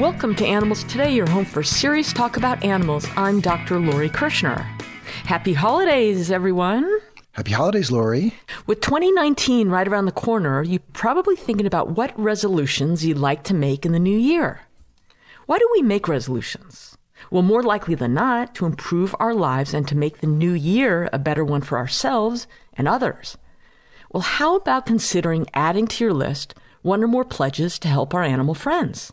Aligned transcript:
Welcome 0.00 0.34
to 0.36 0.46
Animals 0.46 0.84
Today, 0.84 1.12
your 1.12 1.28
home 1.28 1.44
for 1.44 1.62
serious 1.62 2.10
talk 2.14 2.38
about 2.38 2.64
animals. 2.64 3.06
I'm 3.18 3.42
Dr. 3.42 3.78
Lori 3.78 4.08
Kirschner. 4.08 4.66
Happy 5.26 5.52
holidays, 5.52 6.30
everyone. 6.30 6.90
Happy 7.32 7.52
holidays, 7.52 7.92
Lori. 7.92 8.32
With 8.66 8.80
2019 8.80 9.68
right 9.68 9.86
around 9.86 10.06
the 10.06 10.12
corner, 10.12 10.62
you're 10.62 10.80
probably 10.94 11.36
thinking 11.36 11.66
about 11.66 11.98
what 11.98 12.18
resolutions 12.18 13.04
you'd 13.04 13.18
like 13.18 13.42
to 13.42 13.52
make 13.52 13.84
in 13.84 13.92
the 13.92 13.98
new 13.98 14.16
year. 14.16 14.62
Why 15.44 15.58
do 15.58 15.68
we 15.74 15.82
make 15.82 16.08
resolutions? 16.08 16.96
Well, 17.30 17.42
more 17.42 17.62
likely 17.62 17.94
than 17.94 18.14
not, 18.14 18.54
to 18.54 18.64
improve 18.64 19.14
our 19.20 19.34
lives 19.34 19.74
and 19.74 19.86
to 19.88 19.94
make 19.94 20.20
the 20.20 20.26
new 20.26 20.54
year 20.54 21.10
a 21.12 21.18
better 21.18 21.44
one 21.44 21.60
for 21.60 21.76
ourselves 21.76 22.46
and 22.72 22.88
others. 22.88 23.36
Well, 24.10 24.22
how 24.22 24.56
about 24.56 24.86
considering 24.86 25.46
adding 25.52 25.86
to 25.88 26.04
your 26.04 26.14
list 26.14 26.54
one 26.80 27.04
or 27.04 27.06
more 27.06 27.26
pledges 27.26 27.78
to 27.80 27.88
help 27.88 28.14
our 28.14 28.22
animal 28.22 28.54
friends? 28.54 29.12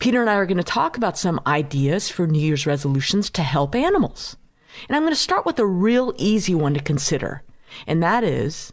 Peter 0.00 0.22
and 0.22 0.30
I 0.30 0.34
are 0.36 0.46
going 0.46 0.56
to 0.56 0.64
talk 0.64 0.96
about 0.96 1.18
some 1.18 1.40
ideas 1.46 2.08
for 2.08 2.26
New 2.26 2.40
Year's 2.40 2.66
resolutions 2.66 3.28
to 3.30 3.42
help 3.42 3.74
animals. 3.74 4.38
And 4.88 4.96
I'm 4.96 5.02
going 5.02 5.12
to 5.12 5.16
start 5.16 5.44
with 5.44 5.58
a 5.58 5.66
real 5.66 6.14
easy 6.16 6.54
one 6.54 6.72
to 6.72 6.80
consider, 6.80 7.42
and 7.86 8.02
that 8.02 8.24
is 8.24 8.72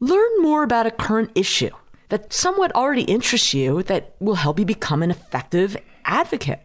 learn 0.00 0.30
more 0.42 0.62
about 0.62 0.86
a 0.86 0.90
current 0.90 1.30
issue 1.34 1.70
that 2.10 2.32
somewhat 2.32 2.74
already 2.74 3.04
interests 3.04 3.54
you 3.54 3.82
that 3.84 4.14
will 4.20 4.34
help 4.34 4.58
you 4.58 4.66
become 4.66 5.02
an 5.02 5.10
effective 5.10 5.78
advocate. 6.04 6.60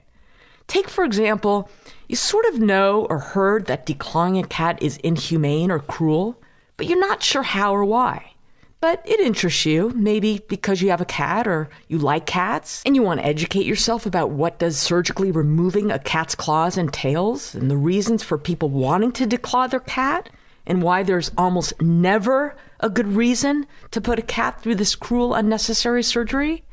Take, 0.68 0.90
for 0.90 1.06
example, 1.06 1.70
you 2.10 2.18
sort 2.18 2.46
of 2.48 2.60
know 2.60 3.06
or 3.10 3.20
heard 3.20 3.68
that 3.68 3.86
declawing 3.86 4.44
a 4.44 4.48
cat 4.48 4.82
is 4.82 4.98
inhumane 4.98 5.72
or 5.72 5.80
cruel, 5.80 6.42
but 6.76 6.88
you're 6.88 7.00
not 7.00 7.24
sure 7.24 7.44
how 7.44 7.74
or 7.74 7.86
why. 7.86 8.34
But 8.82 9.02
it 9.06 9.20
interests 9.20 9.66
you, 9.66 9.92
maybe 9.96 10.42
because 10.48 10.82
you 10.82 10.90
have 10.90 11.02
a 11.02 11.06
cat 11.06 11.48
or 11.48 11.70
you 11.88 11.98
like 11.98 12.26
cats, 12.26 12.84
and 12.86 12.96
you 12.96 13.02
want 13.02 13.20
to 13.20 13.26
educate 13.26 13.66
yourself 13.66 14.06
about 14.06 14.30
what 14.30 14.60
does 14.60 14.78
surgically 14.78 15.32
removing 15.32 15.92
a 15.92 15.98
cat's 15.98 16.36
claws 16.36 16.78
entails, 16.78 17.56
and 17.56 17.72
the 17.72 17.78
reasons 17.78 18.22
for 18.22 18.38
people 18.38 18.70
wanting 18.70 19.12
to 19.14 19.26
declaw 19.26 19.70
their 19.70 19.80
cat, 19.80 20.30
and 20.68 20.84
why 20.84 21.04
there's 21.04 21.32
almost 21.38 21.82
never 21.82 22.56
a 22.80 22.90
good 22.90 23.08
reason 23.08 23.66
to 23.92 24.02
put 24.02 24.20
a 24.20 24.24
cat 24.24 24.62
through 24.62 24.76
this 24.76 24.96
cruel, 24.96 25.34
unnecessary 25.34 26.04
surgery. 26.04 26.64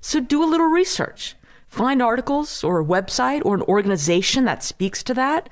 So 0.00 0.20
do 0.20 0.42
a 0.42 0.46
little 0.46 0.68
research. 0.68 1.34
Find 1.66 2.00
articles 2.00 2.64
or 2.64 2.80
a 2.80 2.84
website 2.84 3.42
or 3.44 3.54
an 3.54 3.62
organization 3.62 4.44
that 4.44 4.62
speaks 4.62 5.02
to 5.02 5.14
that 5.14 5.50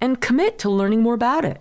and 0.00 0.20
commit 0.20 0.58
to 0.60 0.70
learning 0.70 1.02
more 1.02 1.14
about 1.14 1.44
it. 1.44 1.60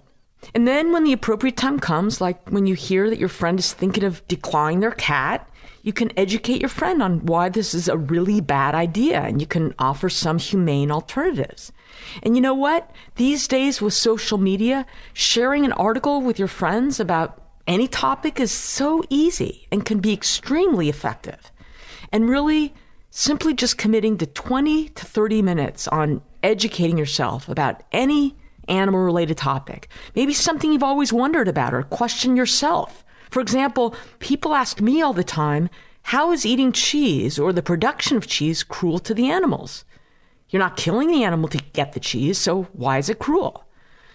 And 0.54 0.68
then 0.68 0.92
when 0.92 1.04
the 1.04 1.14
appropriate 1.14 1.58
time 1.58 1.80
comes, 1.80 2.20
like 2.20 2.50
when 2.50 2.66
you 2.66 2.76
hear 2.76 3.10
that 3.10 3.20
your 3.20 3.30
friend 3.30 3.60
is 3.60 3.74
thinking 3.74 4.04
of 4.04 4.28
declawing 4.28 4.82
their 4.82 4.92
cat, 4.92 5.48
you 5.84 5.94
can 5.94 6.18
educate 6.18 6.62
your 6.62 6.70
friend 6.70 7.02
on 7.02 7.26
why 7.26 7.50
this 7.50 7.74
is 7.74 7.88
a 7.88 7.98
really 7.98 8.40
bad 8.42 8.76
idea 8.76 9.22
and 9.22 9.42
you 9.42 9.48
can 9.48 9.74
offer 9.80 10.10
some 10.10 10.38
humane 10.38 10.92
alternatives. 10.92 11.72
And 12.22 12.36
you 12.36 12.42
know 12.42 12.54
what? 12.54 12.92
These 13.16 13.48
days 13.48 13.82
with 13.82 13.94
social 13.94 14.38
media, 14.38 14.86
sharing 15.14 15.66
an 15.66 15.74
article 15.74 16.22
with 16.22 16.38
your 16.38 16.48
friends 16.48 17.00
about 17.00 17.42
any 17.68 17.88
topic 17.88 18.40
is 18.40 18.52
so 18.52 19.04
easy 19.10 19.68
and 19.72 19.86
can 19.86 20.00
be 20.00 20.14
extremely 20.14 20.90
effective. 20.90 21.52
And 22.12 22.30
really, 22.30 22.74
simply 23.10 23.54
just 23.54 23.78
committing 23.78 24.18
to 24.18 24.26
20 24.26 24.90
to 24.90 25.06
30 25.06 25.42
minutes 25.42 25.88
on 25.88 26.22
educating 26.44 26.98
yourself 26.98 27.48
about 27.50 27.84
any 27.92 28.36
animal 28.68 29.02
related 29.02 29.38
topic. 29.38 29.90
Maybe 30.16 30.34
something 30.34 30.72
you've 30.72 30.84
always 30.84 31.14
wondered 31.14 31.48
about 31.48 31.74
or 31.74 31.84
question 31.84 32.36
yourself. 32.36 33.04
For 33.30 33.42
example, 33.42 33.96
people 34.20 34.54
ask 34.54 34.82
me 34.82 35.02
all 35.02 35.14
the 35.14 35.24
time, 35.24 35.70
how 36.04 36.32
is 36.32 36.46
eating 36.46 36.72
cheese 36.72 37.40
or 37.40 37.54
the 37.54 37.62
production 37.62 38.18
of 38.18 38.28
cheese 38.28 38.64
cruel 38.64 39.00
to 39.00 39.14
the 39.14 39.30
animals? 39.30 39.86
You're 40.50 40.62
not 40.62 40.76
killing 40.76 41.08
the 41.08 41.24
animal 41.24 41.48
to 41.50 41.64
get 41.74 41.94
the 41.94 42.00
cheese, 42.00 42.38
so 42.38 42.64
why 42.74 42.98
is 42.98 43.10
it 43.10 43.20
cruel? 43.20 43.66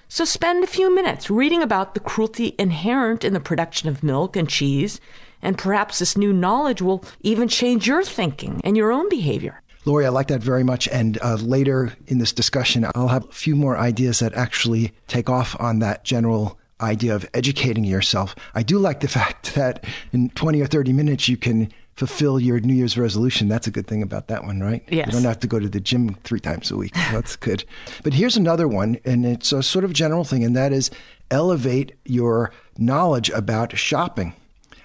So 0.09 0.25
spend 0.25 0.63
a 0.63 0.69
few 0.69 0.95
minutes 0.95 1.31
reading 1.31 1.63
about 1.63 1.95
the 1.95 2.01
cruelty 2.01 2.55
inherent 2.59 3.25
in 3.25 3.33
the 3.33 3.41
production 3.41 3.89
of 3.89 4.03
milk 4.03 4.37
and 4.37 4.49
cheese, 4.49 5.01
and 5.43 5.59
perhaps 5.59 5.99
this 5.99 6.17
new 6.17 6.33
knowledge 6.33 6.83
will 6.83 7.05
even 7.23 7.49
change 7.49 7.87
your 7.87 8.05
thinking 8.05 8.61
and 8.63 8.77
your 8.77 8.93
own 8.93 9.09
behavior. 9.09 9.63
Lori, 9.87 10.05
I 10.05 10.11
like 10.11 10.27
that 10.29 10.43
very 10.43 10.65
much. 10.65 10.89
And 10.89 11.19
uh, 11.23 11.37
later 11.37 11.95
in 12.09 12.19
this 12.19 12.33
discussion, 12.33 12.87
I'll 12.95 13.09
have 13.09 13.25
a 13.25 13.33
few 13.33 13.55
more 13.55 13.79
ideas 13.79 14.19
that 14.19 14.35
actually 14.35 14.93
take 15.07 15.31
off 15.31 15.59
on 15.61 15.79
that 15.79 16.05
general 16.05 16.59
idea 16.81 17.15
of 17.15 17.27
educating 17.33 17.85
yourself. 17.85 18.35
I 18.55 18.63
do 18.63 18.79
like 18.79 19.01
the 19.01 19.09
fact 19.21 19.55
that 19.55 19.85
in 20.13 20.31
20 20.31 20.61
or 20.61 20.67
30 20.67 20.93
minutes, 20.93 21.29
you 21.29 21.37
can 21.37 21.73
fulfill 21.95 22.39
your 22.39 22.61
New 22.61 22.75
Year's 22.75 22.99
resolution. 22.99 23.49
That's 23.49 23.67
a 23.67 23.71
good 23.71 23.87
thing 23.87 24.03
about 24.03 24.29
that 24.29 24.45
one, 24.45 24.61
right? 24.61 24.85
Yes. 24.89 25.07
You 25.07 25.13
don't 25.13 25.23
have 25.23 25.41
to 25.41 25.47
go 25.47 25.59
to 25.59 25.69
the 25.69 25.81
gym 25.81 26.15
three 26.25 26.41
times 26.41 26.71
a 26.71 26.77
week. 26.77 26.93
That's 27.13 27.37
good. 27.37 27.65
But 28.03 28.13
here's 28.13 28.37
another 28.37 28.69
one, 28.69 28.99
and 29.05 29.25
it's 29.25 29.53
a 29.53 29.63
sort 29.63 29.85
of 29.85 29.95
general 29.95 30.25
thing, 30.25 30.45
and 30.45 30.55
that 30.57 30.73
is 30.73 30.91
elevate 31.31 31.93
your 32.05 32.53
knowledge 32.77 33.31
about 33.31 33.79
shopping. 33.79 34.35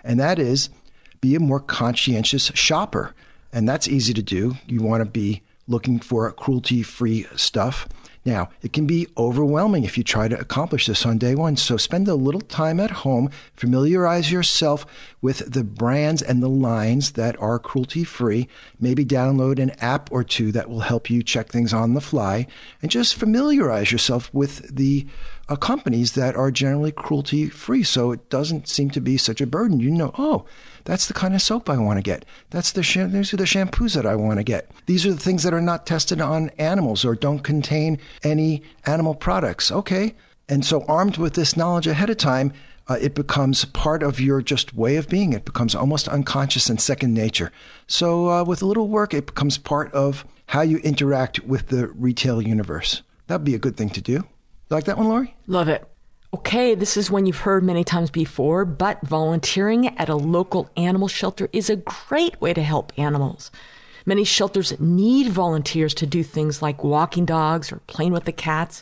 And 0.04 0.20
that 0.20 0.40
is 0.40 0.70
be 1.20 1.36
a 1.36 1.40
more 1.40 1.60
conscientious 1.60 2.52
shopper. 2.56 3.14
And 3.54 3.68
that's 3.68 3.88
easy 3.88 4.14
to 4.14 4.24
do. 4.24 4.56
You 4.66 4.82
want 4.82 5.02
to 5.02 5.10
be 5.10 5.42
looking 5.68 6.00
for 6.00 6.32
cruelty 6.32 6.84
free 6.84 7.26
stuff. 7.36 7.88
Now, 8.24 8.50
it 8.62 8.72
can 8.72 8.86
be 8.86 9.08
overwhelming 9.18 9.84
if 9.84 9.98
you 9.98 10.04
try 10.04 10.28
to 10.28 10.40
accomplish 10.40 10.86
this 10.86 11.08
on 11.08 11.18
day 11.18 11.34
one. 11.34 11.58
So 11.58 11.76
spend 11.76 12.08
a 12.08 12.14
little 12.14 12.42
time 12.42 12.80
at 12.80 12.92
home, 12.92 13.32
familiarize 13.56 14.32
yourself 14.32 14.86
with 15.24 15.52
the 15.52 15.64
brands 15.64 16.22
and 16.22 16.44
the 16.44 16.50
lines 16.50 17.14
that 17.14 17.40
are 17.42 17.58
cruelty 17.58 18.04
free. 18.04 18.48
Maybe 18.80 19.04
download 19.04 19.58
an 19.58 19.72
app 19.82 20.12
or 20.12 20.24
two 20.24 20.52
that 20.52 20.70
will 20.70 20.82
help 20.82 21.10
you 21.10 21.24
check 21.24 21.50
things 21.50 21.74
on 21.74 21.96
the 21.96 22.02
fly 22.02 22.46
and 22.82 22.92
just 22.92 23.16
familiarize 23.16 23.92
yourself 23.92 24.32
with 24.32 24.76
the 24.76 25.08
uh, 25.50 25.56
companies 25.56 26.14
that 26.14 26.36
are 26.36 26.52
generally 26.52 26.92
cruelty 26.92 27.50
free. 27.50 27.84
So 27.84 28.12
it 28.12 28.30
doesn't 28.30 28.68
seem 28.68 28.90
to 28.92 29.02
be 29.02 29.18
such 29.18 29.42
a 29.42 29.48
burden. 29.48 29.80
You 29.80 29.92
know, 29.92 30.14
oh, 30.18 30.46
that's 30.86 31.08
the 31.08 31.14
kind 31.14 31.36
of 31.36 31.42
soap 31.42 31.70
I 31.70 31.78
want 31.78 31.98
to 31.98 32.04
get. 32.04 32.26
That's 32.50 32.72
the 32.72 32.84
sh- 32.84 32.98
these 33.08 33.34
are 33.34 33.38
the 33.38 33.44
shampoos 33.44 33.96
that 33.96 34.06
I 34.06 34.16
want 34.16 34.40
to 34.40 34.44
get. 34.44 34.72
These 34.86 35.06
are 35.06 35.14
the 35.14 35.20
things 35.20 35.44
that 35.44 35.54
are 35.54 35.62
not 35.62 35.86
tested 35.86 36.22
on 36.22 36.50
animals 36.58 37.06
or 37.06 37.16
don't 37.16 37.40
contain 37.40 38.00
any 38.24 38.64
animal 38.86 39.16
products. 39.16 39.72
Okay. 39.72 40.16
And 40.50 40.66
so 40.66 40.84
armed 40.88 41.18
with 41.18 41.34
this 41.34 41.56
knowledge 41.56 41.88
ahead 41.88 42.10
of 42.10 42.18
time, 42.18 42.52
uh, 42.88 42.98
it 43.00 43.16
becomes 43.16 43.64
part 43.64 44.04
of 44.04 44.20
your 44.20 44.42
just 44.42 44.76
way 44.76 44.98
of 44.98 45.08
being. 45.08 45.34
It 45.34 45.46
becomes 45.46 45.76
almost 45.76 46.08
unconscious 46.10 46.70
and 46.70 46.82
second 46.82 47.14
nature. 47.14 47.52
So 47.88 48.30
uh, 48.30 48.44
with 48.44 48.62
a 48.62 48.66
little 48.66 48.90
work, 48.90 49.14
it 49.14 49.28
becomes 49.28 49.58
part 49.58 49.94
of 49.94 50.26
how 50.48 50.62
you 50.62 50.78
interact 50.80 51.40
with 51.42 51.68
the 51.68 51.88
retail 51.88 52.42
universe. 52.42 53.02
That'd 53.28 53.46
be 53.46 53.56
a 53.56 53.60
good 53.60 53.78
thing 53.78 53.92
to 53.92 54.02
do. 54.02 54.28
You 54.72 54.76
like 54.76 54.86
that 54.86 54.98
one, 54.98 55.10
Lori? 55.10 55.36
Love 55.48 55.68
it. 55.68 55.86
Okay, 56.34 56.76
this 56.76 56.96
is 56.96 57.12
one 57.12 57.26
you've 57.26 57.40
heard 57.40 57.62
many 57.62 57.84
times 57.84 58.10
before, 58.10 58.64
but 58.64 59.06
volunteering 59.06 59.90
at 59.98 60.08
a 60.08 60.16
local 60.16 60.70
animal 60.78 61.10
shelter 61.10 61.50
is 61.52 61.70
a 61.70 61.76
great 61.76 62.40
way 62.40 62.54
to 62.54 62.64
help 62.64 62.94
animals. 62.98 63.52
Many 64.06 64.24
shelters 64.24 64.80
need 64.80 65.28
volunteers 65.28 65.94
to 65.96 66.06
do 66.06 66.24
things 66.24 66.62
like 66.62 66.86
walking 66.86 67.26
dogs 67.26 67.70
or 67.70 67.82
playing 67.88 68.14
with 68.14 68.24
the 68.24 68.32
cats, 68.32 68.82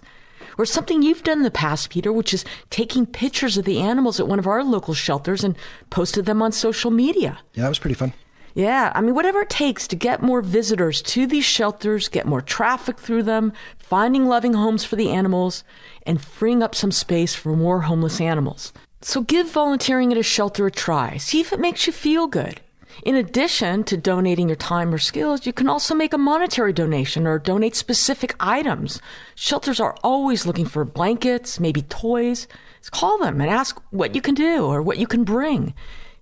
or 0.60 0.66
something 0.68 1.02
you've 1.02 1.24
done 1.24 1.40
in 1.40 1.44
the 1.44 1.50
past, 1.50 1.90
Peter, 1.90 2.14
which 2.14 2.36
is 2.36 2.46
taking 2.70 3.08
pictures 3.08 3.58
of 3.58 3.66
the 3.66 3.80
animals 3.80 4.20
at 4.20 4.28
one 4.28 4.38
of 4.38 4.46
our 4.46 4.64
local 4.64 4.94
shelters 4.94 5.44
and 5.44 5.56
posted 5.90 6.26
them 6.26 6.44
on 6.44 6.52
social 6.52 6.92
media. 6.92 7.40
Yeah, 7.56 7.64
that 7.64 7.70
was 7.70 7.80
pretty 7.80 7.96
fun. 7.96 8.14
Yeah, 8.56 8.92
I 8.96 9.02
mean, 9.02 9.16
whatever 9.16 9.42
it 9.42 9.50
takes 9.50 9.88
to 9.88 9.96
get 9.96 10.22
more 10.22 10.42
visitors 10.42 11.02
to 11.04 11.28
these 11.28 11.46
shelters, 11.46 12.08
get 12.08 12.26
more 12.26 12.42
traffic 12.42 13.00
through 13.00 13.24
them, 13.24 13.54
finding 13.78 14.26
loving 14.26 14.54
homes 14.54 14.84
for 14.84 14.96
the 14.96 15.10
animals, 15.10 15.64
and 16.06 16.22
freeing 16.22 16.64
up 16.64 16.74
some 16.74 16.92
space 16.92 17.36
for 17.36 17.56
more 17.56 17.82
homeless 17.82 18.20
animals. 18.20 18.74
So 19.02 19.22
give 19.22 19.50
volunteering 19.52 20.12
at 20.12 20.18
a 20.18 20.24
shelter 20.24 20.66
a 20.66 20.72
try. 20.72 21.18
See 21.18 21.40
if 21.40 21.54
it 21.54 21.60
makes 21.60 21.88
you 21.88 21.94
feel 21.94 22.28
good. 22.28 22.60
In 23.04 23.16
addition 23.16 23.86
to 23.86 23.96
donating 23.96 24.50
your 24.50 24.58
time 24.58 24.94
or 24.94 24.98
skills, 24.98 25.46
you 25.46 25.54
can 25.54 25.70
also 25.70 25.96
make 25.96 26.12
a 26.12 26.18
monetary 26.18 26.74
donation 26.74 27.26
or 27.26 27.40
donate 27.40 27.76
specific 27.76 28.36
items. 28.42 29.00
Shelters 29.36 29.80
are 29.80 29.96
always 30.04 30.46
looking 30.46 30.66
for 30.66 30.84
blankets, 30.84 31.60
maybe 31.62 31.84
toys. 31.84 32.48
Just 32.80 32.92
call 32.92 33.18
them 33.20 33.40
and 33.40 33.50
ask 33.50 33.80
what 33.92 34.16
you 34.16 34.22
can 34.22 34.34
do 34.34 34.66
or 34.66 34.82
what 34.82 34.98
you 34.98 35.08
can 35.08 35.24
bring. 35.24 35.74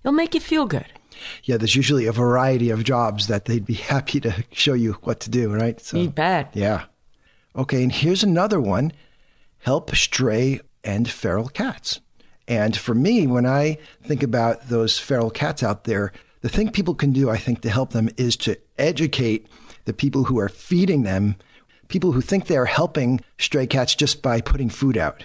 It'll 0.04 0.12
make 0.12 0.34
you 0.34 0.40
feel 0.40 0.66
good 0.66 0.86
yeah, 1.44 1.56
there's 1.56 1.76
usually 1.76 2.06
a 2.06 2.12
variety 2.12 2.70
of 2.70 2.84
jobs 2.84 3.26
that 3.26 3.44
they'd 3.44 3.64
be 3.64 3.74
happy 3.94 4.20
to 4.20 4.44
show 4.52 4.74
you 4.74 4.92
what 5.02 5.20
to 5.20 5.30
do, 5.30 5.52
right? 5.52 5.80
So, 5.80 5.98
you 5.98 6.10
bet. 6.10 6.50
Yeah. 6.54 6.84
Okay, 7.56 7.82
and 7.82 7.92
here's 7.92 8.22
another 8.22 8.60
one 8.60 8.92
help 9.62 9.94
stray 9.94 10.60
and 10.84 11.08
feral 11.08 11.48
cats. 11.48 12.00
And 12.46 12.76
for 12.76 12.94
me, 12.94 13.26
when 13.26 13.44
I 13.44 13.78
think 14.02 14.22
about 14.22 14.68
those 14.68 14.98
feral 14.98 15.30
cats 15.30 15.62
out 15.62 15.84
there, 15.84 16.12
the 16.40 16.48
thing 16.48 16.70
people 16.70 16.94
can 16.94 17.12
do, 17.12 17.28
I 17.28 17.36
think, 17.36 17.60
to 17.62 17.70
help 17.70 17.92
them 17.92 18.08
is 18.16 18.36
to 18.38 18.56
educate 18.78 19.48
the 19.84 19.92
people 19.92 20.24
who 20.24 20.38
are 20.38 20.48
feeding 20.48 21.02
them, 21.02 21.36
people 21.88 22.12
who 22.12 22.20
think 22.20 22.46
they're 22.46 22.66
helping 22.66 23.20
stray 23.38 23.66
cats 23.66 23.94
just 23.94 24.22
by 24.22 24.40
putting 24.40 24.70
food 24.70 24.96
out 24.96 25.24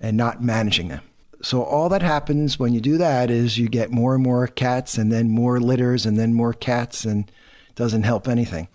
and 0.00 0.16
not 0.16 0.42
managing 0.42 0.88
them 0.88 1.02
so 1.42 1.62
all 1.62 1.88
that 1.88 2.02
happens 2.02 2.58
when 2.58 2.72
you 2.72 2.80
do 2.80 2.98
that 2.98 3.30
is 3.30 3.58
you 3.58 3.68
get 3.68 3.90
more 3.90 4.14
and 4.14 4.22
more 4.22 4.46
cats 4.46 4.98
and 4.98 5.10
then 5.10 5.30
more 5.30 5.60
litters 5.60 6.04
and 6.04 6.18
then 6.18 6.34
more 6.34 6.52
cats 6.52 7.04
and 7.04 7.30
doesn't 7.74 8.02
help 8.02 8.28
anything. 8.28 8.68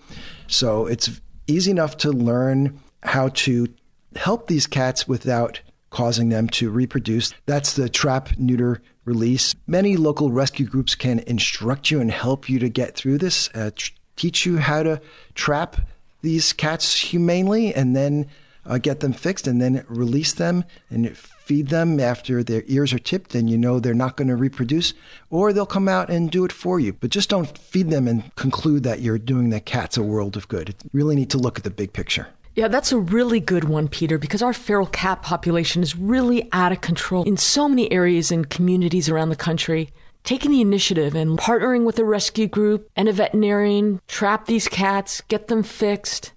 So 0.47 0.87
it's 0.87 1.21
easy 1.47 1.71
enough 1.71 1.97
to 1.97 2.11
learn 2.11 2.79
how 3.03 3.29
to 3.29 3.67
help 4.15 4.47
these 4.47 4.65
cats 4.65 5.07
without 5.07 5.61
causing 5.91 6.29
them 6.29 6.49
to 6.49 6.71
reproduce. 6.71 7.33
That's 7.45 7.73
the 7.73 7.87
trap, 7.87 8.29
neuter, 8.37 8.81
release. 9.05 9.53
Many 9.67 9.95
local 9.95 10.31
rescue 10.31 10.65
groups 10.65 10.95
can 10.95 11.19
instruct 11.19 11.91
you 11.91 12.01
and 12.01 12.09
help 12.09 12.49
you 12.49 12.57
to 12.59 12.69
get 12.69 12.95
through 12.95 13.19
this, 13.19 13.49
uh, 13.53 13.71
tr- 13.75 13.91
teach 14.15 14.45
you 14.45 14.57
how 14.57 14.81
to 14.83 15.01
trap 15.35 15.77
these 16.21 16.51
cats 16.51 16.99
humanely 16.99 17.73
and 17.75 17.95
then 17.95 18.27
uh, 18.65 18.77
get 18.77 18.99
them 18.99 19.13
fixed 19.13 19.47
and 19.47 19.61
then 19.61 19.85
release 19.87 20.33
them 20.33 20.63
and 20.89 21.17
feed 21.17 21.67
them 21.67 21.99
after 21.99 22.43
their 22.43 22.63
ears 22.67 22.91
are 22.93 22.99
tipped 22.99 23.35
and 23.35 23.49
you 23.49 23.57
know 23.57 23.79
they're 23.79 23.93
not 23.93 24.17
going 24.17 24.27
to 24.27 24.35
reproduce, 24.35 24.93
or 25.29 25.53
they'll 25.53 25.65
come 25.65 25.87
out 25.87 26.09
and 26.09 26.31
do 26.31 26.43
it 26.45 26.51
for 26.51 26.79
you. 26.79 26.93
But 26.93 27.11
just 27.11 27.29
don't 27.29 27.57
feed 27.57 27.89
them 27.89 28.07
and 28.07 28.33
conclude 28.35 28.83
that 28.83 29.01
you're 29.01 29.19
doing 29.19 29.49
the 29.49 29.59
cats 29.59 29.97
a 29.97 30.03
world 30.03 30.35
of 30.35 30.47
good. 30.47 30.75
You 30.83 30.89
really 30.93 31.15
need 31.15 31.29
to 31.31 31.37
look 31.37 31.57
at 31.57 31.63
the 31.63 31.69
big 31.69 31.93
picture. 31.93 32.27
Yeah, 32.55 32.69
that's 32.69 32.93
a 32.93 32.97
really 32.97 33.41
good 33.41 33.65
one, 33.65 33.89
Peter, 33.89 34.17
because 34.17 34.41
our 34.41 34.53
feral 34.53 34.87
cat 34.87 35.21
population 35.21 35.83
is 35.83 35.97
really 35.97 36.47
out 36.53 36.71
of 36.71 36.79
control 36.79 37.23
in 37.25 37.35
so 37.35 37.67
many 37.67 37.91
areas 37.91 38.31
and 38.31 38.49
communities 38.49 39.09
around 39.09 39.29
the 39.29 39.35
country. 39.35 39.89
Taking 40.23 40.51
the 40.51 40.61
initiative 40.61 41.13
and 41.15 41.37
partnering 41.37 41.85
with 41.85 41.99
a 41.99 42.05
rescue 42.05 42.47
group 42.47 42.89
and 42.95 43.07
a 43.07 43.13
veterinarian, 43.13 44.01
trap 44.07 44.45
these 44.47 44.67
cats, 44.67 45.21
get 45.27 45.49
them 45.49 45.63
fixed, 45.63 46.31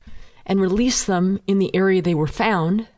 and 0.48 0.60
release 0.60 1.04
them 1.04 1.38
in 1.46 1.58
the 1.58 1.74
area 1.76 2.02
they 2.02 2.14
were 2.14 2.26
found, 2.26 2.88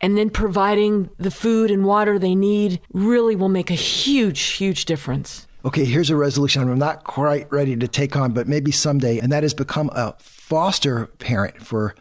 and 0.00 0.16
then 0.16 0.30
providing 0.30 1.10
the 1.18 1.30
food 1.30 1.70
and 1.70 1.84
water 1.84 2.18
they 2.18 2.34
need 2.34 2.80
really 2.92 3.34
will 3.34 3.48
make 3.48 3.70
a 3.70 3.74
huge, 3.74 4.40
huge 4.40 4.84
difference. 4.84 5.46
Okay, 5.64 5.84
here's 5.84 6.10
a 6.10 6.16
resolution 6.16 6.62
I'm 6.62 6.78
not 6.78 7.02
quite 7.02 7.50
ready 7.50 7.74
to 7.74 7.88
take 7.88 8.14
on, 8.14 8.32
but 8.32 8.46
maybe 8.46 8.70
someday, 8.70 9.18
and 9.18 9.32
that 9.32 9.42
is 9.42 9.54
become 9.54 9.90
a 9.92 10.14
foster 10.18 11.06
parent 11.18 11.66
for 11.66 11.96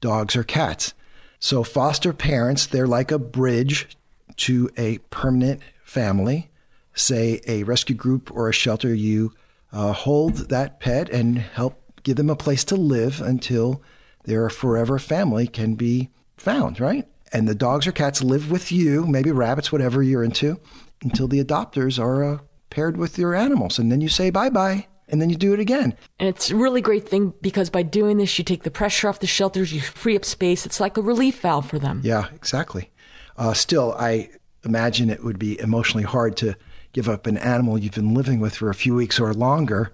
dogs 0.00 0.34
or 0.34 0.44
cats. 0.44 0.94
So, 1.38 1.62
foster 1.62 2.12
parents, 2.12 2.66
they're 2.66 2.86
like 2.86 3.10
a 3.10 3.18
bridge 3.18 3.96
to 4.38 4.70
a 4.78 4.98
permanent 5.10 5.60
family, 5.84 6.50
say 6.94 7.40
a 7.46 7.64
rescue 7.64 7.96
group 7.96 8.30
or 8.34 8.48
a 8.48 8.52
shelter. 8.52 8.94
You 8.94 9.34
uh, 9.72 9.92
hold 9.92 10.48
that 10.48 10.80
pet 10.80 11.10
and 11.10 11.38
help 11.38 11.82
give 12.02 12.16
them 12.16 12.30
a 12.30 12.36
place 12.36 12.64
to 12.64 12.76
live 12.76 13.20
until 13.20 13.82
their 14.24 14.48
forever 14.50 14.98
family 14.98 15.46
can 15.46 15.74
be 15.74 16.10
found, 16.36 16.80
right? 16.80 17.06
And 17.32 17.48
the 17.48 17.54
dogs 17.54 17.86
or 17.86 17.92
cats 17.92 18.22
live 18.22 18.50
with 18.50 18.70
you, 18.70 19.06
maybe 19.06 19.30
rabbits, 19.30 19.72
whatever 19.72 20.02
you're 20.02 20.24
into, 20.24 20.60
until 21.02 21.28
the 21.28 21.42
adopters 21.42 21.98
are 21.98 22.24
uh, 22.24 22.38
paired 22.70 22.96
with 22.96 23.18
your 23.18 23.34
animals. 23.34 23.78
And 23.78 23.90
then 23.90 24.00
you 24.00 24.08
say 24.08 24.30
bye 24.30 24.50
bye, 24.50 24.86
and 25.08 25.20
then 25.20 25.30
you 25.30 25.36
do 25.36 25.52
it 25.52 25.60
again. 25.60 25.94
And 26.18 26.28
it's 26.28 26.50
a 26.50 26.56
really 26.56 26.80
great 26.80 27.08
thing 27.08 27.34
because 27.40 27.70
by 27.70 27.82
doing 27.82 28.18
this, 28.18 28.38
you 28.38 28.44
take 28.44 28.62
the 28.62 28.70
pressure 28.70 29.08
off 29.08 29.20
the 29.20 29.26
shelters, 29.26 29.72
you 29.72 29.80
free 29.80 30.16
up 30.16 30.24
space. 30.24 30.66
It's 30.66 30.80
like 30.80 30.96
a 30.96 31.02
relief 31.02 31.40
valve 31.40 31.68
for 31.68 31.78
them. 31.78 32.00
Yeah, 32.04 32.28
exactly. 32.34 32.90
Uh, 33.36 33.54
still, 33.54 33.94
I 33.98 34.30
imagine 34.64 35.10
it 35.10 35.24
would 35.24 35.38
be 35.38 35.58
emotionally 35.60 36.04
hard 36.04 36.36
to 36.38 36.54
give 36.92 37.08
up 37.08 37.26
an 37.26 37.38
animal 37.38 37.78
you've 37.78 37.94
been 37.94 38.14
living 38.14 38.40
with 38.40 38.54
for 38.56 38.70
a 38.70 38.74
few 38.74 38.94
weeks 38.94 39.18
or 39.18 39.32
longer. 39.32 39.92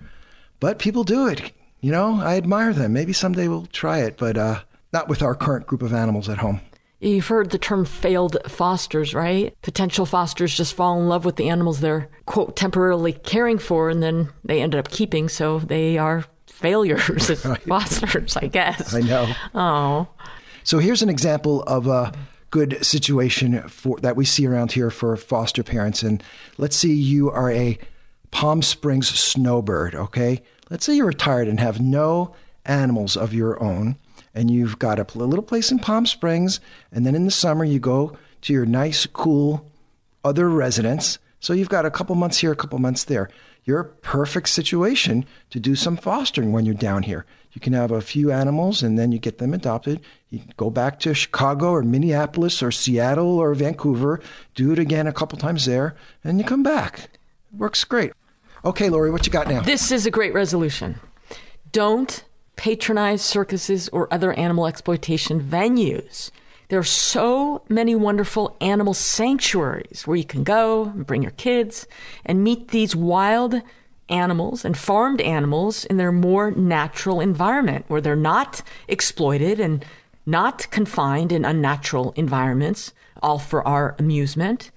But 0.61 0.79
people 0.79 1.05
do 1.05 1.29
it. 1.29 1.53
You 1.81 1.93
know, 1.93 2.21
I 2.21 2.37
admire 2.37 2.73
them. 2.73 2.93
Maybe 2.93 3.13
someday 3.13 3.49
we'll 3.49 3.67
try 3.67 3.99
it, 3.99 4.17
but 4.17 4.37
uh, 4.37 4.61
not 4.93 5.09
with 5.09 5.23
our 5.23 5.35
current 5.35 5.67
group 5.67 5.83
of 5.83 5.93
animals 5.93 6.29
at 6.29 6.39
home. 6.39 6.61
You've 7.01 7.29
heard 7.29 7.51
the 7.51 7.59
term 7.59 7.85
failed 7.85 8.37
fosters, 8.49 9.15
right? 9.15 9.55
Potential 9.63 10.05
fosters 10.05 10.57
just 10.57 10.75
fall 10.75 11.01
in 11.01 11.07
love 11.07 11.25
with 11.25 11.37
the 11.37 11.49
animals 11.49 11.79
they're, 11.81 12.09
quote, 12.27 12.57
temporarily 12.57 13.13
caring 13.13 13.59
for, 13.59 13.89
and 13.89 14.03
then 14.03 14.31
they 14.45 14.61
ended 14.61 14.81
up 14.81 14.91
keeping, 14.91 15.29
so 15.29 15.61
they 15.61 15.97
are 15.97 16.25
failures 16.47 17.31
as 17.31 17.45
fosters, 17.69 18.37
I 18.37 18.49
guess. 18.49 18.95
I 18.95 19.01
know. 19.01 19.33
Oh. 19.55 20.09
So 20.65 20.79
here's 20.79 21.03
an 21.03 21.09
example 21.09 21.63
of 21.63 21.87
a 21.87 22.13
good 22.51 22.85
situation 22.85 23.63
for 23.69 23.99
that 24.01 24.17
we 24.17 24.25
see 24.25 24.47
around 24.47 24.73
here 24.73 24.91
for 24.91 25.17
foster 25.17 25.63
parents. 25.63 26.03
And 26.03 26.23
let's 26.57 26.75
see 26.75 26.95
you 26.95 27.31
are 27.31 27.51
a 27.51 27.79
Palm 28.33 28.61
Springs 28.63 29.09
snowbird, 29.09 29.95
okay? 29.95 30.43
Let's 30.71 30.85
say 30.85 30.95
you're 30.95 31.07
retired 31.07 31.49
and 31.49 31.61
have 31.61 31.81
no 31.81 32.35
animals 32.65 33.17
of 33.17 33.33
your 33.33 33.63
own 33.63 33.97
and 34.39 34.51
you've 34.51 34.79
got 34.79 35.01
a 35.01 35.19
little 35.19 35.43
place 35.43 35.73
in 35.73 35.81
Palm 35.81 36.07
Springs, 36.07 36.61
and 36.93 37.05
then 37.05 37.17
in 37.17 37.25
the 37.25 37.31
summer 37.31 37.65
you 37.65 37.81
go 37.81 38.17
to 38.43 38.53
your 38.53 38.67
nice, 38.67 39.05
cool 39.07 39.69
other 40.25 40.49
residence. 40.49 41.19
So 41.41 41.53
you've 41.53 41.69
got 41.69 41.85
a 41.85 41.91
couple 41.91 42.15
months 42.15 42.39
here, 42.39 42.53
a 42.53 42.57
couple 42.57 42.79
months 42.79 43.03
there. 43.03 43.31
You're 43.65 43.81
a 43.81 43.85
perfect 43.85 44.49
situation 44.49 45.27
to 45.51 45.59
do 45.59 45.75
some 45.75 45.97
fostering 45.97 46.53
when 46.53 46.65
you're 46.65 46.75
down 46.75 47.03
here. 47.03 47.27
You 47.53 47.61
can 47.61 47.73
have 47.73 47.91
a 47.91 48.01
few 48.01 48.31
animals 48.31 48.83
and 48.83 48.99
then 48.99 49.11
you 49.11 49.19
get 49.19 49.39
them 49.39 49.53
adopted. 49.53 50.01
You 50.31 50.41
go 50.57 50.71
back 50.71 51.01
to 51.01 51.15
Chicago 51.15 51.71
or 51.71 51.83
Minneapolis 51.83 52.63
or 52.63 52.71
Seattle 52.71 53.39
or 53.39 53.55
Vancouver, 53.55 54.21
do 54.55 54.73
it 54.73 54.79
again 54.79 55.07
a 55.07 55.13
couple 55.13 55.37
times 55.37 55.65
there, 55.65 55.97
and 56.23 56.39
you 56.39 56.45
come 56.45 56.63
back. 56.63 57.11
It 57.53 57.59
works 57.59 57.83
great. 57.85 58.13
Okay, 58.69 58.91
Lori, 58.91 59.11
what 59.11 59.25
you 59.25 59.33
got 59.33 59.49
now? 59.49 59.63
This 59.63 59.91
is 59.91 60.05
a 60.05 60.11
great 60.11 60.35
resolution. 60.35 61.01
Don't 61.73 62.23
patronize 62.57 63.23
circuses 63.23 63.89
or 63.95 64.13
other 64.13 64.35
animal 64.35 64.67
exploitation 64.67 65.41
venues. 65.41 66.31
There 66.69 66.79
are 66.79 66.85
so 66.85 67.63
many 67.71 67.95
wonderful 67.95 68.59
animal 68.61 68.93
sanctuaries 68.93 70.07
where 70.07 70.19
you 70.19 70.25
can 70.27 70.45
go 70.45 70.85
and 70.85 71.07
bring 71.07 71.23
your 71.23 71.31
kids 71.33 71.87
and 72.27 72.45
meet 72.45 72.69
these 72.69 72.95
wild 72.95 73.55
animals 74.11 74.67
and 74.67 74.77
farmed 74.77 75.23
animals 75.23 75.87
in 75.87 75.97
their 75.97 76.13
more 76.13 76.51
natural 76.51 77.23
environment 77.23 77.87
where 77.89 78.03
they're 78.03 78.17
not 78.17 78.61
exploited 78.87 79.61
and 79.61 79.83
not 80.27 80.71
confined 80.71 81.33
in 81.33 81.47
unnatural 81.47 82.13
environments, 82.17 82.93
all 83.23 83.39
for 83.39 83.67
our 83.67 83.97
amusement. 83.99 84.71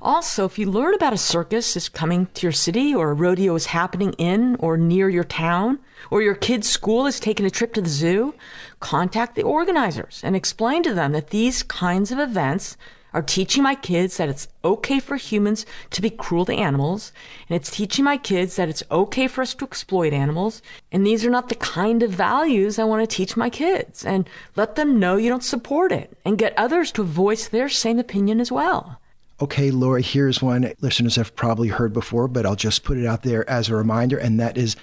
Also, 0.00 0.44
if 0.44 0.58
you 0.58 0.70
learn 0.70 0.94
about 0.94 1.12
a 1.12 1.18
circus 1.18 1.76
is 1.76 1.88
coming 1.88 2.26
to 2.34 2.46
your 2.46 2.52
city 2.52 2.94
or 2.94 3.10
a 3.10 3.14
rodeo 3.14 3.54
is 3.54 3.66
happening 3.66 4.12
in 4.14 4.54
or 4.56 4.76
near 4.76 5.08
your 5.08 5.24
town, 5.24 5.78
or 6.10 6.22
your 6.22 6.34
kid's 6.34 6.68
school 6.68 7.06
is 7.06 7.18
taking 7.18 7.44
a 7.44 7.50
trip 7.50 7.74
to 7.74 7.82
the 7.82 7.88
zoo, 7.88 8.34
contact 8.80 9.34
the 9.34 9.42
organizers 9.42 10.20
and 10.22 10.36
explain 10.36 10.82
to 10.82 10.94
them 10.94 11.12
that 11.12 11.30
these 11.30 11.62
kinds 11.62 12.12
of 12.12 12.18
events 12.18 12.76
are 13.12 13.22
teaching 13.22 13.62
my 13.62 13.74
kids 13.74 14.18
that 14.18 14.28
it's 14.28 14.48
okay 14.62 15.00
for 15.00 15.16
humans 15.16 15.64
to 15.90 16.02
be 16.02 16.10
cruel 16.10 16.44
to 16.44 16.52
animals, 16.52 17.10
and 17.48 17.56
it's 17.56 17.70
teaching 17.70 18.04
my 18.04 18.18
kids 18.18 18.56
that 18.56 18.68
it's 18.68 18.82
okay 18.90 19.26
for 19.26 19.42
us 19.42 19.54
to 19.54 19.64
exploit 19.64 20.12
animals, 20.12 20.60
and 20.92 21.06
these 21.06 21.24
are 21.24 21.30
not 21.30 21.48
the 21.48 21.54
kind 21.54 22.02
of 22.02 22.10
values 22.10 22.78
I 22.78 22.84
want 22.84 23.08
to 23.08 23.16
teach 23.16 23.36
my 23.36 23.48
kids, 23.48 24.04
and 24.04 24.28
let 24.56 24.76
them 24.76 25.00
know 25.00 25.16
you 25.16 25.30
don't 25.30 25.42
support 25.42 25.90
it, 25.90 26.18
and 26.24 26.38
get 26.38 26.56
others 26.56 26.92
to 26.92 27.02
voice 27.02 27.48
their 27.48 27.70
same 27.70 27.98
opinion 27.98 28.40
as 28.40 28.52
well. 28.52 28.97
Okay, 29.40 29.70
Lori, 29.70 30.02
here's 30.02 30.42
one 30.42 30.72
listeners 30.80 31.14
have 31.14 31.36
probably 31.36 31.68
heard 31.68 31.92
before, 31.92 32.26
but 32.26 32.44
I'll 32.44 32.56
just 32.56 32.82
put 32.82 32.98
it 32.98 33.06
out 33.06 33.22
there 33.22 33.48
as 33.48 33.68
a 33.68 33.76
reminder, 33.76 34.18
and 34.18 34.40
that 34.40 34.58
is 34.58 34.74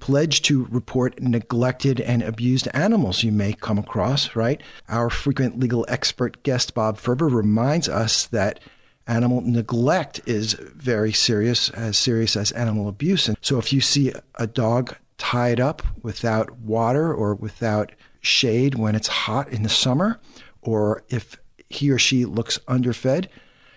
pledge 0.00 0.42
to 0.42 0.66
report 0.66 1.22
neglected 1.22 2.00
and 2.00 2.22
abused 2.22 2.68
animals 2.74 3.22
you 3.22 3.32
may 3.32 3.54
come 3.54 3.78
across, 3.78 4.36
right? 4.36 4.60
Our 4.88 5.08
frequent 5.08 5.58
legal 5.58 5.86
expert 5.88 6.42
guest, 6.42 6.74
Bob 6.74 6.98
Ferber, 6.98 7.28
reminds 7.28 7.88
us 7.88 8.26
that 8.26 8.60
animal 9.06 9.40
neglect 9.40 10.20
is 10.26 10.54
very 10.54 11.12
serious, 11.12 11.70
as 11.70 11.96
serious 11.96 12.36
as 12.36 12.52
animal 12.52 12.88
abuse. 12.88 13.28
And 13.28 13.38
so 13.40 13.58
if 13.58 13.72
you 13.72 13.80
see 13.80 14.12
a 14.34 14.46
dog 14.46 14.94
tied 15.16 15.60
up 15.60 15.82
without 16.02 16.58
water 16.58 17.14
or 17.14 17.34
without 17.34 17.92
shade 18.20 18.74
when 18.74 18.94
it's 18.94 19.08
hot 19.08 19.48
in 19.48 19.62
the 19.62 19.68
summer, 19.68 20.20
or 20.60 21.02
if 21.08 21.40
he 21.70 21.90
or 21.90 21.98
she 21.98 22.24
looks 22.24 22.58
underfed, 22.68 23.28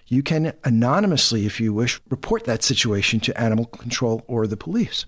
you 0.07 0.21
can 0.23 0.53
anonymously, 0.63 1.45
if 1.45 1.59
you 1.59 1.73
wish, 1.73 1.99
report 2.09 2.45
that 2.45 2.63
situation 2.63 3.19
to 3.21 3.39
animal 3.39 3.65
control 3.65 4.23
or 4.27 4.47
the 4.47 4.57
police. 4.57 5.05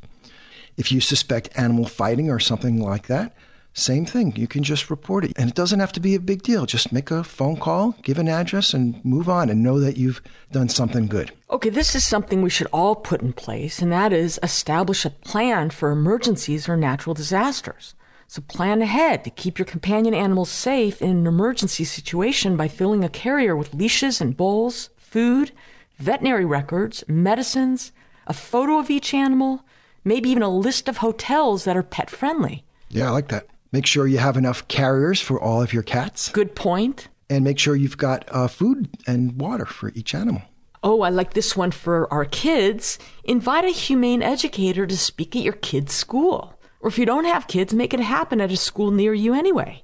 If 0.76 0.92
you 0.92 1.02
suspect 1.02 1.50
animal 1.58 1.86
fighting 1.86 2.30
or 2.30 2.40
something 2.40 2.82
like 2.82 3.08
that, 3.08 3.36
same 3.74 4.08
thing. 4.08 4.36
You 4.36 4.48
can 4.48 4.64
just 4.64 4.90
report 4.90 5.24
it. 5.24 5.34
And 5.38 5.50
it 5.50 5.56
doesn't 5.56 5.80
have 5.80 5.92
to 5.94 6.00
be 6.00 6.16
a 6.16 6.20
big 6.20 6.42
deal. 6.42 6.66
Just 6.66 6.92
make 6.92 7.12
a 7.12 7.24
phone 7.24 7.58
call, 7.58 7.96
give 8.02 8.18
an 8.18 8.28
address, 8.28 8.74
and 8.74 9.04
move 9.06 9.30
on 9.30 9.52
and 9.52 9.62
know 9.62 9.80
that 9.80 9.98
you've 9.98 10.22
done 10.52 10.68
something 10.68 11.06
good. 11.06 11.32
Okay, 11.52 11.70
this 11.70 11.94
is 11.94 12.04
something 12.04 12.42
we 12.42 12.50
should 12.50 12.68
all 12.74 12.96
put 12.96 13.22
in 13.22 13.34
place, 13.34 13.80
and 13.80 13.92
that 13.92 14.12
is 14.12 14.40
establish 14.42 15.06
a 15.06 15.12
plan 15.12 15.70
for 15.70 15.92
emergencies 15.92 16.68
or 16.68 16.76
natural 16.76 17.14
disasters. 17.14 17.94
So 18.30 18.42
plan 18.42 18.82
ahead 18.82 19.24
to 19.24 19.30
keep 19.30 19.58
your 19.58 19.66
companion 19.66 20.14
animals 20.14 20.50
safe 20.50 21.02
in 21.02 21.10
an 21.10 21.28
emergency 21.28 21.86
situation 21.86 22.58
by 22.58 22.68
filling 22.68 23.04
a 23.04 23.10
carrier 23.10 23.56
with 23.56 23.74
leashes 23.74 24.20
and 24.20 24.36
bowls, 24.36 24.90
food, 24.98 25.54
veterinary 25.98 26.44
records, 26.44 27.06
medicines, 27.08 27.94
a 28.28 28.34
photo 28.34 28.80
of 28.80 28.90
each 28.90 29.14
animal, 29.14 29.62
maybe 30.04 30.30
even 30.30 30.44
a 30.44 30.50
list 30.50 30.90
of 30.90 30.98
hotels 30.98 31.64
that 31.64 31.78
are 31.78 31.84
pet 31.84 32.10
friendly. 32.10 32.66
Yeah, 32.90 33.08
I 33.08 33.12
like 33.12 33.30
that. 33.30 33.48
Make 33.72 33.86
sure 33.86 34.08
you 34.08 34.18
have 34.18 34.36
enough 34.36 34.68
carriers 34.68 35.22
for 35.22 35.42
all 35.42 35.62
of 35.62 35.72
your 35.72 35.84
cats. 35.84 36.30
Good 36.30 36.54
point. 36.54 37.08
And 37.30 37.46
make 37.46 37.60
sure 37.60 37.78
you've 37.78 37.98
got 37.98 38.26
uh, 38.30 38.50
food 38.50 38.90
and 39.08 39.40
water 39.40 39.66
for 39.66 39.92
each 39.96 40.14
animal. 40.14 40.42
Oh, 40.84 41.02
I 41.02 41.10
like 41.10 41.34
this 41.34 41.56
one 41.56 41.72
for 41.72 42.12
our 42.14 42.26
kids. 42.26 43.00
Invite 43.24 43.66
a 43.66 43.70
humane 43.70 44.22
educator 44.22 44.86
to 44.86 44.98
speak 44.98 45.36
at 45.36 45.44
your 45.44 45.54
kid's 45.54 45.94
school 45.94 46.57
Or 46.88 46.90
if 46.90 46.98
you 46.98 47.06
don't 47.06 47.26
have 47.26 47.50
kids, 47.50 47.74
make 47.74 47.94
it 47.94 48.00
happen 48.00 48.40
at 48.40 48.50
a 48.50 48.56
school 48.56 48.92
near 48.92 49.14
you 49.14 49.34
anyway. 49.34 49.84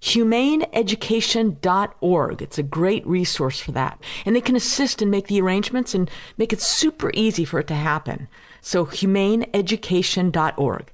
HumaneEducation.org. 0.00 2.42
It's 2.42 2.58
a 2.58 2.64
great 2.64 3.06
resource 3.06 3.60
for 3.60 3.70
that. 3.70 4.02
And 4.26 4.34
they 4.34 4.40
can 4.40 4.56
assist 4.56 5.00
and 5.00 5.08
make 5.08 5.28
the 5.28 5.40
arrangements 5.40 5.94
and 5.94 6.10
make 6.36 6.52
it 6.52 6.60
super 6.60 7.12
easy 7.14 7.44
for 7.44 7.60
it 7.60 7.68
to 7.68 7.74
happen. 7.74 8.26
So, 8.60 8.86
HumaneEducation.org. 8.86 10.90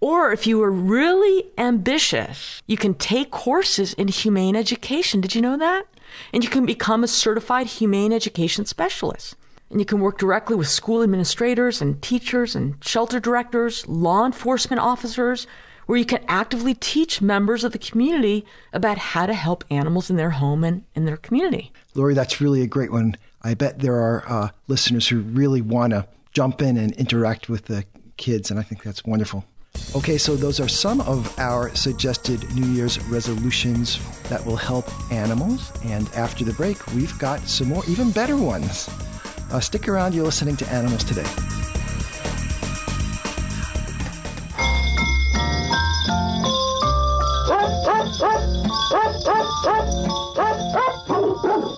Or 0.00 0.32
if 0.32 0.46
you 0.46 0.62
are 0.62 0.70
really 0.70 1.46
ambitious, 1.56 2.62
you 2.66 2.76
can 2.76 2.92
take 2.92 3.30
courses 3.30 3.94
in 3.94 4.08
humane 4.08 4.54
education. 4.54 5.22
Did 5.22 5.34
you 5.34 5.40
know 5.40 5.56
that? 5.56 5.86
And 6.30 6.44
you 6.44 6.50
can 6.50 6.66
become 6.66 7.02
a 7.02 7.08
certified 7.08 7.68
humane 7.68 8.12
education 8.12 8.66
specialist. 8.66 9.34
And 9.74 9.80
you 9.80 9.84
can 9.84 9.98
work 9.98 10.18
directly 10.18 10.54
with 10.54 10.68
school 10.68 11.02
administrators 11.02 11.82
and 11.82 12.00
teachers 12.00 12.54
and 12.54 12.76
shelter 12.80 13.18
directors, 13.18 13.84
law 13.88 14.24
enforcement 14.24 14.78
officers, 14.78 15.48
where 15.86 15.98
you 15.98 16.04
can 16.04 16.24
actively 16.28 16.74
teach 16.74 17.20
members 17.20 17.64
of 17.64 17.72
the 17.72 17.78
community 17.80 18.46
about 18.72 18.98
how 18.98 19.26
to 19.26 19.34
help 19.34 19.64
animals 19.70 20.10
in 20.10 20.16
their 20.16 20.30
home 20.30 20.62
and 20.62 20.84
in 20.94 21.06
their 21.06 21.16
community. 21.16 21.72
Lori, 21.96 22.14
that's 22.14 22.40
really 22.40 22.62
a 22.62 22.68
great 22.68 22.92
one. 22.92 23.16
I 23.42 23.54
bet 23.54 23.80
there 23.80 23.96
are 23.96 24.24
uh, 24.28 24.48
listeners 24.68 25.08
who 25.08 25.22
really 25.22 25.60
want 25.60 25.90
to 25.90 26.06
jump 26.32 26.62
in 26.62 26.76
and 26.76 26.92
interact 26.92 27.48
with 27.48 27.64
the 27.64 27.84
kids, 28.16 28.52
and 28.52 28.60
I 28.60 28.62
think 28.62 28.84
that's 28.84 29.04
wonderful. 29.04 29.44
Okay, 29.96 30.18
so 30.18 30.36
those 30.36 30.60
are 30.60 30.68
some 30.68 31.00
of 31.00 31.36
our 31.36 31.74
suggested 31.74 32.48
New 32.54 32.68
Year's 32.68 33.02
resolutions 33.06 33.98
that 34.28 34.46
will 34.46 34.54
help 34.54 34.86
animals. 35.10 35.72
And 35.82 36.08
after 36.10 36.44
the 36.44 36.52
break, 36.52 36.86
we've 36.94 37.18
got 37.18 37.40
some 37.40 37.70
more, 37.70 37.82
even 37.88 38.12
better 38.12 38.36
ones. 38.36 38.88
Uh, 39.50 39.60
stick 39.60 39.88
around, 39.88 40.14
you're 40.14 40.24
listening 40.24 40.56
to 40.56 40.68
Animals 40.68 41.04
Today. 41.04 41.26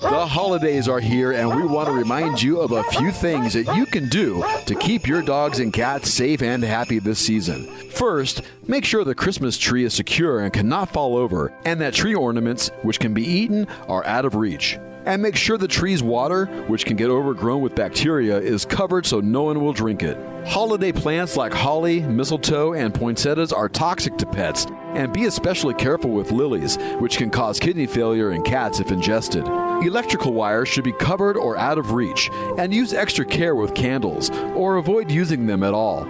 The 0.00 0.26
holidays 0.28 0.88
are 0.88 1.00
here, 1.00 1.32
and 1.32 1.54
we 1.54 1.66
want 1.66 1.88
to 1.88 1.94
remind 1.94 2.42
you 2.42 2.60
of 2.60 2.72
a 2.72 2.82
few 2.84 3.10
things 3.10 3.52
that 3.52 3.76
you 3.76 3.86
can 3.86 4.08
do 4.08 4.44
to 4.66 4.74
keep 4.74 5.06
your 5.06 5.22
dogs 5.22 5.58
and 5.58 5.72
cats 5.72 6.10
safe 6.10 6.42
and 6.42 6.62
happy 6.62 6.98
this 6.98 7.18
season. 7.18 7.66
First, 7.90 8.42
make 8.66 8.84
sure 8.84 9.04
the 9.04 9.14
Christmas 9.14 9.58
tree 9.58 9.84
is 9.84 9.94
secure 9.94 10.40
and 10.40 10.52
cannot 10.52 10.92
fall 10.92 11.16
over, 11.16 11.52
and 11.64 11.80
that 11.80 11.94
tree 11.94 12.14
ornaments, 12.14 12.70
which 12.82 13.00
can 13.00 13.14
be 13.14 13.24
eaten, 13.24 13.66
are 13.88 14.04
out 14.06 14.24
of 14.24 14.34
reach. 14.34 14.78
And 15.06 15.22
make 15.22 15.36
sure 15.36 15.56
the 15.56 15.68
tree's 15.68 16.02
water, 16.02 16.46
which 16.66 16.84
can 16.84 16.96
get 16.96 17.10
overgrown 17.10 17.62
with 17.62 17.76
bacteria, 17.76 18.38
is 18.38 18.64
covered 18.64 19.06
so 19.06 19.20
no 19.20 19.44
one 19.44 19.60
will 19.60 19.72
drink 19.72 20.02
it. 20.02 20.18
Holiday 20.46 20.90
plants 20.90 21.36
like 21.36 21.52
holly, 21.52 22.00
mistletoe, 22.00 22.74
and 22.74 22.92
poinsettias 22.92 23.52
are 23.52 23.68
toxic 23.68 24.18
to 24.18 24.26
pets, 24.26 24.66
and 24.94 25.12
be 25.12 25.26
especially 25.26 25.74
careful 25.74 26.10
with 26.10 26.32
lilies, 26.32 26.76
which 26.98 27.18
can 27.18 27.30
cause 27.30 27.60
kidney 27.60 27.86
failure 27.86 28.32
in 28.32 28.42
cats 28.42 28.80
if 28.80 28.90
ingested. 28.90 29.46
Electrical 29.46 30.32
wires 30.32 30.68
should 30.68 30.84
be 30.84 30.92
covered 30.92 31.36
or 31.36 31.56
out 31.56 31.78
of 31.78 31.92
reach, 31.92 32.28
and 32.58 32.74
use 32.74 32.92
extra 32.92 33.24
care 33.24 33.54
with 33.54 33.74
candles, 33.74 34.30
or 34.54 34.76
avoid 34.76 35.10
using 35.10 35.46
them 35.46 35.62
at 35.62 35.74
all. 35.74 36.04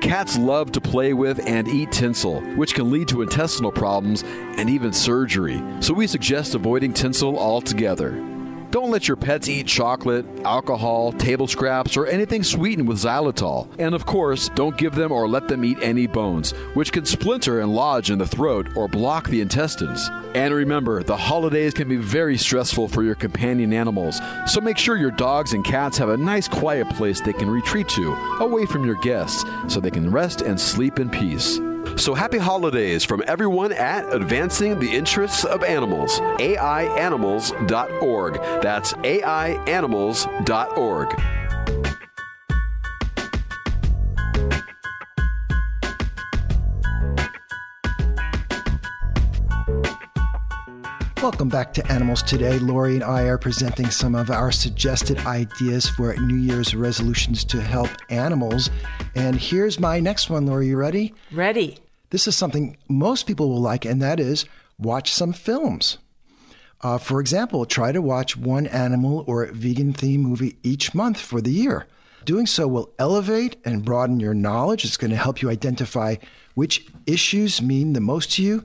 Cats 0.00 0.38
love 0.38 0.70
to 0.72 0.80
play 0.80 1.12
with 1.12 1.40
and 1.46 1.66
eat 1.66 1.90
tinsel, 1.90 2.40
which 2.54 2.74
can 2.74 2.90
lead 2.90 3.08
to 3.08 3.22
intestinal 3.22 3.72
problems 3.72 4.22
and 4.24 4.70
even 4.70 4.92
surgery, 4.92 5.60
so 5.80 5.92
we 5.92 6.06
suggest 6.06 6.54
avoiding 6.54 6.92
tinsel 6.92 7.36
altogether. 7.36 8.37
Don't 8.70 8.90
let 8.90 9.08
your 9.08 9.16
pets 9.16 9.48
eat 9.48 9.66
chocolate, 9.66 10.26
alcohol, 10.44 11.12
table 11.12 11.46
scraps, 11.46 11.96
or 11.96 12.06
anything 12.06 12.42
sweetened 12.42 12.86
with 12.86 12.98
xylitol. 12.98 13.66
And 13.78 13.94
of 13.94 14.04
course, 14.04 14.50
don't 14.54 14.76
give 14.76 14.94
them 14.94 15.10
or 15.10 15.26
let 15.26 15.48
them 15.48 15.64
eat 15.64 15.78
any 15.80 16.06
bones, 16.06 16.50
which 16.74 16.92
can 16.92 17.06
splinter 17.06 17.60
and 17.60 17.74
lodge 17.74 18.10
in 18.10 18.18
the 18.18 18.26
throat 18.26 18.68
or 18.76 18.86
block 18.86 19.28
the 19.28 19.40
intestines. 19.40 20.10
And 20.34 20.52
remember, 20.52 21.02
the 21.02 21.16
holidays 21.16 21.72
can 21.72 21.88
be 21.88 21.96
very 21.96 22.36
stressful 22.36 22.88
for 22.88 23.02
your 23.02 23.14
companion 23.14 23.72
animals, 23.72 24.20
so 24.46 24.60
make 24.60 24.76
sure 24.76 24.98
your 24.98 25.12
dogs 25.12 25.54
and 25.54 25.64
cats 25.64 25.96
have 25.96 26.10
a 26.10 26.16
nice 26.18 26.46
quiet 26.46 26.90
place 26.90 27.22
they 27.22 27.32
can 27.32 27.48
retreat 27.48 27.88
to, 27.90 28.12
away 28.40 28.66
from 28.66 28.84
your 28.84 28.96
guests, 28.96 29.46
so 29.68 29.80
they 29.80 29.90
can 29.90 30.10
rest 30.10 30.42
and 30.42 30.60
sleep 30.60 30.98
in 30.98 31.08
peace. 31.08 31.58
So 31.96 32.14
happy 32.14 32.38
holidays 32.38 33.04
from 33.04 33.24
everyone 33.26 33.72
at 33.72 34.14
Advancing 34.14 34.78
the 34.78 34.94
Interests 34.94 35.44
of 35.44 35.64
Animals, 35.64 36.20
aianimals.org. 36.38 38.34
That's 38.62 38.92
aianimals.org. 38.92 41.37
Welcome 51.38 51.50
back 51.50 51.72
to 51.74 51.86
Animals 51.92 52.24
Today. 52.24 52.58
Lori 52.58 52.94
and 52.96 53.04
I 53.04 53.22
are 53.22 53.38
presenting 53.38 53.90
some 53.90 54.16
of 54.16 54.28
our 54.28 54.50
suggested 54.50 55.18
ideas 55.18 55.88
for 55.88 56.12
New 56.16 56.34
Year's 56.34 56.74
resolutions 56.74 57.44
to 57.44 57.62
help 57.62 57.90
animals. 58.10 58.70
And 59.14 59.36
here's 59.36 59.78
my 59.78 60.00
next 60.00 60.30
one, 60.30 60.46
Lori. 60.46 60.66
You 60.66 60.76
ready? 60.76 61.14
Ready. 61.30 61.78
This 62.10 62.26
is 62.26 62.34
something 62.34 62.76
most 62.88 63.28
people 63.28 63.48
will 63.50 63.60
like, 63.60 63.84
and 63.84 64.02
that 64.02 64.18
is 64.18 64.46
watch 64.80 65.12
some 65.12 65.32
films. 65.32 65.98
Uh, 66.80 66.98
for 66.98 67.20
example, 67.20 67.64
try 67.66 67.92
to 67.92 68.02
watch 68.02 68.36
one 68.36 68.66
animal 68.66 69.22
or 69.28 69.46
vegan 69.46 69.92
theme 69.92 70.22
movie 70.22 70.56
each 70.64 70.92
month 70.92 71.20
for 71.20 71.40
the 71.40 71.52
year. 71.52 71.86
Doing 72.24 72.46
so 72.46 72.66
will 72.66 72.92
elevate 72.98 73.58
and 73.64 73.84
broaden 73.84 74.18
your 74.18 74.34
knowledge. 74.34 74.84
It's 74.84 74.96
going 74.96 75.12
to 75.12 75.16
help 75.16 75.40
you 75.40 75.50
identify 75.50 76.16
which 76.56 76.88
issues 77.06 77.62
mean 77.62 77.92
the 77.92 78.00
most 78.00 78.32
to 78.32 78.42
you 78.42 78.64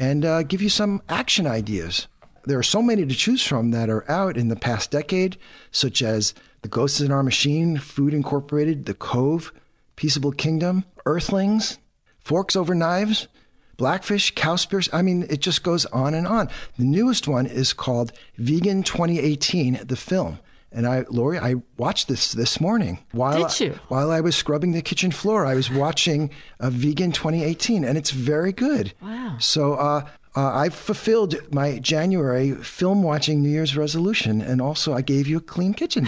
and 0.00 0.24
uh, 0.24 0.42
give 0.42 0.62
you 0.62 0.68
some 0.68 1.02
action 1.08 1.46
ideas. 1.46 2.08
There 2.44 2.58
are 2.58 2.62
so 2.62 2.80
many 2.82 3.04
to 3.06 3.14
choose 3.14 3.46
from 3.46 3.70
that 3.72 3.90
are 3.90 4.10
out 4.10 4.36
in 4.36 4.48
the 4.48 4.56
past 4.56 4.90
decade, 4.90 5.36
such 5.70 6.02
as 6.02 6.34
The 6.62 6.68
Ghosts 6.68 7.00
in 7.00 7.12
Our 7.12 7.22
Machine, 7.22 7.76
Food 7.78 8.14
Incorporated, 8.14 8.86
The 8.86 8.94
Cove, 8.94 9.52
Peaceable 9.96 10.32
Kingdom, 10.32 10.84
Earthlings, 11.04 11.78
Forks 12.18 12.56
Over 12.56 12.74
Knives, 12.74 13.28
Blackfish, 13.76 14.34
Cowspiracy. 14.34 14.88
I 14.92 15.02
mean, 15.02 15.26
it 15.30 15.40
just 15.40 15.62
goes 15.62 15.86
on 15.86 16.14
and 16.14 16.26
on. 16.26 16.48
The 16.78 16.84
newest 16.84 17.28
one 17.28 17.46
is 17.46 17.72
called 17.72 18.12
Vegan 18.36 18.82
2018, 18.82 19.80
the 19.84 19.96
film. 19.96 20.38
And 20.72 20.86
I, 20.86 21.04
Lori, 21.10 21.38
I 21.38 21.56
watched 21.78 22.06
this 22.06 22.30
this 22.32 22.60
morning 22.60 23.00
while 23.10 23.48
Did 23.48 23.60
you? 23.60 23.78
while 23.88 24.12
I 24.12 24.20
was 24.20 24.36
scrubbing 24.36 24.70
the 24.70 24.82
kitchen 24.82 25.10
floor. 25.10 25.44
I 25.44 25.54
was 25.54 25.68
watching 25.70 26.30
a 26.60 26.70
Vegan 26.70 27.10
2018, 27.10 27.84
and 27.84 27.98
it's 27.98 28.10
very 28.12 28.52
good. 28.52 28.94
Wow. 29.02 29.36
So 29.40 29.74
uh, 29.74 30.06
uh, 30.36 30.52
I've 30.52 30.74
fulfilled 30.74 31.36
my 31.52 31.78
January 31.78 32.54
film 32.54 33.02
watching 33.02 33.42
New 33.42 33.48
Year's 33.48 33.76
resolution, 33.76 34.40
and 34.40 34.60
also 34.60 34.94
I 34.94 35.02
gave 35.02 35.26
you 35.26 35.38
a 35.38 35.40
clean 35.42 35.74
kitchen. 35.74 36.06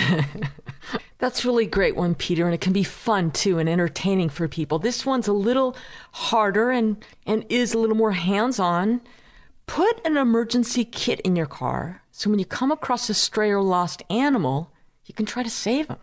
That's 1.19 1.45
really 1.45 1.67
great 1.67 1.95
one, 1.95 2.14
Peter, 2.14 2.45
and 2.45 2.55
it 2.55 2.61
can 2.61 2.73
be 2.73 2.83
fun 2.83 3.31
too 3.31 3.59
and 3.59 3.69
entertaining 3.69 4.29
for 4.29 4.49
people. 4.49 4.79
This 4.79 5.07
one's 5.07 5.29
a 5.29 5.33
little 5.33 5.76
harder 6.12 6.71
and, 6.71 7.05
and 7.26 7.45
is 7.49 7.75
a 7.75 7.79
little 7.79 7.97
more 7.97 8.12
hands 8.12 8.59
on. 8.59 9.00
Put 9.67 10.05
an 10.05 10.17
emergency 10.17 10.85
kit 10.85 11.21
in 11.21 11.37
your 11.37 11.47
car 11.47 12.02
so 12.12 12.29
when 12.31 12.38
you 12.38 12.45
come 12.45 12.71
across 12.71 13.09
a 13.09 13.14
stray 13.14 13.50
or 13.50 13.62
lost 13.62 14.02
animal, 14.11 14.71
you 15.07 15.14
can 15.14 15.26
try 15.26 15.43
to 15.43 15.50
save 15.50 15.88
them. 15.88 15.99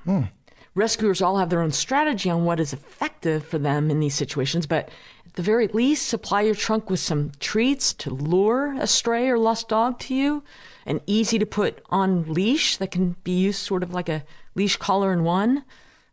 Rescuers 0.75 1.21
all 1.21 1.37
have 1.37 1.49
their 1.49 1.61
own 1.61 1.71
strategy 1.71 2.29
on 2.29 2.45
what 2.45 2.59
is 2.59 2.73
effective 2.73 3.45
for 3.45 3.59
them 3.59 3.89
in 3.91 3.99
these 3.99 4.15
situations, 4.15 4.65
but 4.65 4.89
the 5.33 5.41
very 5.41 5.67
least, 5.67 6.07
supply 6.07 6.41
your 6.41 6.55
trunk 6.55 6.89
with 6.89 6.99
some 6.99 7.31
treats 7.39 7.93
to 7.93 8.09
lure 8.09 8.75
a 8.79 8.87
stray 8.87 9.27
or 9.29 9.37
lost 9.37 9.69
dog 9.69 9.99
to 9.99 10.15
you, 10.15 10.43
an 10.85 11.01
easy 11.05 11.39
to 11.39 11.45
put 11.45 11.83
on 11.89 12.33
leash 12.33 12.77
that 12.77 12.91
can 12.91 13.15
be 13.23 13.31
used 13.31 13.59
sort 13.59 13.83
of 13.83 13.93
like 13.93 14.09
a 14.09 14.23
leash 14.55 14.77
collar 14.77 15.13
in 15.13 15.23
one, 15.23 15.63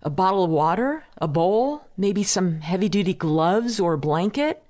a 0.02 0.10
bottle 0.10 0.44
of 0.44 0.50
water, 0.50 1.04
a 1.18 1.28
bowl, 1.28 1.86
maybe 1.96 2.22
some 2.22 2.60
heavy 2.60 2.88
duty 2.88 3.14
gloves 3.14 3.80
or 3.80 3.94
a 3.94 3.98
blanket. 3.98 4.62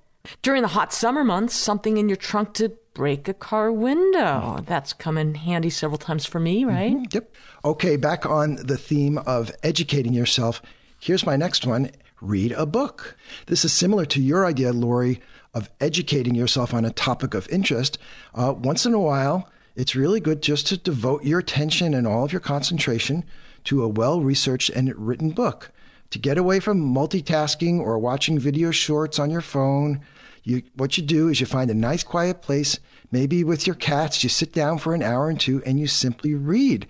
During 0.42 0.62
the 0.62 0.68
hot 0.68 0.92
summer 0.92 1.22
months, 1.22 1.54
something 1.54 1.98
in 1.98 2.08
your 2.08 2.16
trunk 2.16 2.54
to 2.54 2.70
break 2.94 3.28
a 3.28 3.34
car 3.34 3.70
window. 3.70 4.62
That's 4.66 4.92
come 4.92 5.18
in 5.18 5.34
handy 5.34 5.70
several 5.70 5.98
times 5.98 6.24
for 6.24 6.40
me, 6.40 6.62
mm-hmm. 6.62 6.70
right? 6.70 7.14
Yep. 7.14 7.34
Okay, 7.64 7.96
back 7.96 8.26
on 8.26 8.56
the 8.56 8.78
theme 8.78 9.18
of 9.18 9.52
educating 9.62 10.14
yourself. 10.14 10.62
Here's 10.98 11.26
my 11.26 11.36
next 11.36 11.66
one 11.66 11.90
read 12.20 12.52
a 12.52 12.66
book. 12.66 13.16
This 13.46 13.64
is 13.64 13.72
similar 13.72 14.06
to 14.06 14.22
your 14.22 14.46
idea, 14.46 14.72
Lori, 14.72 15.20
of 15.54 15.70
educating 15.80 16.34
yourself 16.34 16.74
on 16.74 16.84
a 16.84 16.90
topic 16.90 17.34
of 17.34 17.48
interest. 17.48 17.98
Uh, 18.34 18.54
once 18.56 18.86
in 18.86 18.94
a 18.94 19.00
while, 19.00 19.48
it's 19.74 19.94
really 19.94 20.20
good 20.20 20.42
just 20.42 20.66
to 20.68 20.76
devote 20.76 21.24
your 21.24 21.38
attention 21.38 21.94
and 21.94 22.06
all 22.06 22.24
of 22.24 22.32
your 22.32 22.40
concentration 22.40 23.24
to 23.64 23.82
a 23.82 23.88
well 23.88 24.20
researched 24.20 24.70
and 24.70 24.94
written 24.96 25.30
book. 25.30 25.70
To 26.10 26.18
get 26.18 26.38
away 26.38 26.60
from 26.60 26.94
multitasking 26.94 27.80
or 27.80 27.98
watching 27.98 28.38
video 28.38 28.70
shorts 28.70 29.18
on 29.18 29.30
your 29.30 29.40
phone, 29.40 30.00
you, 30.44 30.62
what 30.74 30.96
you 30.96 31.02
do 31.02 31.28
is 31.28 31.40
you 31.40 31.46
find 31.46 31.70
a 31.70 31.74
nice 31.74 32.04
quiet 32.04 32.40
place, 32.40 32.78
maybe 33.10 33.42
with 33.42 33.66
your 33.66 33.74
cats, 33.74 34.22
you 34.22 34.30
sit 34.30 34.52
down 34.52 34.78
for 34.78 34.94
an 34.94 35.02
hour 35.02 35.26
or 35.26 35.34
two 35.34 35.62
and 35.66 35.80
you 35.80 35.88
simply 35.88 36.34
read. 36.34 36.86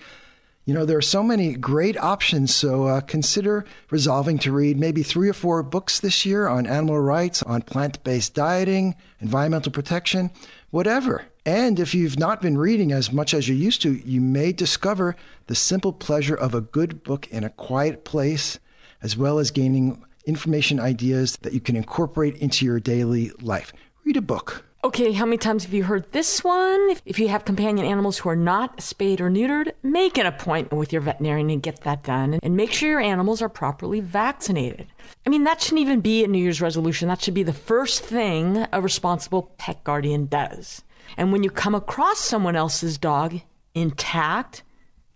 You 0.67 0.75
know, 0.75 0.85
there 0.85 0.99
are 0.99 1.03
so 1.03 1.23
many 1.23 1.55
great 1.55 1.97
options, 1.97 2.53
so 2.53 2.87
uh, 2.87 3.01
consider 3.01 3.65
resolving 3.89 4.37
to 4.41 4.51
read 4.51 4.81
maybe 4.81 5.05
three 5.05 5.29
or 5.29 5.33
four 5.33 5.63
books 5.63 6.01
this 6.01 6.27
year 6.27 6.49
on 6.49 6.67
animal 6.67 6.99
rights, 6.99 7.41
on 7.45 7.63
plant 7.63 8.03
based 8.03 8.35
dieting, 8.35 8.97
environmental 9.21 9.71
protection, 9.71 10.33
whatever. 10.71 11.27
And 11.45 11.79
if 11.79 11.95
you've 11.95 12.19
not 12.19 12.43
been 12.43 12.59
reading 12.59 12.91
as 12.91 13.13
much 13.13 13.33
as 13.33 13.49
you 13.49 13.55
used 13.55 13.81
to, 13.83 13.93
you 13.93 14.21
may 14.21 14.51
discover 14.51 15.15
the 15.47 15.55
simple 15.55 15.93
pleasure 15.93 16.35
of 16.35 16.53
a 16.53 16.61
good 16.61 17.05
book 17.05 17.29
in 17.29 17.45
a 17.45 17.51
quiet 17.51 18.05
place, 18.05 18.59
as 19.01 19.17
well 19.17 19.39
as 19.39 19.53
gaining 19.53 20.05
information 20.25 20.81
ideas 20.81 21.37
that 21.43 21.53
you 21.53 21.61
can 21.61 21.77
incorporate 21.77 22.35
into 22.39 22.67
your 22.67 22.81
daily 22.81 23.31
life. 23.41 23.73
Read 24.05 24.17
a 24.17 24.21
book. 24.21 24.66
Okay, 24.87 25.11
how 25.11 25.25
many 25.25 25.37
times 25.37 25.65
have 25.65 25.75
you 25.75 25.83
heard 25.83 26.13
this 26.13 26.45
one? 26.45 26.95
If 27.05 27.19
you 27.19 27.27
have 27.27 27.45
companion 27.45 27.85
animals 27.85 28.19
who 28.19 28.29
are 28.29 28.37
not 28.37 28.81
spayed 28.81 29.21
or 29.21 29.29
neutered, 29.29 29.73
make 29.83 30.17
an 30.17 30.27
appointment 30.27 30.79
with 30.79 30.93
your 30.93 31.03
veterinarian 31.03 31.51
and 31.51 31.61
get 31.61 31.81
that 31.81 32.05
done. 32.05 32.39
And 32.41 32.57
make 32.57 32.71
sure 32.71 32.91
your 32.91 33.01
animals 33.01 33.43
are 33.43 33.49
properly 33.49 33.99
vaccinated. 33.99 34.87
I 35.27 35.31
mean, 35.31 35.43
that 35.43 35.61
shouldn't 35.61 35.81
even 35.81 36.03
be 36.03 36.23
a 36.23 36.29
New 36.29 36.39
Year's 36.39 36.61
resolution. 36.61 37.09
That 37.09 37.21
should 37.21 37.35
be 37.35 37.43
the 37.43 37.53
first 37.53 38.05
thing 38.05 38.65
a 38.73 38.81
responsible 38.81 39.51
pet 39.59 39.83
guardian 39.83 40.27
does. 40.27 40.85
And 41.17 41.33
when 41.33 41.43
you 41.43 41.51
come 41.51 41.75
across 41.75 42.21
someone 42.21 42.55
else's 42.55 42.97
dog 42.97 43.41
intact, 43.75 44.63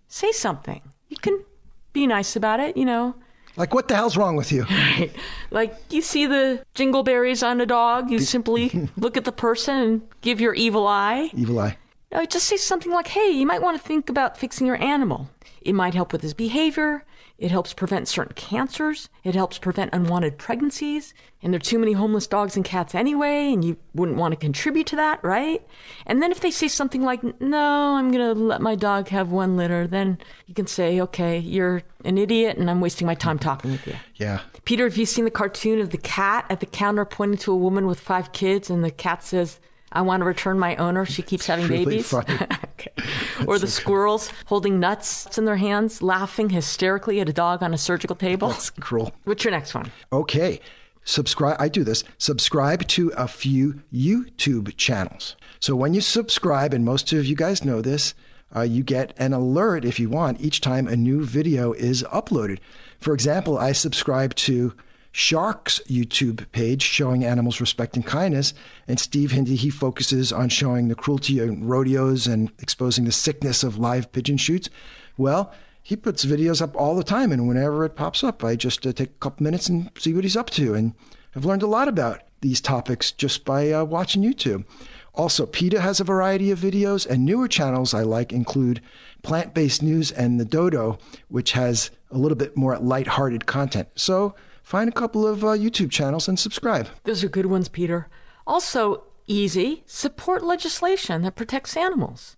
say 0.08 0.32
something. 0.32 0.82
You 1.10 1.16
can 1.18 1.44
be 1.92 2.08
nice 2.08 2.34
about 2.34 2.58
it, 2.58 2.76
you 2.76 2.84
know. 2.84 3.14
Like, 3.56 3.74
what 3.74 3.88
the 3.88 3.96
hell's 3.96 4.16
wrong 4.16 4.36
with 4.36 4.52
you? 4.52 4.64
Right. 4.64 5.10
Like 5.50 5.74
you 5.90 6.02
see 6.02 6.26
the 6.26 6.64
jingleberries 6.74 7.46
on 7.46 7.60
a 7.60 7.66
dog, 7.66 8.10
you 8.10 8.20
simply 8.20 8.88
look 8.96 9.16
at 9.16 9.24
the 9.24 9.32
person 9.32 9.74
and 9.76 10.02
give 10.20 10.40
your 10.40 10.54
evil 10.54 10.86
eye. 10.86 11.30
Evil 11.34 11.58
eye. 11.58 11.76
No, 12.12 12.20
it 12.20 12.30
just 12.30 12.46
say 12.46 12.56
something 12.56 12.90
like, 12.92 13.08
hey, 13.08 13.30
you 13.30 13.46
might 13.46 13.62
want 13.62 13.80
to 13.80 13.86
think 13.86 14.08
about 14.08 14.36
fixing 14.36 14.66
your 14.66 14.82
animal. 14.82 15.30
It 15.62 15.74
might 15.74 15.94
help 15.94 16.12
with 16.12 16.22
his 16.22 16.34
behavior. 16.34 17.04
It 17.40 17.50
helps 17.50 17.72
prevent 17.72 18.06
certain 18.06 18.34
cancers. 18.34 19.08
It 19.24 19.34
helps 19.34 19.56
prevent 19.56 19.94
unwanted 19.94 20.36
pregnancies. 20.36 21.14
And 21.42 21.54
there 21.54 21.56
are 21.56 21.58
too 21.58 21.78
many 21.78 21.92
homeless 21.92 22.26
dogs 22.26 22.54
and 22.54 22.66
cats 22.66 22.94
anyway, 22.94 23.50
and 23.50 23.64
you 23.64 23.78
wouldn't 23.94 24.18
want 24.18 24.32
to 24.32 24.36
contribute 24.36 24.86
to 24.88 24.96
that, 24.96 25.24
right? 25.24 25.66
And 26.04 26.22
then 26.22 26.32
if 26.32 26.40
they 26.40 26.50
say 26.50 26.68
something 26.68 27.02
like, 27.02 27.22
no, 27.40 27.96
I'm 27.96 28.10
going 28.10 28.36
to 28.36 28.38
let 28.38 28.60
my 28.60 28.74
dog 28.74 29.08
have 29.08 29.32
one 29.32 29.56
litter, 29.56 29.86
then 29.86 30.18
you 30.48 30.54
can 30.54 30.66
say, 30.66 31.00
okay, 31.00 31.38
you're 31.38 31.82
an 32.04 32.18
idiot 32.18 32.58
and 32.58 32.70
I'm 32.70 32.82
wasting 32.82 33.06
my 33.06 33.14
time 33.14 33.38
talking 33.38 33.70
with 33.70 33.86
you. 33.86 33.94
Yeah. 34.16 34.40
Peter, 34.66 34.84
have 34.84 34.98
you 34.98 35.06
seen 35.06 35.24
the 35.24 35.30
cartoon 35.30 35.80
of 35.80 35.90
the 35.90 35.98
cat 35.98 36.44
at 36.50 36.60
the 36.60 36.66
counter 36.66 37.06
pointing 37.06 37.38
to 37.38 37.52
a 37.52 37.56
woman 37.56 37.86
with 37.86 38.00
five 38.00 38.32
kids 38.32 38.68
and 38.68 38.84
the 38.84 38.90
cat 38.90 39.24
says, 39.24 39.60
I 39.92 40.02
want 40.02 40.20
to 40.20 40.24
return 40.24 40.58
my 40.58 40.76
owner. 40.76 41.04
She 41.04 41.22
keeps 41.22 41.46
having 41.46 41.68
really 41.68 41.84
babies. 41.84 42.12
okay. 42.14 42.92
Or 43.46 43.58
the 43.58 43.66
squirrels 43.66 44.30
holding 44.46 44.80
nuts 44.80 45.38
in 45.38 45.44
their 45.44 45.56
hands, 45.56 46.02
laughing 46.02 46.50
hysterically 46.50 47.20
at 47.20 47.28
a 47.28 47.32
dog 47.32 47.62
on 47.62 47.74
a 47.74 47.78
surgical 47.78 48.16
table. 48.16 48.48
That's 48.48 48.70
cruel. 48.70 49.12
What's 49.24 49.44
your 49.44 49.52
next 49.52 49.74
one? 49.74 49.90
Okay. 50.12 50.60
Subscribe. 51.04 51.56
I 51.58 51.68
do 51.68 51.82
this. 51.82 52.04
Subscribe 52.18 52.86
to 52.88 53.10
a 53.16 53.26
few 53.26 53.82
YouTube 53.92 54.76
channels. 54.76 55.34
So 55.58 55.74
when 55.74 55.94
you 55.94 56.00
subscribe, 56.00 56.74
and 56.74 56.84
most 56.84 57.12
of 57.12 57.24
you 57.24 57.34
guys 57.34 57.64
know 57.64 57.80
this, 57.80 58.14
uh, 58.54 58.62
you 58.62 58.82
get 58.82 59.14
an 59.16 59.32
alert 59.32 59.84
if 59.84 59.98
you 59.98 60.08
want 60.08 60.40
each 60.40 60.60
time 60.60 60.86
a 60.86 60.96
new 60.96 61.24
video 61.24 61.72
is 61.72 62.02
uploaded. 62.12 62.58
For 62.98 63.14
example, 63.14 63.56
I 63.58 63.72
subscribe 63.72 64.34
to 64.36 64.74
Shark's 65.12 65.80
YouTube 65.88 66.50
page 66.52 66.82
showing 66.82 67.24
animals 67.24 67.60
respect 67.60 67.96
and 67.96 68.06
kindness. 68.06 68.54
And 68.86 69.00
Steve 69.00 69.32
Hindi, 69.32 69.56
he 69.56 69.70
focuses 69.70 70.32
on 70.32 70.48
showing 70.48 70.88
the 70.88 70.94
cruelty 70.94 71.40
in 71.40 71.66
rodeos 71.66 72.26
and 72.26 72.50
exposing 72.58 73.04
the 73.04 73.12
sickness 73.12 73.64
of 73.64 73.78
live 73.78 74.12
pigeon 74.12 74.36
shoots. 74.36 74.70
Well, 75.16 75.52
he 75.82 75.96
puts 75.96 76.24
videos 76.24 76.62
up 76.62 76.76
all 76.76 76.94
the 76.94 77.02
time, 77.02 77.32
and 77.32 77.48
whenever 77.48 77.84
it 77.84 77.96
pops 77.96 78.22
up, 78.22 78.44
I 78.44 78.54
just 78.54 78.86
uh, 78.86 78.92
take 78.92 79.10
a 79.10 79.20
couple 79.20 79.44
minutes 79.44 79.68
and 79.68 79.90
see 79.98 80.12
what 80.12 80.24
he's 80.24 80.36
up 80.36 80.50
to. 80.50 80.74
And 80.74 80.94
I've 81.34 81.44
learned 81.44 81.62
a 81.62 81.66
lot 81.66 81.88
about 81.88 82.22
these 82.42 82.60
topics 82.60 83.10
just 83.10 83.44
by 83.44 83.72
uh, 83.72 83.84
watching 83.84 84.22
YouTube. 84.22 84.64
Also, 85.14 85.46
PETA 85.46 85.80
has 85.80 85.98
a 85.98 86.04
variety 86.04 86.50
of 86.50 86.58
videos, 86.58 87.06
and 87.06 87.24
newer 87.24 87.48
channels 87.48 87.92
I 87.94 88.02
like 88.02 88.32
include 88.32 88.80
Plant 89.22 89.54
Based 89.54 89.82
News 89.82 90.12
and 90.12 90.38
The 90.38 90.44
Dodo, 90.44 90.98
which 91.28 91.52
has 91.52 91.90
a 92.10 92.18
little 92.18 92.36
bit 92.36 92.56
more 92.56 92.78
lighthearted 92.78 93.46
content. 93.46 93.88
So 93.96 94.34
find 94.70 94.88
a 94.88 94.92
couple 94.92 95.26
of 95.26 95.42
uh, 95.42 95.48
YouTube 95.48 95.90
channels 95.90 96.28
and 96.28 96.38
subscribe. 96.38 96.86
Those 97.02 97.24
are 97.24 97.28
good 97.28 97.46
ones, 97.46 97.68
Peter. 97.68 98.06
Also, 98.46 99.02
easy, 99.26 99.82
support 99.84 100.44
legislation 100.44 101.22
that 101.22 101.34
protects 101.34 101.76
animals. 101.76 102.36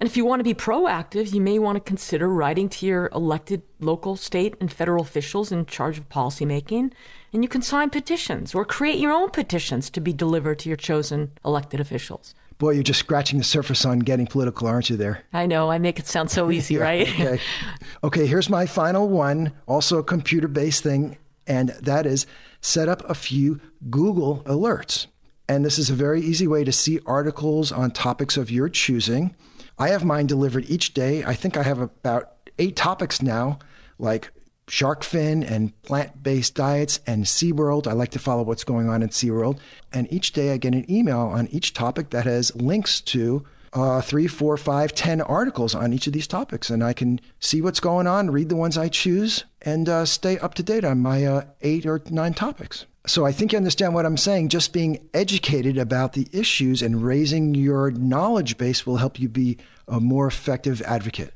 And 0.00 0.08
if 0.08 0.16
you 0.16 0.24
want 0.24 0.40
to 0.40 0.44
be 0.44 0.54
proactive, 0.54 1.34
you 1.34 1.42
may 1.42 1.58
want 1.58 1.76
to 1.76 1.80
consider 1.80 2.26
writing 2.26 2.70
to 2.70 2.86
your 2.86 3.10
elected 3.14 3.60
local, 3.80 4.16
state, 4.16 4.54
and 4.60 4.72
federal 4.72 5.02
officials 5.04 5.52
in 5.52 5.66
charge 5.66 5.98
of 5.98 6.08
policymaking. 6.08 6.90
And 7.34 7.44
you 7.44 7.48
can 7.50 7.60
sign 7.60 7.90
petitions 7.90 8.54
or 8.54 8.64
create 8.64 8.98
your 8.98 9.12
own 9.12 9.28
petitions 9.28 9.90
to 9.90 10.00
be 10.00 10.14
delivered 10.14 10.60
to 10.60 10.70
your 10.70 10.78
chosen 10.78 11.32
elected 11.44 11.80
officials. 11.80 12.34
Boy, 12.56 12.70
you're 12.70 12.82
just 12.82 13.00
scratching 13.00 13.36
the 13.36 13.44
surface 13.44 13.84
on 13.84 13.98
getting 13.98 14.26
political, 14.26 14.66
aren't 14.68 14.88
you 14.88 14.96
there? 14.96 15.24
I 15.34 15.44
know, 15.44 15.70
I 15.70 15.76
make 15.76 15.98
it 15.98 16.06
sound 16.06 16.30
so 16.30 16.50
easy, 16.56 16.78
right? 16.78 17.06
okay. 17.08 17.40
Okay, 18.04 18.26
here's 18.26 18.48
my 18.48 18.64
final 18.64 19.06
one, 19.08 19.52
also 19.66 19.98
a 19.98 20.02
computer 20.02 20.48
based 20.48 20.82
thing, 20.82 21.18
and 21.46 21.70
that 21.70 22.06
is 22.06 22.26
set 22.60 22.88
up 22.88 23.08
a 23.08 23.14
few 23.14 23.60
Google 23.90 24.42
alerts. 24.44 25.06
And 25.48 25.64
this 25.64 25.78
is 25.78 25.90
a 25.90 25.94
very 25.94 26.22
easy 26.22 26.46
way 26.46 26.64
to 26.64 26.72
see 26.72 27.00
articles 27.04 27.70
on 27.70 27.90
topics 27.90 28.36
of 28.36 28.50
your 28.50 28.68
choosing. 28.68 29.36
I 29.78 29.88
have 29.88 30.04
mine 30.04 30.26
delivered 30.26 30.64
each 30.70 30.94
day. 30.94 31.24
I 31.24 31.34
think 31.34 31.56
I 31.56 31.62
have 31.62 31.80
about 31.80 32.30
eight 32.58 32.76
topics 32.76 33.20
now, 33.20 33.58
like 33.98 34.30
shark 34.68 35.04
fin 35.04 35.42
and 35.42 35.80
plant 35.82 36.22
based 36.22 36.54
diets 36.54 37.00
and 37.06 37.24
SeaWorld. 37.24 37.86
I 37.86 37.92
like 37.92 38.10
to 38.12 38.18
follow 38.18 38.42
what's 38.42 38.64
going 38.64 38.88
on 38.88 39.02
in 39.02 39.10
SeaWorld. 39.10 39.58
And 39.92 40.10
each 40.12 40.32
day 40.32 40.52
I 40.52 40.56
get 40.56 40.74
an 40.74 40.90
email 40.90 41.18
on 41.18 41.48
each 41.48 41.74
topic 41.74 42.10
that 42.10 42.24
has 42.24 42.54
links 42.56 43.00
to 43.02 43.44
uh, 43.74 44.00
three, 44.00 44.26
four, 44.26 44.56
five, 44.56 44.94
ten 44.94 45.20
articles 45.20 45.74
on 45.74 45.92
each 45.92 46.06
of 46.06 46.12
these 46.12 46.26
topics. 46.26 46.70
And 46.70 46.82
I 46.82 46.92
can 46.92 47.20
see 47.40 47.60
what's 47.60 47.80
going 47.80 48.06
on, 48.06 48.30
read 48.30 48.48
the 48.48 48.56
ones 48.56 48.78
I 48.78 48.88
choose, 48.88 49.44
and 49.62 49.88
uh, 49.88 50.06
stay 50.06 50.38
up 50.38 50.54
to 50.54 50.62
date 50.62 50.84
on 50.84 51.00
my 51.00 51.24
uh, 51.24 51.44
eight 51.60 51.84
or 51.84 52.00
nine 52.10 52.34
topics. 52.34 52.86
So 53.06 53.26
I 53.26 53.32
think 53.32 53.52
you 53.52 53.58
understand 53.58 53.92
what 53.92 54.06
I'm 54.06 54.16
saying. 54.16 54.48
Just 54.48 54.72
being 54.72 55.08
educated 55.12 55.76
about 55.76 56.14
the 56.14 56.26
issues 56.32 56.80
and 56.80 57.04
raising 57.04 57.54
your 57.54 57.90
knowledge 57.90 58.56
base 58.56 58.86
will 58.86 58.96
help 58.96 59.20
you 59.20 59.28
be 59.28 59.58
a 59.86 60.00
more 60.00 60.26
effective 60.26 60.80
advocate. 60.82 61.34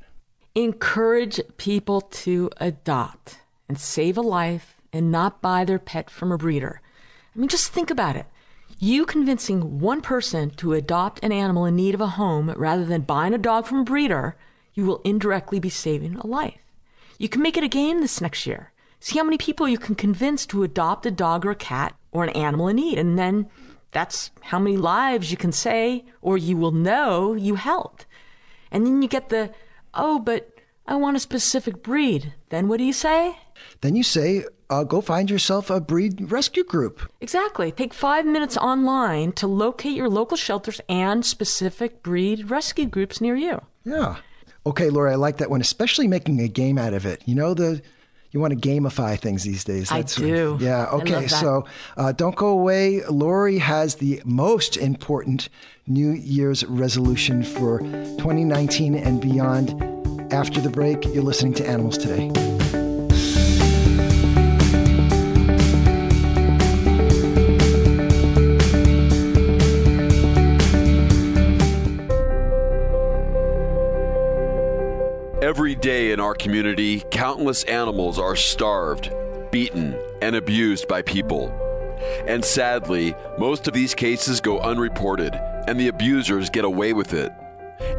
Encourage 0.54 1.40
people 1.58 2.00
to 2.00 2.50
adopt 2.58 3.40
and 3.68 3.78
save 3.78 4.16
a 4.16 4.22
life 4.22 4.76
and 4.92 5.12
not 5.12 5.42
buy 5.42 5.64
their 5.64 5.78
pet 5.78 6.08
from 6.08 6.32
a 6.32 6.38
breeder. 6.38 6.80
I 7.34 7.38
mean, 7.38 7.48
just 7.48 7.70
think 7.70 7.90
about 7.90 8.16
it. 8.16 8.24
You 8.80 9.06
convincing 9.06 9.80
one 9.80 10.00
person 10.02 10.50
to 10.50 10.72
adopt 10.72 11.24
an 11.24 11.32
animal 11.32 11.64
in 11.64 11.74
need 11.74 11.94
of 11.94 12.00
a 12.00 12.06
home 12.06 12.50
rather 12.50 12.84
than 12.84 13.00
buying 13.00 13.34
a 13.34 13.38
dog 13.38 13.66
from 13.66 13.80
a 13.80 13.84
breeder, 13.84 14.36
you 14.72 14.84
will 14.86 15.00
indirectly 15.04 15.58
be 15.58 15.68
saving 15.68 16.14
a 16.14 16.26
life. 16.26 16.60
You 17.18 17.28
can 17.28 17.42
make 17.42 17.56
it 17.56 17.64
a 17.64 17.68
game 17.68 18.00
this 18.00 18.20
next 18.20 18.46
year. 18.46 18.70
See 19.00 19.18
how 19.18 19.24
many 19.24 19.36
people 19.36 19.68
you 19.68 19.78
can 19.78 19.96
convince 19.96 20.46
to 20.46 20.62
adopt 20.62 21.06
a 21.06 21.10
dog 21.10 21.44
or 21.44 21.50
a 21.50 21.56
cat 21.56 21.96
or 22.12 22.22
an 22.22 22.30
animal 22.30 22.68
in 22.68 22.76
need, 22.76 22.98
and 22.98 23.18
then 23.18 23.48
that's 23.90 24.30
how 24.42 24.60
many 24.60 24.76
lives 24.76 25.32
you 25.32 25.36
can 25.36 25.50
say 25.50 26.04
or 26.22 26.38
you 26.38 26.56
will 26.56 26.70
know 26.70 27.34
you 27.34 27.56
helped. 27.56 28.06
And 28.70 28.86
then 28.86 29.02
you 29.02 29.08
get 29.08 29.28
the, 29.28 29.50
oh, 29.92 30.20
but 30.20 30.57
I 30.88 30.96
want 30.96 31.18
a 31.18 31.20
specific 31.20 31.82
breed. 31.82 32.32
Then 32.48 32.66
what 32.66 32.78
do 32.78 32.84
you 32.84 32.94
say? 32.94 33.36
Then 33.82 33.94
you 33.94 34.02
say, 34.02 34.46
uh, 34.70 34.84
go 34.84 35.02
find 35.02 35.30
yourself 35.30 35.68
a 35.68 35.80
breed 35.80 36.32
rescue 36.32 36.64
group. 36.64 37.12
Exactly. 37.20 37.70
Take 37.70 37.92
five 37.92 38.24
minutes 38.24 38.56
online 38.56 39.32
to 39.32 39.46
locate 39.46 39.94
your 39.94 40.08
local 40.08 40.38
shelters 40.38 40.80
and 40.88 41.26
specific 41.26 42.02
breed 42.02 42.50
rescue 42.50 42.86
groups 42.86 43.20
near 43.20 43.36
you. 43.36 43.60
Yeah. 43.84 44.16
Okay, 44.64 44.88
Lori, 44.88 45.12
I 45.12 45.16
like 45.16 45.36
that 45.36 45.50
one, 45.50 45.60
especially 45.60 46.08
making 46.08 46.40
a 46.40 46.48
game 46.48 46.78
out 46.78 46.94
of 46.94 47.04
it. 47.04 47.22
You 47.26 47.34
know, 47.34 47.52
the 47.52 47.82
you 48.30 48.40
want 48.40 48.60
to 48.60 48.68
gamify 48.68 49.18
things 49.18 49.44
these 49.44 49.64
days. 49.64 49.92
I 49.92 50.02
do. 50.02 50.56
Yeah. 50.60 50.86
Okay. 50.92 51.28
So 51.28 51.66
uh, 51.96 52.12
don't 52.12 52.36
go 52.36 52.48
away. 52.48 53.02
Lori 53.06 53.58
has 53.58 53.96
the 53.96 54.22
most 54.24 54.76
important 54.76 55.50
New 55.86 56.12
Year's 56.12 56.64
resolution 56.64 57.42
for 57.42 57.80
2019 57.80 58.94
and 58.94 59.20
beyond. 59.20 59.97
After 60.30 60.60
the 60.60 60.68
break, 60.68 61.06
you're 61.06 61.22
listening 61.22 61.54
to 61.54 61.66
Animals 61.66 61.96
Today. 61.96 62.30
Every 75.40 75.74
day 75.74 76.12
in 76.12 76.20
our 76.20 76.34
community, 76.34 77.00
countless 77.10 77.64
animals 77.64 78.18
are 78.18 78.36
starved, 78.36 79.10
beaten, 79.50 79.98
and 80.20 80.36
abused 80.36 80.86
by 80.88 81.00
people. 81.00 81.48
And 82.26 82.44
sadly, 82.44 83.14
most 83.38 83.66
of 83.66 83.72
these 83.72 83.94
cases 83.94 84.42
go 84.42 84.58
unreported, 84.60 85.34
and 85.66 85.80
the 85.80 85.88
abusers 85.88 86.50
get 86.50 86.66
away 86.66 86.92
with 86.92 87.14
it. 87.14 87.32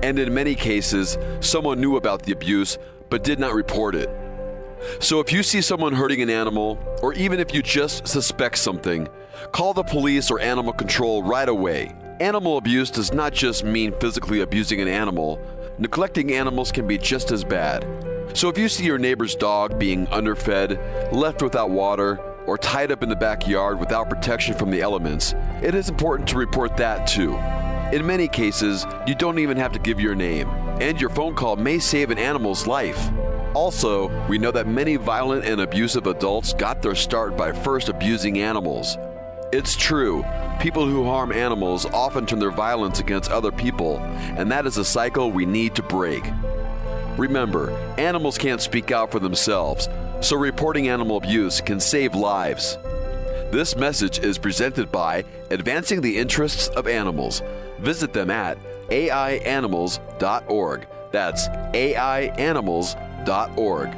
And 0.03 0.19
in 0.19 0.33
many 0.33 0.55
cases, 0.55 1.17
someone 1.39 1.79
knew 1.79 1.97
about 1.97 2.23
the 2.23 2.31
abuse 2.31 2.77
but 3.09 3.23
did 3.23 3.39
not 3.39 3.53
report 3.53 3.95
it. 3.95 4.09
So 4.99 5.19
if 5.19 5.31
you 5.31 5.43
see 5.43 5.61
someone 5.61 5.93
hurting 5.93 6.21
an 6.21 6.29
animal, 6.29 6.79
or 7.01 7.13
even 7.13 7.39
if 7.39 7.53
you 7.53 7.61
just 7.61 8.07
suspect 8.07 8.57
something, 8.57 9.09
call 9.51 9.73
the 9.73 9.83
police 9.83 10.31
or 10.31 10.39
animal 10.39 10.73
control 10.73 11.23
right 11.23 11.49
away. 11.49 11.95
Animal 12.19 12.57
abuse 12.57 12.91
does 12.91 13.13
not 13.13 13.33
just 13.33 13.63
mean 13.63 13.93
physically 13.99 14.41
abusing 14.41 14.81
an 14.81 14.87
animal, 14.87 15.39
neglecting 15.77 16.33
animals 16.33 16.71
can 16.71 16.87
be 16.87 16.97
just 16.97 17.31
as 17.31 17.43
bad. 17.43 17.85
So 18.33 18.49
if 18.49 18.57
you 18.57 18.69
see 18.69 18.85
your 18.85 18.97
neighbor's 18.97 19.35
dog 19.35 19.79
being 19.79 20.07
underfed, 20.07 20.77
left 21.13 21.41
without 21.41 21.71
water, 21.71 22.19
or 22.45 22.57
tied 22.57 22.91
up 22.91 23.03
in 23.03 23.09
the 23.09 23.15
backyard 23.15 23.79
without 23.79 24.09
protection 24.09 24.55
from 24.55 24.71
the 24.71 24.81
elements, 24.81 25.33
it 25.61 25.75
is 25.75 25.89
important 25.89 26.27
to 26.29 26.37
report 26.37 26.77
that 26.77 27.07
too. 27.07 27.37
In 27.91 28.05
many 28.05 28.27
cases, 28.27 28.85
you 29.07 29.15
don't 29.15 29.39
even 29.39 29.57
have 29.57 29.71
to 29.71 29.79
give 29.79 29.99
your 29.99 30.13
name, 30.13 30.47
and 30.79 31.01
your 31.01 31.09
phone 31.09 31.33
call 31.33 31.55
may 31.55 31.79
save 31.79 32.11
an 32.11 32.19
animal's 32.19 32.67
life. 32.67 33.09
Also, 33.55 34.09
we 34.27 34.37
know 34.37 34.51
that 34.51 34.67
many 34.67 34.95
violent 34.95 35.43
and 35.43 35.59
abusive 35.59 36.05
adults 36.05 36.53
got 36.53 36.83
their 36.83 36.93
start 36.93 37.35
by 37.35 37.51
first 37.51 37.89
abusing 37.89 38.37
animals. 38.37 38.95
It's 39.51 39.75
true, 39.75 40.23
people 40.59 40.85
who 40.85 41.03
harm 41.03 41.31
animals 41.31 41.87
often 41.87 42.27
turn 42.27 42.37
their 42.37 42.51
violence 42.51 42.99
against 42.99 43.31
other 43.31 43.51
people, 43.51 43.97
and 44.37 44.51
that 44.51 44.67
is 44.67 44.77
a 44.77 44.85
cycle 44.85 45.31
we 45.31 45.47
need 45.47 45.73
to 45.73 45.81
break. 45.81 46.23
Remember, 47.17 47.71
animals 47.97 48.37
can't 48.37 48.61
speak 48.61 48.91
out 48.91 49.11
for 49.11 49.19
themselves, 49.19 49.89
so 50.21 50.37
reporting 50.37 50.89
animal 50.89 51.17
abuse 51.17 51.59
can 51.59 51.79
save 51.79 52.13
lives. 52.13 52.77
This 53.51 53.75
message 53.75 54.19
is 54.19 54.37
presented 54.37 54.91
by 54.91 55.25
Advancing 55.49 56.01
the 56.01 56.19
Interests 56.19 56.67
of 56.69 56.87
Animals. 56.87 57.41
Visit 57.79 58.13
them 58.13 58.29
at 58.29 58.59
aianimals.org. 58.89 60.87
That's 61.11 61.47
aianimals.org. 61.47 63.97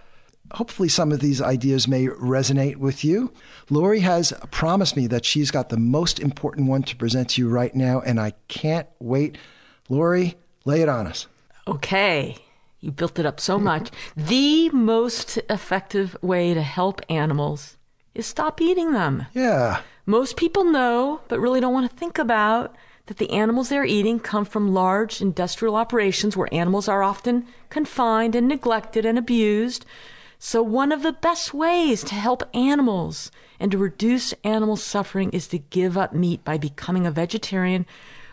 hopefully 0.52 0.88
some 0.88 1.12
of 1.12 1.20
these 1.20 1.42
ideas 1.42 1.86
may 1.86 2.06
resonate 2.06 2.76
with 2.76 3.04
you. 3.04 3.30
Lori 3.68 4.00
has 4.00 4.32
promised 4.50 4.96
me 4.96 5.06
that 5.08 5.26
she's 5.26 5.50
got 5.50 5.68
the 5.68 5.76
most 5.76 6.18
important 6.18 6.66
one 6.66 6.82
to 6.84 6.96
present 6.96 7.28
to 7.30 7.42
you 7.42 7.50
right 7.50 7.74
now, 7.74 8.00
and 8.00 8.18
I 8.18 8.32
can't 8.48 8.88
wait. 9.00 9.36
Lori, 9.90 10.34
lay 10.64 10.80
it 10.80 10.88
on 10.88 11.08
us. 11.08 11.26
Okay. 11.68 12.38
You 12.80 12.90
built 12.90 13.18
it 13.18 13.26
up 13.26 13.38
so 13.38 13.58
much. 13.58 13.90
the 14.16 14.70
most 14.70 15.36
effective 15.50 16.16
way 16.22 16.54
to 16.54 16.62
help 16.62 17.02
animals 17.10 17.76
is 18.14 18.26
stop 18.26 18.60
eating 18.60 18.92
them. 18.92 19.26
Yeah. 19.32 19.80
Most 20.06 20.36
people 20.36 20.64
know, 20.64 21.20
but 21.28 21.40
really 21.40 21.60
don't 21.60 21.74
want 21.74 21.90
to 21.90 21.96
think 21.96 22.18
about, 22.18 22.74
that 23.06 23.18
the 23.18 23.30
animals 23.30 23.68
they're 23.68 23.84
eating 23.84 24.20
come 24.20 24.44
from 24.44 24.72
large 24.72 25.20
industrial 25.20 25.76
operations 25.76 26.36
where 26.36 26.52
animals 26.52 26.88
are 26.88 27.02
often 27.02 27.46
confined 27.68 28.34
and 28.34 28.46
neglected 28.46 29.04
and 29.04 29.18
abused. 29.18 29.84
So, 30.38 30.62
one 30.62 30.90
of 30.90 31.02
the 31.02 31.12
best 31.12 31.52
ways 31.52 32.02
to 32.04 32.14
help 32.14 32.42
animals 32.54 33.30
and 33.58 33.70
to 33.72 33.78
reduce 33.78 34.32
animal 34.44 34.76
suffering 34.76 35.30
is 35.30 35.48
to 35.48 35.58
give 35.58 35.98
up 35.98 36.14
meat 36.14 36.44
by 36.44 36.56
becoming 36.56 37.06
a 37.06 37.10
vegetarian 37.10 37.84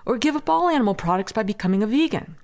or 0.06 0.18
give 0.18 0.36
up 0.36 0.50
all 0.50 0.70
animal 0.70 0.96
products 0.96 1.32
by 1.32 1.44
becoming 1.44 1.84
a 1.84 1.88
vegan. 1.88 2.38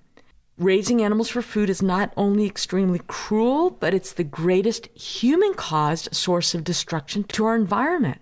Raising 0.58 1.02
animals 1.02 1.30
for 1.30 1.42
food 1.42 1.68
is 1.68 1.82
not 1.82 2.14
only 2.16 2.46
extremely 2.46 3.02
cruel, 3.08 3.72
but 3.72 3.94
it's 3.94 4.14
the 4.14 4.24
greatest 4.24 4.88
human 4.96 5.56
caused 5.56 6.14
source 6.16 6.54
of 6.54 6.64
destruction 6.64 7.24
to 7.24 7.46
our 7.46 7.56
environment. 7.56 8.22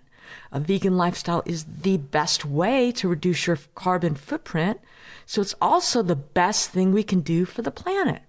A 0.50 0.58
vegan 0.58 0.96
lifestyle 0.96 1.42
is 1.44 1.66
the 1.82 1.98
best 1.98 2.46
way 2.46 2.90
to 2.92 3.08
reduce 3.08 3.46
your 3.46 3.58
carbon 3.74 4.14
footprint, 4.14 4.80
so 5.26 5.42
it's 5.42 5.54
also 5.60 6.02
the 6.02 6.16
best 6.16 6.70
thing 6.70 6.92
we 6.92 7.02
can 7.02 7.20
do 7.20 7.44
for 7.44 7.60
the 7.60 7.70
planet. 7.70 8.22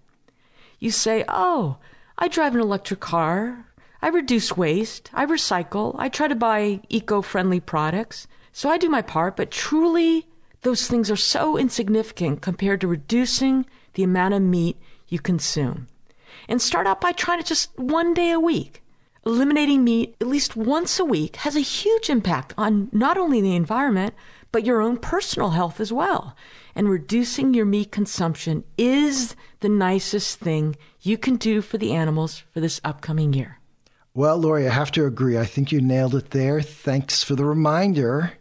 You 0.80 0.92
say, 0.92 1.24
Oh, 1.30 1.78
I 2.18 2.28
drive 2.28 2.56
an 2.56 2.62
electric 2.62 3.00
car, 3.00 3.68
I 4.02 4.10
reduce 4.10 4.58
waste, 4.58 5.10
I 5.14 5.26
recycle, 5.26 5.96
I 5.98 6.10
try 6.10 6.28
to 6.28 6.36
buy 6.36 6.82
eco 6.90 7.22
friendly 7.22 7.62
products, 7.62 8.28
so 8.52 8.70
I 8.70 8.78
do 8.78 8.90
my 8.90 9.02
part, 9.02 9.38
but 9.38 9.50
truly, 9.50 10.28
those 10.64 10.88
things 10.88 11.10
are 11.10 11.16
so 11.16 11.58
insignificant 11.58 12.42
compared 12.42 12.82
to 12.82 12.88
reducing 12.88 13.66
the 13.94 14.04
amount 14.04 14.34
of 14.34 14.42
meat 14.42 14.78
you 15.08 15.20
consume. 15.20 15.88
And 16.48 16.62
start 16.62 16.88
out 16.88 17.02
by 17.02 17.12
trying 17.12 17.40
to 17.40 17.46
just 17.46 17.78
one 17.78 18.14
day 18.14 18.32
a 18.32 18.40
week. 18.40 18.82
Eliminating 19.26 19.84
meat 19.84 20.16
at 20.20 20.28
least 20.28 20.58
once 20.58 21.00
a 21.00 21.06
week 21.06 21.38
has 21.38 21.56
a 21.56 21.62
huge 21.62 22.10
impact 22.10 22.54
on 22.58 22.90
not 22.92 23.18
only 23.18 23.40
the 23.40 23.56
environment, 23.56 24.14
but 24.52 24.66
your 24.66 24.82
own 24.82 24.98
personal 24.98 25.52
health 25.52 25.80
as 25.80 25.94
well. 25.94 26.36
And 26.76 26.90
reducing 26.90 27.54
your 27.54 27.66
meat 27.66 27.92
consumption 27.92 28.64
is 28.78 29.36
the 29.62 29.70
nicest 29.70 30.40
thing 30.40 30.76
you 31.02 31.18
can 31.18 31.38
do 31.38 31.62
for 31.62 31.78
the 31.78 31.94
animals 31.94 32.44
for 32.54 32.60
this 32.60 32.82
upcoming 32.84 33.34
year. 33.34 33.60
Well, 34.14 34.38
Lori, 34.38 34.68
I 34.68 34.72
have 34.72 34.92
to 34.92 35.06
agree. 35.06 35.38
I 35.38 35.46
think 35.46 35.72
you 35.72 35.82
nailed 35.82 36.16
it 36.16 36.32
there. 36.32 36.62
Thanks 36.62 37.24
for 37.24 37.36
the 37.36 37.46
reminder. 37.46 38.34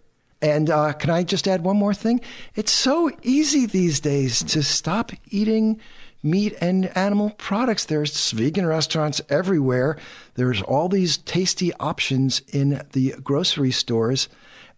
And 0.42 0.68
uh, 0.68 0.92
can 0.92 1.10
I 1.10 1.22
just 1.22 1.46
add 1.46 1.64
one 1.64 1.76
more 1.76 1.94
thing? 1.94 2.20
It's 2.56 2.72
so 2.72 3.10
easy 3.22 3.64
these 3.64 4.00
days 4.00 4.42
to 4.44 4.62
stop 4.62 5.12
eating 5.30 5.80
meat 6.22 6.54
and 6.60 6.96
animal 6.96 7.30
products. 7.30 7.84
There's 7.84 8.32
vegan 8.32 8.66
restaurants 8.66 9.20
everywhere. 9.28 9.96
There's 10.34 10.60
all 10.62 10.88
these 10.88 11.16
tasty 11.16 11.72
options 11.74 12.40
in 12.52 12.82
the 12.92 13.14
grocery 13.22 13.70
stores. 13.70 14.28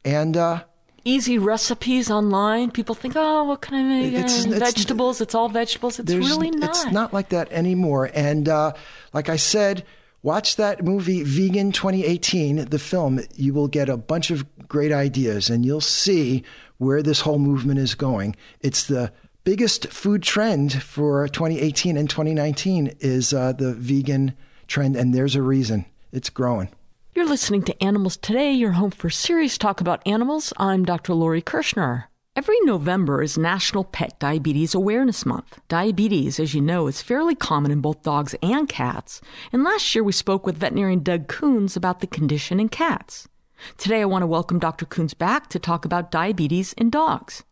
And 0.04 0.36
uh, 0.36 0.64
easy 1.04 1.38
recipes 1.38 2.10
online. 2.10 2.70
People 2.70 2.94
think, 2.94 3.14
oh, 3.16 3.44
what 3.44 3.62
can 3.62 3.74
I 3.74 3.82
make? 3.82 4.12
It's, 4.14 4.44
it's, 4.44 4.58
vegetables. 4.58 5.20
It's 5.20 5.34
all 5.34 5.48
vegetables. 5.48 5.98
It's 5.98 6.12
really 6.12 6.50
not. 6.50 6.70
It's 6.70 6.92
not 6.92 7.12
like 7.12 7.30
that 7.30 7.50
anymore. 7.52 8.10
And 8.14 8.48
uh, 8.48 8.72
like 9.12 9.30
I 9.30 9.36
said, 9.36 9.84
watch 10.24 10.56
that 10.56 10.82
movie 10.82 11.22
Vegan 11.22 11.70
2018, 11.70 12.64
the 12.64 12.78
film. 12.80 13.20
You 13.36 13.54
will 13.54 13.68
get 13.68 13.88
a 13.88 13.96
bunch 13.96 14.32
of 14.32 14.44
great 14.66 14.90
ideas 14.90 15.50
and 15.50 15.64
you'll 15.64 15.80
see 15.80 16.42
where 16.78 17.02
this 17.02 17.20
whole 17.20 17.38
movement 17.38 17.78
is 17.78 17.94
going. 17.94 18.34
It's 18.60 18.84
the 18.84 19.12
biggest 19.44 19.86
food 19.88 20.22
trend 20.22 20.82
for 20.82 21.28
2018 21.28 21.96
and 21.96 22.10
2019 22.10 22.96
is 22.98 23.32
uh, 23.32 23.52
the 23.52 23.74
vegan 23.74 24.34
trend, 24.66 24.96
and 24.96 25.14
there's 25.14 25.36
a 25.36 25.42
reason 25.42 25.84
it's 26.10 26.30
growing. 26.30 26.70
You're 27.14 27.28
listening 27.28 27.62
to 27.64 27.82
Animals 27.84 28.16
Today, 28.16 28.52
your 28.52 28.72
home 28.72 28.90
for 28.90 29.10
serious 29.10 29.58
talk 29.58 29.80
about 29.80 30.04
animals. 30.06 30.52
I'm 30.56 30.84
Dr. 30.84 31.14
Lori 31.14 31.42
Kirschner. 31.42 32.08
Every 32.36 32.58
November 32.62 33.22
is 33.22 33.38
National 33.38 33.84
Pet 33.84 34.18
Diabetes 34.18 34.74
Awareness 34.74 35.24
Month. 35.24 35.60
Diabetes, 35.68 36.40
as 36.40 36.52
you 36.52 36.60
know, 36.60 36.88
is 36.88 37.00
fairly 37.00 37.36
common 37.36 37.70
in 37.70 37.80
both 37.80 38.02
dogs 38.02 38.34
and 38.42 38.68
cats. 38.68 39.20
And 39.52 39.62
last 39.62 39.94
year 39.94 40.02
we 40.02 40.10
spoke 40.10 40.44
with 40.44 40.56
veterinarian 40.56 41.04
Doug 41.04 41.28
Coons 41.28 41.76
about 41.76 42.00
the 42.00 42.08
condition 42.08 42.58
in 42.58 42.70
cats. 42.70 43.28
Today 43.76 44.00
I 44.00 44.06
want 44.06 44.22
to 44.22 44.26
welcome 44.26 44.58
Dr. 44.58 44.84
Coons 44.84 45.14
back 45.14 45.48
to 45.50 45.60
talk 45.60 45.84
about 45.84 46.10
diabetes 46.10 46.72
in 46.72 46.90
dogs. 46.90 47.44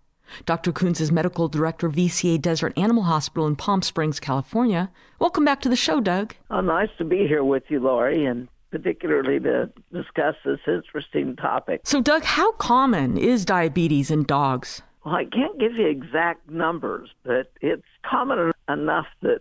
Dr. 0.46 0.72
Coons 0.72 1.00
is 1.00 1.12
medical 1.12 1.46
director 1.46 1.86
of 1.86 1.94
VCA 1.94 2.42
Desert 2.42 2.76
Animal 2.76 3.04
Hospital 3.04 3.46
in 3.46 3.54
Palm 3.54 3.82
Springs, 3.82 4.18
California. 4.18 4.90
Welcome 5.20 5.44
back 5.44 5.60
to 5.60 5.68
the 5.68 5.76
show, 5.76 6.00
Doug. 6.00 6.34
Oh, 6.50 6.60
nice 6.60 6.90
to 6.98 7.04
be 7.04 7.28
here 7.28 7.44
with 7.44 7.62
you, 7.68 7.78
Lori, 7.78 8.24
and 8.24 8.48
particularly 8.72 9.38
to 9.38 9.70
discuss 9.92 10.35
this 10.44 10.58
interesting 10.66 11.37
topic. 11.37 11.82
So, 11.85 12.00
Doug, 12.00 12.24
how 12.24 12.52
common 12.52 13.16
is 13.16 13.44
diabetes 13.44 14.11
in 14.11 14.24
dogs? 14.24 14.82
Well, 15.04 15.14
I 15.14 15.26
can't 15.26 15.61
give 15.61 15.74
you 15.74 15.87
exact 15.87 16.50
numbers, 16.50 17.11
but 17.22 17.52
it's 17.61 17.87
common 18.04 18.52
enough 18.68 19.06
that, 19.20 19.40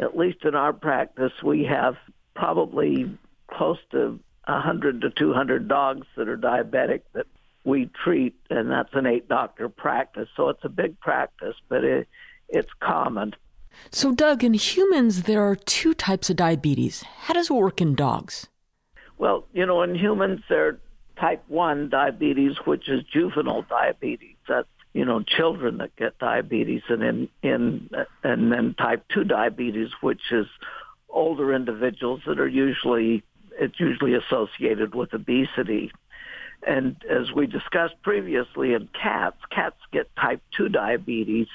at 0.00 0.16
least 0.16 0.44
in 0.44 0.54
our 0.54 0.72
practice, 0.72 1.32
we 1.42 1.64
have 1.64 1.94
probably 2.34 3.16
close 3.48 3.78
to 3.92 4.18
100 4.46 5.00
to 5.02 5.10
200 5.10 5.68
dogs 5.68 6.06
that 6.16 6.28
are 6.28 6.36
diabetic 6.36 7.02
that 7.14 7.26
we 7.64 7.88
treat, 8.04 8.34
and 8.50 8.70
that's 8.70 8.92
an 8.94 9.06
eight 9.06 9.28
doctor 9.28 9.68
practice. 9.68 10.28
So 10.36 10.48
it's 10.48 10.64
a 10.64 10.68
big 10.68 10.98
practice, 10.98 11.54
but 11.68 11.84
it, 11.84 12.08
it's 12.48 12.72
common. 12.80 13.34
So, 13.90 14.12
Doug, 14.12 14.42
in 14.42 14.54
humans, 14.54 15.22
there 15.22 15.42
are 15.42 15.56
two 15.56 15.94
types 15.94 16.28
of 16.28 16.36
diabetes. 16.36 17.02
How 17.02 17.34
does 17.34 17.48
it 17.48 17.54
work 17.54 17.80
in 17.80 17.94
dogs? 17.94 18.48
Well, 19.22 19.44
you 19.52 19.66
know, 19.66 19.82
in 19.82 19.94
humans, 19.94 20.40
there 20.48 20.66
are 20.66 20.78
type 21.16 21.44
1 21.46 21.90
diabetes, 21.90 22.56
which 22.64 22.88
is 22.88 23.04
juvenile 23.04 23.62
diabetes. 23.62 24.34
That's, 24.48 24.66
you 24.94 25.04
know, 25.04 25.22
children 25.22 25.78
that 25.78 25.94
get 25.94 26.18
diabetes, 26.18 26.82
and 26.88 27.04
in, 27.04 27.28
in 27.40 27.88
and 28.24 28.50
then 28.50 28.74
type 28.74 29.04
2 29.14 29.22
diabetes, 29.22 29.90
which 30.00 30.32
is 30.32 30.46
older 31.08 31.54
individuals 31.54 32.22
that 32.26 32.40
are 32.40 32.48
usually 32.48 33.22
it's 33.60 33.78
usually 33.78 34.14
associated 34.14 34.92
with 34.92 35.14
obesity. 35.14 35.92
And 36.66 36.96
as 37.08 37.30
we 37.30 37.46
discussed 37.46 37.94
previously 38.02 38.74
in 38.74 38.88
cats, 39.00 39.38
cats 39.52 39.78
get 39.92 40.10
type 40.16 40.42
2 40.56 40.68
diabetes 40.68 41.46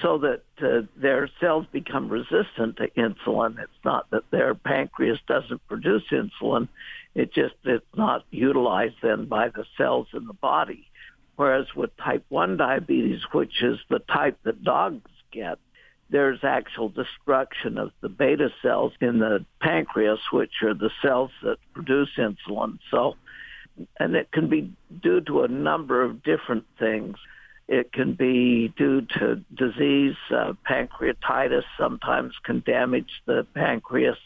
so 0.00 0.18
that 0.18 0.42
uh, 0.62 0.86
their 0.96 1.28
cells 1.40 1.66
become 1.70 2.08
resistant 2.08 2.76
to 2.78 2.88
insulin. 2.96 3.58
It's 3.58 3.84
not 3.84 4.10
that 4.10 4.30
their 4.30 4.54
pancreas 4.54 5.18
doesn't 5.26 5.66
produce 5.68 6.04
insulin. 6.10 6.68
It 7.14 7.32
just 7.34 7.54
it's 7.64 7.84
not 7.94 8.24
utilized 8.30 8.96
then 9.02 9.26
by 9.26 9.48
the 9.48 9.64
cells 9.76 10.08
in 10.14 10.26
the 10.26 10.32
body. 10.32 10.86
Whereas 11.36 11.66
with 11.74 11.96
type 11.96 12.24
1 12.28 12.56
diabetes, 12.56 13.20
which 13.32 13.62
is 13.62 13.78
the 13.88 13.98
type 13.98 14.38
that 14.44 14.62
dogs 14.62 15.10
get, 15.30 15.58
there's 16.10 16.44
actual 16.44 16.90
destruction 16.90 17.78
of 17.78 17.90
the 18.02 18.08
beta 18.08 18.50
cells 18.60 18.92
in 19.00 19.18
the 19.18 19.44
pancreas, 19.60 20.20
which 20.30 20.62
are 20.62 20.74
the 20.74 20.90
cells 21.00 21.30
that 21.42 21.56
produce 21.72 22.10
insulin. 22.18 22.78
So, 22.90 23.16
and 23.98 24.14
it 24.14 24.30
can 24.30 24.48
be 24.48 24.72
due 25.02 25.22
to 25.22 25.42
a 25.42 25.48
number 25.48 26.02
of 26.02 26.22
different 26.22 26.64
things. 26.78 27.16
It 27.72 27.92
can 27.92 28.12
be 28.14 28.72
due 28.76 29.00
to 29.18 29.42
disease, 29.54 30.16
uh, 30.30 30.52
pancreatitis 30.68 31.64
sometimes 31.78 32.34
can 32.44 32.62
damage 32.66 33.10
the 33.26 33.46
pancreas 33.54 34.18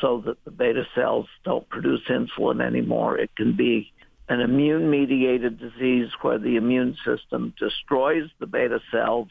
so 0.00 0.22
that 0.26 0.44
the 0.44 0.50
beta 0.50 0.84
cells 0.94 1.26
don't 1.44 1.68
produce 1.68 2.02
insulin 2.08 2.60
anymore. 2.60 3.18
It 3.18 3.30
can 3.36 3.56
be 3.56 3.92
an 4.28 4.40
immune 4.40 4.90
mediated 4.90 5.58
disease 5.58 6.08
where 6.20 6.38
the 6.38 6.56
immune 6.56 6.96
system 7.04 7.54
destroys 7.58 8.28
the 8.38 8.46
beta 8.46 8.80
cells 8.90 9.28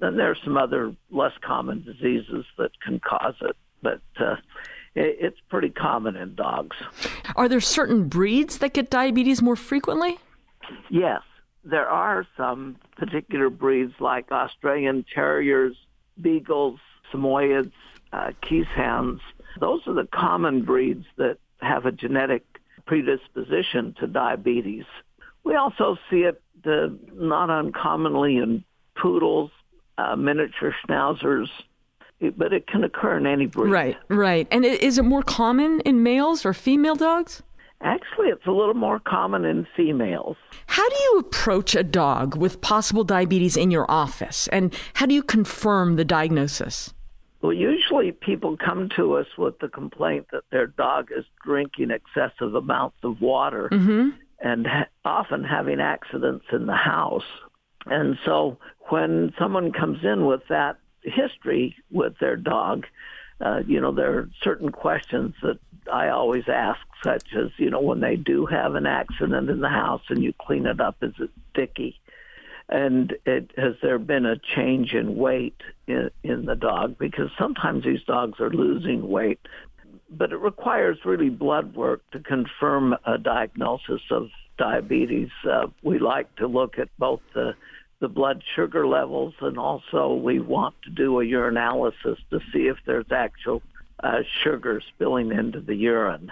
then 0.00 0.16
there 0.16 0.30
are 0.30 0.36
some 0.44 0.56
other 0.56 0.94
less 1.10 1.32
common 1.42 1.82
diseases 1.82 2.44
that 2.58 2.70
can 2.80 3.00
cause 3.00 3.34
it, 3.40 3.56
but 3.82 4.00
uh, 4.18 4.36
it, 4.94 5.16
it's 5.20 5.40
pretty 5.48 5.70
common 5.70 6.16
in 6.16 6.34
dogs. 6.34 6.76
Are 7.34 7.48
there 7.48 7.60
certain 7.60 8.08
breeds 8.08 8.58
that 8.58 8.74
get 8.74 8.90
diabetes 8.90 9.42
more 9.42 9.56
frequently? 9.56 10.18
Yes, 10.90 11.22
there 11.66 11.88
are 11.88 12.24
some 12.36 12.76
particular 12.96 13.50
breeds 13.50 13.92
like 13.98 14.30
Australian 14.30 15.04
Terriers, 15.12 15.76
Beagles, 16.20 16.78
Samoyeds, 17.12 17.72
uh. 18.12 18.30
Those 19.58 19.80
are 19.86 19.94
the 19.94 20.08
common 20.12 20.62
breeds 20.62 21.04
that 21.16 21.38
have 21.60 21.86
a 21.86 21.92
genetic 21.92 22.44
predisposition 22.86 23.94
to 23.98 24.06
diabetes. 24.06 24.84
We 25.44 25.56
also 25.56 25.98
see 26.08 26.20
it 26.20 26.40
uh, 26.64 26.88
not 27.14 27.50
uncommonly 27.50 28.36
in 28.36 28.64
poodles, 28.96 29.50
uh, 29.98 30.14
miniature 30.16 30.74
schnauzers, 30.86 31.48
but 32.36 32.52
it 32.52 32.66
can 32.66 32.84
occur 32.84 33.18
in 33.18 33.26
any 33.26 33.46
breed. 33.46 33.70
Right, 33.70 33.96
right. 34.08 34.48
And 34.50 34.64
is 34.64 34.98
it 34.98 35.04
more 35.04 35.22
common 35.22 35.80
in 35.80 36.02
males 36.02 36.46
or 36.46 36.54
female 36.54 36.96
dogs? 36.96 37.42
Actually, 37.82 38.28
it's 38.28 38.46
a 38.46 38.50
little 38.50 38.74
more 38.74 38.98
common 38.98 39.44
in 39.44 39.66
females. 39.76 40.36
How 40.66 40.88
do 40.88 40.94
you 40.94 41.18
approach 41.18 41.74
a 41.74 41.82
dog 41.82 42.36
with 42.36 42.60
possible 42.60 43.04
diabetes 43.04 43.56
in 43.56 43.70
your 43.70 43.90
office? 43.90 44.48
And 44.48 44.74
how 44.94 45.06
do 45.06 45.14
you 45.14 45.22
confirm 45.22 45.96
the 45.96 46.04
diagnosis? 46.04 46.94
Well, 47.42 47.52
usually 47.52 48.12
people 48.12 48.56
come 48.56 48.88
to 48.96 49.16
us 49.16 49.26
with 49.36 49.58
the 49.60 49.68
complaint 49.68 50.26
that 50.32 50.44
their 50.50 50.66
dog 50.66 51.10
is 51.16 51.24
drinking 51.44 51.90
excessive 51.90 52.54
amounts 52.54 52.96
of 53.02 53.20
water 53.20 53.68
mm-hmm. 53.70 54.08
and 54.40 54.66
ha- 54.66 54.88
often 55.04 55.44
having 55.44 55.80
accidents 55.80 56.46
in 56.52 56.66
the 56.66 56.74
house. 56.74 57.26
And 57.84 58.16
so 58.24 58.58
when 58.88 59.32
someone 59.38 59.70
comes 59.72 59.98
in 60.02 60.26
with 60.26 60.42
that 60.48 60.78
history 61.02 61.76
with 61.90 62.14
their 62.18 62.36
dog, 62.36 62.86
uh, 63.40 63.62
you 63.66 63.80
know, 63.80 63.92
there 63.92 64.18
are 64.18 64.30
certain 64.42 64.70
questions 64.70 65.34
that 65.42 65.58
I 65.92 66.08
always 66.08 66.44
ask, 66.48 66.80
such 67.04 67.28
as, 67.36 67.50
you 67.58 67.70
know, 67.70 67.80
when 67.80 68.00
they 68.00 68.16
do 68.16 68.46
have 68.46 68.74
an 68.74 68.86
accident 68.86 69.50
in 69.50 69.60
the 69.60 69.68
house 69.68 70.02
and 70.08 70.22
you 70.22 70.32
clean 70.32 70.66
it 70.66 70.80
up, 70.80 70.96
is 71.02 71.14
it 71.18 71.30
sticky? 71.50 72.00
And 72.68 73.14
it, 73.24 73.52
has 73.56 73.74
there 73.82 73.98
been 73.98 74.26
a 74.26 74.36
change 74.36 74.92
in 74.92 75.16
weight 75.16 75.60
in, 75.86 76.10
in 76.24 76.46
the 76.46 76.56
dog? 76.56 76.98
Because 76.98 77.30
sometimes 77.38 77.84
these 77.84 78.02
dogs 78.02 78.40
are 78.40 78.50
losing 78.50 79.08
weight, 79.08 79.38
but 80.10 80.32
it 80.32 80.38
requires 80.38 80.98
really 81.04 81.28
blood 81.28 81.76
work 81.76 82.02
to 82.10 82.18
confirm 82.18 82.96
a 83.04 83.18
diagnosis 83.18 84.02
of 84.10 84.30
diabetes. 84.58 85.28
Uh, 85.48 85.66
we 85.82 85.98
like 85.98 86.34
to 86.36 86.46
look 86.48 86.78
at 86.78 86.88
both 86.98 87.20
the 87.34 87.54
the 88.00 88.08
blood 88.08 88.42
sugar 88.54 88.86
levels, 88.86 89.34
and 89.40 89.58
also 89.58 90.14
we 90.14 90.38
want 90.38 90.74
to 90.84 90.90
do 90.90 91.20
a 91.20 91.24
urinalysis 91.24 92.18
to 92.30 92.40
see 92.52 92.68
if 92.68 92.76
there's 92.86 93.10
actual 93.10 93.62
uh, 94.02 94.18
sugar 94.44 94.80
spilling 94.94 95.32
into 95.32 95.60
the 95.60 95.74
urine. 95.74 96.30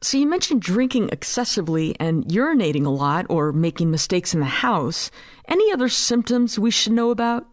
So 0.00 0.18
you 0.18 0.26
mentioned 0.26 0.62
drinking 0.62 1.10
excessively 1.12 1.94
and 2.00 2.24
urinating 2.24 2.86
a 2.86 2.90
lot 2.90 3.26
or 3.28 3.52
making 3.52 3.90
mistakes 3.90 4.34
in 4.34 4.40
the 4.40 4.46
house. 4.46 5.10
Any 5.46 5.72
other 5.72 5.88
symptoms 5.88 6.58
we 6.58 6.72
should 6.72 6.92
know 6.92 7.10
about? 7.10 7.46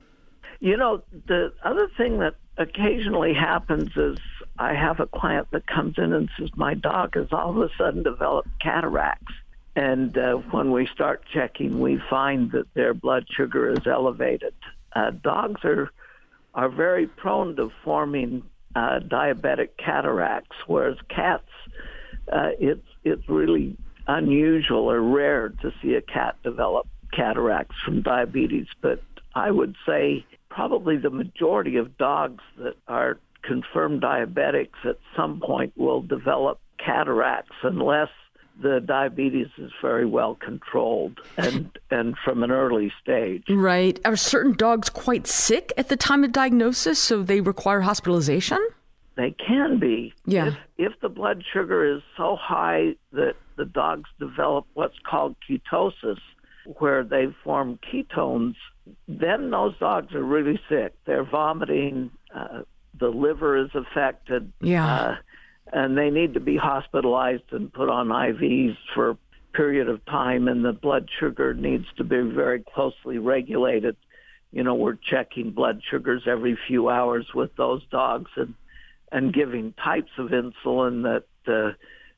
You 0.59 0.75
know, 0.75 1.03
the 1.27 1.53
other 1.63 1.88
thing 1.95 2.19
that 2.19 2.35
occasionally 2.57 3.33
happens 3.33 3.91
is 3.95 4.17
I 4.57 4.73
have 4.73 4.99
a 4.99 5.07
client 5.07 5.47
that 5.51 5.67
comes 5.67 5.95
in 5.97 6.12
and 6.12 6.29
says, 6.38 6.49
My 6.55 6.73
dog 6.73 7.15
has 7.15 7.27
all 7.31 7.51
of 7.51 7.57
a 7.57 7.69
sudden 7.77 8.03
developed 8.03 8.49
cataracts. 8.62 9.33
And 9.79 10.17
uh, 10.17 10.33
when 10.51 10.71
we 10.71 10.89
start 10.93 11.23
checking, 11.33 11.79
we 11.79 12.01
find 12.09 12.51
that 12.51 12.65
their 12.73 12.93
blood 12.93 13.25
sugar 13.31 13.71
is 13.71 13.87
elevated. 13.87 14.53
Uh, 14.93 15.11
dogs 15.11 15.63
are 15.63 15.89
are 16.53 16.67
very 16.67 17.07
prone 17.07 17.55
to 17.55 17.71
forming 17.85 18.43
uh, 18.75 18.99
diabetic 18.99 19.69
cataracts, 19.77 20.57
whereas 20.67 20.97
cats, 21.07 21.47
uh, 22.29 22.49
it's 22.59 22.85
it's 23.05 23.29
really 23.29 23.77
unusual 24.05 24.91
or 24.91 24.99
rare 24.99 25.47
to 25.61 25.71
see 25.81 25.93
a 25.93 26.01
cat 26.01 26.35
develop 26.43 26.85
cataracts 27.13 27.77
from 27.85 28.01
diabetes. 28.01 28.67
But 28.81 29.01
I 29.33 29.49
would 29.49 29.77
say 29.85 30.25
probably 30.49 30.97
the 30.97 31.09
majority 31.09 31.77
of 31.77 31.97
dogs 31.97 32.43
that 32.57 32.75
are 32.89 33.17
confirmed 33.43 34.01
diabetics 34.01 34.83
at 34.83 34.97
some 35.15 35.39
point 35.39 35.71
will 35.77 36.01
develop 36.01 36.59
cataracts 36.77 37.55
unless 37.63 38.09
the 38.61 38.81
diabetes 38.85 39.47
is 39.57 39.71
very 39.81 40.05
well 40.05 40.35
controlled 40.35 41.19
and 41.37 41.77
and 41.91 42.15
from 42.23 42.43
an 42.43 42.51
early 42.51 42.91
stage. 43.01 43.43
Right. 43.49 43.99
Are 44.05 44.15
certain 44.15 44.53
dogs 44.53 44.89
quite 44.89 45.27
sick 45.27 45.71
at 45.77 45.89
the 45.89 45.97
time 45.97 46.23
of 46.23 46.31
diagnosis, 46.31 46.99
so 46.99 47.23
they 47.23 47.41
require 47.41 47.81
hospitalization? 47.81 48.59
They 49.15 49.31
can 49.31 49.79
be. 49.79 50.13
Yeah. 50.25 50.47
If, 50.47 50.55
if 50.77 50.99
the 51.01 51.09
blood 51.09 51.43
sugar 51.51 51.85
is 51.85 52.01
so 52.15 52.37
high 52.39 52.95
that 53.11 53.35
the 53.57 53.65
dogs 53.65 54.09
develop 54.17 54.65
what's 54.73 54.97
called 55.09 55.35
ketosis, 55.49 56.19
where 56.77 57.03
they 57.03 57.27
form 57.43 57.79
ketones, 57.91 58.55
then 59.07 59.51
those 59.51 59.77
dogs 59.77 60.13
are 60.13 60.23
really 60.23 60.59
sick. 60.69 60.93
They're 61.05 61.25
vomiting. 61.25 62.11
Uh, 62.33 62.61
the 62.97 63.09
liver 63.09 63.57
is 63.57 63.69
affected. 63.73 64.51
Yeah. 64.61 64.85
Uh, 64.85 65.15
and 65.71 65.97
they 65.97 66.10
need 66.10 66.34
to 66.34 66.39
be 66.39 66.58
hospitalized 66.58 67.51
and 67.51 67.71
put 67.71 67.89
on 67.89 68.08
IVs 68.08 68.77
for 68.93 69.12
a 69.12 69.17
period 69.53 69.89
of 69.89 70.03
time, 70.05 70.47
and 70.47 70.63
the 70.63 70.73
blood 70.73 71.10
sugar 71.19 71.53
needs 71.53 71.86
to 71.97 72.03
be 72.03 72.21
very 72.21 72.63
closely 72.73 73.17
regulated. 73.17 73.95
You 74.51 74.63
know, 74.63 74.75
we're 74.75 74.97
checking 75.10 75.51
blood 75.51 75.82
sugars 75.89 76.23
every 76.25 76.58
few 76.67 76.89
hours 76.89 77.27
with 77.34 77.55
those 77.55 77.86
dogs 77.91 78.32
and 78.36 78.53
and 79.12 79.34
giving 79.34 79.73
types 79.73 80.12
of 80.19 80.27
insulin 80.29 81.01
that 81.03 81.51
uh, 81.51 81.73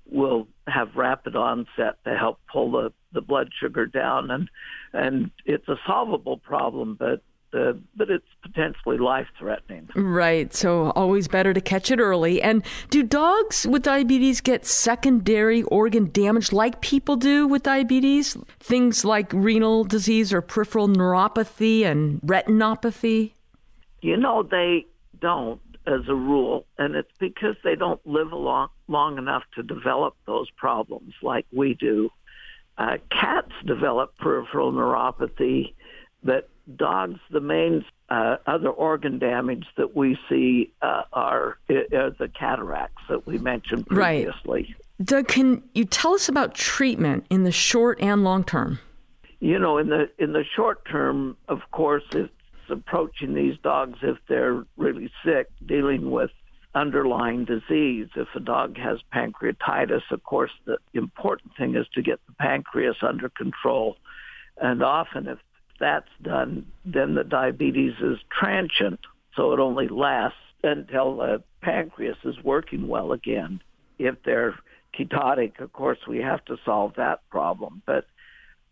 will 0.09 0.47
have 0.67 0.95
rapid 0.95 1.35
onset 1.35 2.03
to 2.03 2.17
help 2.17 2.39
pull 2.51 2.71
the, 2.71 2.91
the 3.13 3.21
blood 3.21 3.49
sugar 3.59 3.85
down 3.85 4.29
and 4.29 4.49
and 4.93 5.31
it's 5.45 5.67
a 5.69 5.77
solvable 5.87 6.37
problem 6.37 6.95
but 6.99 7.21
uh, 7.53 7.73
but 7.95 8.09
it's 8.09 8.25
potentially 8.41 8.97
life 8.97 9.27
threatening. 9.37 9.89
Right. 9.95 10.53
So 10.53 10.91
always 10.91 11.27
better 11.27 11.53
to 11.53 11.61
catch 11.61 11.91
it 11.91 11.99
early. 11.99 12.41
And 12.41 12.63
do 12.89 13.03
dogs 13.03 13.67
with 13.67 13.83
diabetes 13.83 14.41
get 14.41 14.65
secondary 14.65 15.63
organ 15.63 16.09
damage 16.11 16.51
like 16.51 16.81
people 16.81 17.15
do 17.15 17.47
with 17.47 17.63
diabetes? 17.63 18.37
Things 18.59 19.03
like 19.03 19.31
renal 19.33 19.83
disease 19.83 20.31
or 20.31 20.41
peripheral 20.41 20.87
neuropathy 20.87 21.83
and 21.83 22.21
retinopathy? 22.21 23.33
You 24.01 24.17
know, 24.17 24.43
they 24.43 24.85
don't 25.19 25.59
as 25.87 26.07
a 26.07 26.15
rule, 26.15 26.65
and 26.77 26.95
it's 26.95 27.11
because 27.19 27.55
they 27.63 27.75
don't 27.75 27.99
live 28.05 28.31
long, 28.31 28.69
long 28.87 29.17
enough 29.17 29.43
to 29.55 29.63
develop 29.63 30.15
those 30.27 30.49
problems 30.51 31.13
like 31.23 31.45
we 31.51 31.73
do. 31.73 32.11
uh, 32.77 32.97
cats 33.11 33.51
develop 33.65 34.17
peripheral 34.17 34.71
neuropathy, 34.71 35.73
but 36.23 36.49
dogs, 36.75 37.19
the 37.29 37.39
main 37.39 37.85
uh, 38.09 38.37
other 38.45 38.69
organ 38.69 39.19
damage 39.19 39.65
that 39.77 39.95
we 39.95 40.17
see 40.29 40.71
uh, 40.81 41.03
are, 41.13 41.57
are, 41.69 42.11
the 42.11 42.29
cataracts 42.37 43.01
that 43.09 43.25
we 43.25 43.37
mentioned 43.37 43.87
previously. 43.87 44.75
Right. 44.77 45.05
Doug, 45.05 45.27
can 45.27 45.63
you 45.73 45.85
tell 45.85 46.13
us 46.13 46.29
about 46.29 46.53
treatment 46.53 47.25
in 47.29 47.43
the 47.43 47.51
short 47.51 47.99
and 48.01 48.23
long 48.23 48.43
term? 48.43 48.79
You 49.39 49.57
know, 49.57 49.77
in 49.79 49.89
the 49.89 50.09
in 50.19 50.33
the 50.33 50.43
short 50.55 50.85
term, 50.85 51.35
of 51.47 51.59
course, 51.71 52.03
it's 52.11 52.31
approaching 52.69 53.33
these 53.33 53.57
dogs 53.63 53.97
if 54.03 54.17
they're 54.29 54.63
really 54.77 55.11
sick, 55.25 55.47
dealing 55.65 56.11
with 56.11 56.29
underlying 56.75 57.45
disease. 57.45 58.07
If 58.15 58.27
a 58.35 58.39
dog 58.39 58.77
has 58.77 58.99
pancreatitis, 59.13 60.03
of 60.11 60.23
course, 60.23 60.51
the 60.65 60.77
important 60.93 61.53
thing 61.57 61.75
is 61.75 61.87
to 61.95 62.01
get 62.01 62.19
the 62.27 62.33
pancreas 62.33 62.97
under 63.01 63.29
control. 63.29 63.97
And 64.57 64.83
often, 64.83 65.27
if 65.27 65.39
that's 65.81 66.09
done, 66.21 66.65
then 66.85 67.15
the 67.15 67.23
diabetes 67.23 67.95
is 68.01 68.17
transient, 68.31 69.01
so 69.35 69.51
it 69.51 69.59
only 69.59 69.87
lasts 69.89 70.37
until 70.63 71.17
the 71.17 71.43
pancreas 71.61 72.17
is 72.23 72.35
working 72.43 72.87
well 72.87 73.11
again. 73.11 73.61
If 73.99 74.15
they're 74.23 74.55
ketotic, 74.97 75.59
of 75.59 75.73
course, 75.73 75.97
we 76.07 76.19
have 76.19 76.45
to 76.45 76.57
solve 76.63 76.93
that 76.95 77.27
problem. 77.29 77.81
But 77.85 78.05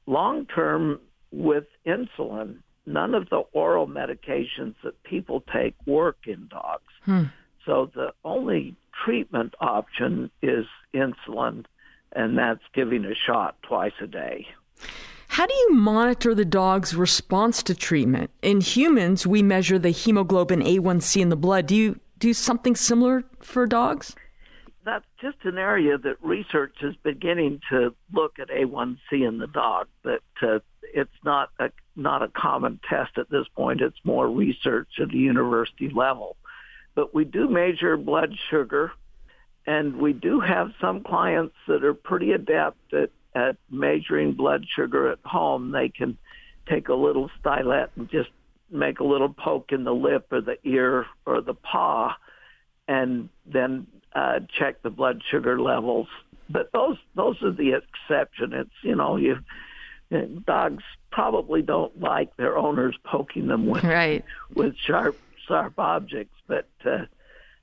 long 0.06 0.46
term, 0.46 1.00
with 1.32 1.66
insulin, 1.86 2.60
none 2.86 3.14
of 3.14 3.30
the 3.30 3.44
oral 3.54 3.88
medications 3.88 4.76
that 4.84 5.02
people 5.04 5.44
take 5.54 5.76
work 5.86 6.18
in 6.26 6.48
dogs. 6.48 6.94
Hmm. 7.04 7.24
So 7.66 7.92
the 7.94 8.14
only 8.24 8.76
treatment 9.06 9.54
option 9.60 10.32
is 10.42 10.66
insulin, 10.94 11.66
and 12.12 12.38
that's 12.38 12.64
giving 12.74 13.06
a 13.06 13.14
shot 13.14 13.58
twice 13.62 13.94
a 14.02 14.08
day. 14.08 14.48
How 15.40 15.48
do 15.48 15.54
you 15.54 15.74
monitor 15.74 16.36
the 16.36 16.44
dog's 16.44 16.94
response 16.94 17.64
to 17.64 17.74
treatment? 17.74 18.30
In 18.42 18.60
humans, 18.60 19.26
we 19.26 19.42
measure 19.42 19.80
the 19.80 19.92
hemoglobin 19.92 20.60
A1C 20.60 21.22
in 21.22 21.30
the 21.30 21.38
blood. 21.38 21.66
Do 21.66 21.78
you 21.78 21.98
do 22.18 22.34
something 22.34 22.76
similar 22.76 23.24
for 23.40 23.66
dogs? 23.66 24.14
That's 24.84 25.06
just 25.22 25.38
an 25.46 25.58
area 25.58 25.98
that 25.98 26.18
research 26.22 26.76
is 26.82 26.94
beginning 27.04 27.62
to 27.70 27.96
look 28.12 28.38
at 28.38 28.50
A1C 28.50 28.98
in 29.26 29.38
the 29.38 29.48
dog, 29.48 29.88
but 30.04 30.24
uh, 30.42 30.60
it's 30.84 31.10
not 31.24 31.52
a 31.58 31.72
not 31.96 32.22
a 32.22 32.28
common 32.28 32.82
test 32.90 33.18
at 33.18 33.30
this 33.30 33.48
point. 33.56 33.80
It's 33.80 34.04
more 34.04 34.30
research 34.30 34.90
at 35.02 35.08
the 35.08 35.20
university 35.20 35.90
level. 35.90 36.36
But 36.96 37.16
we 37.16 37.24
do 37.24 37.48
measure 37.48 37.96
blood 37.96 38.34
sugar, 38.50 38.92
and 39.66 40.02
we 40.02 40.12
do 40.12 40.42
have 40.42 40.74
some 40.82 41.02
clients 41.02 41.56
that 41.70 41.86
are 41.86 41.94
pretty 41.94 42.34
adept 42.34 42.94
at 42.94 43.12
at 43.36 43.58
measuring 43.70 44.34
blood 44.34 44.66
sugar 44.76 45.12
at 45.12 45.20
home, 45.24 45.72
they 45.72 45.90
can 45.90 46.18
take 46.68 46.90
a 46.90 46.94
little 46.94 47.30
stylet 47.42 47.90
and 47.96 48.10
just 48.10 48.30
make 48.72 49.00
a 49.00 49.04
little 49.04 49.30
poke 49.30 49.72
in 49.72 49.84
the 49.84 49.94
lip 49.94 50.28
or 50.32 50.42
the 50.42 50.58
ear 50.64 51.06
or 51.26 51.42
the 51.42 51.54
paw, 51.54 52.16
and 52.88 53.30
then 53.46 53.88
uh, 54.14 54.40
check 54.58 54.82
the 54.82 54.90
blood 54.90 55.22
sugar 55.30 55.60
levels. 55.60 56.08
But 56.50 56.72
those 56.72 56.98
those 57.16 57.42
are 57.44 57.52
the 57.52 57.74
exception. 57.74 58.54
It's 58.54 58.70
you 58.82 58.96
know 58.96 59.18
you 59.18 59.40
dogs 60.46 60.84
probably 61.12 61.62
don't 61.62 62.00
like 62.00 62.36
their 62.38 62.58
owners 62.58 62.98
poking 63.04 63.48
them 63.48 63.68
with 63.68 63.84
right. 63.84 64.24
with 64.54 64.76
sharp 64.78 65.18
sharp 65.48 65.78
objects. 65.78 66.36
But 66.48 66.70
uh, 66.86 67.06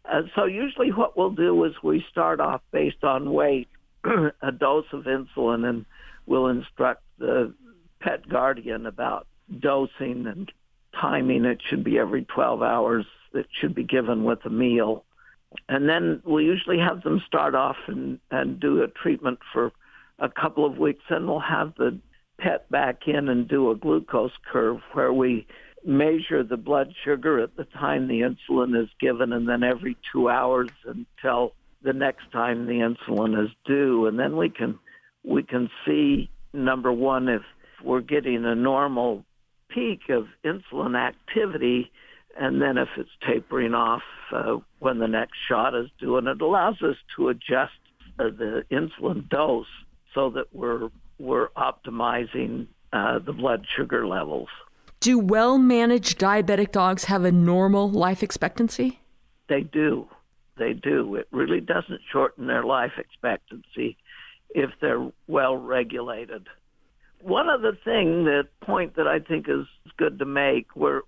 uh, 0.04 0.22
so 0.34 0.44
usually 0.44 0.92
what 0.92 1.16
we'll 1.16 1.30
do 1.30 1.64
is 1.64 1.74
we 1.82 2.04
start 2.10 2.40
off 2.40 2.60
based 2.70 3.02
on 3.02 3.32
weight 3.32 3.68
a 4.42 4.52
dose 4.52 4.86
of 4.92 5.04
insulin 5.04 5.68
and 5.68 5.84
we'll 6.26 6.48
instruct 6.48 7.02
the 7.18 7.52
pet 8.00 8.28
guardian 8.28 8.86
about 8.86 9.26
dosing 9.60 10.26
and 10.26 10.50
timing. 11.00 11.44
It 11.44 11.60
should 11.68 11.84
be 11.84 11.98
every 11.98 12.24
12 12.24 12.62
hours. 12.62 13.06
It 13.32 13.46
should 13.60 13.74
be 13.74 13.84
given 13.84 14.24
with 14.24 14.44
a 14.44 14.50
meal. 14.50 15.04
And 15.68 15.88
then 15.88 16.22
we 16.24 16.44
usually 16.44 16.78
have 16.78 17.02
them 17.02 17.22
start 17.26 17.54
off 17.54 17.76
and, 17.86 18.18
and 18.30 18.60
do 18.60 18.82
a 18.82 18.88
treatment 18.88 19.38
for 19.52 19.72
a 20.18 20.28
couple 20.28 20.66
of 20.66 20.78
weeks. 20.78 21.02
Then 21.08 21.26
we'll 21.26 21.40
have 21.40 21.74
the 21.76 21.98
pet 22.38 22.70
back 22.70 23.02
in 23.06 23.28
and 23.28 23.48
do 23.48 23.70
a 23.70 23.76
glucose 23.76 24.36
curve 24.50 24.80
where 24.92 25.12
we 25.12 25.46
measure 25.84 26.42
the 26.42 26.56
blood 26.56 26.92
sugar 27.04 27.40
at 27.40 27.56
the 27.56 27.64
time 27.64 28.08
the 28.08 28.20
insulin 28.20 28.80
is 28.80 28.88
given 29.00 29.32
and 29.32 29.48
then 29.48 29.62
every 29.62 29.96
two 30.12 30.28
hours 30.28 30.68
until 30.84 31.52
the 31.86 31.92
next 31.92 32.30
time 32.32 32.66
the 32.66 32.72
insulin 32.72 33.42
is 33.42 33.50
due, 33.64 34.06
and 34.06 34.18
then 34.18 34.36
we 34.36 34.50
can 34.50 34.78
we 35.24 35.42
can 35.42 35.70
see 35.86 36.28
number 36.52 36.92
one 36.92 37.28
if 37.28 37.42
we're 37.82 38.00
getting 38.00 38.44
a 38.44 38.54
normal 38.56 39.24
peak 39.68 40.00
of 40.08 40.26
insulin 40.44 40.96
activity, 40.98 41.92
and 42.38 42.60
then 42.60 42.76
if 42.76 42.88
it's 42.96 43.10
tapering 43.24 43.72
off 43.72 44.02
uh, 44.32 44.56
when 44.80 44.98
the 44.98 45.06
next 45.06 45.36
shot 45.48 45.74
is 45.76 45.88
due, 46.00 46.16
and 46.16 46.26
it 46.26 46.40
allows 46.40 46.82
us 46.82 46.96
to 47.14 47.28
adjust 47.28 47.78
uh, 48.18 48.24
the 48.24 48.64
insulin 48.72 49.28
dose 49.28 49.66
so 50.12 50.28
that 50.30 50.46
we're 50.52 50.90
we're 51.20 51.48
optimizing 51.50 52.66
uh, 52.92 53.20
the 53.20 53.32
blood 53.32 53.64
sugar 53.76 54.08
levels. 54.08 54.48
Do 54.98 55.20
well 55.20 55.56
managed 55.56 56.18
diabetic 56.18 56.72
dogs 56.72 57.04
have 57.04 57.24
a 57.24 57.30
normal 57.30 57.88
life 57.88 58.24
expectancy? 58.24 58.98
They 59.48 59.60
do 59.60 60.08
they 60.58 60.72
do. 60.72 61.14
It 61.16 61.28
really 61.30 61.60
doesn't 61.60 62.00
shorten 62.12 62.46
their 62.46 62.64
life 62.64 62.92
expectancy 62.98 63.96
if 64.50 64.70
they're 64.80 65.10
well 65.26 65.56
regulated. 65.56 66.46
One 67.20 67.48
other 67.48 67.72
thing, 67.84 68.24
the 68.24 68.44
point 68.60 68.96
that 68.96 69.06
I 69.06 69.20
think 69.20 69.48
is 69.48 69.66
good 69.96 70.18
to 70.18 70.24
make, 70.24 70.66
where 70.74 71.02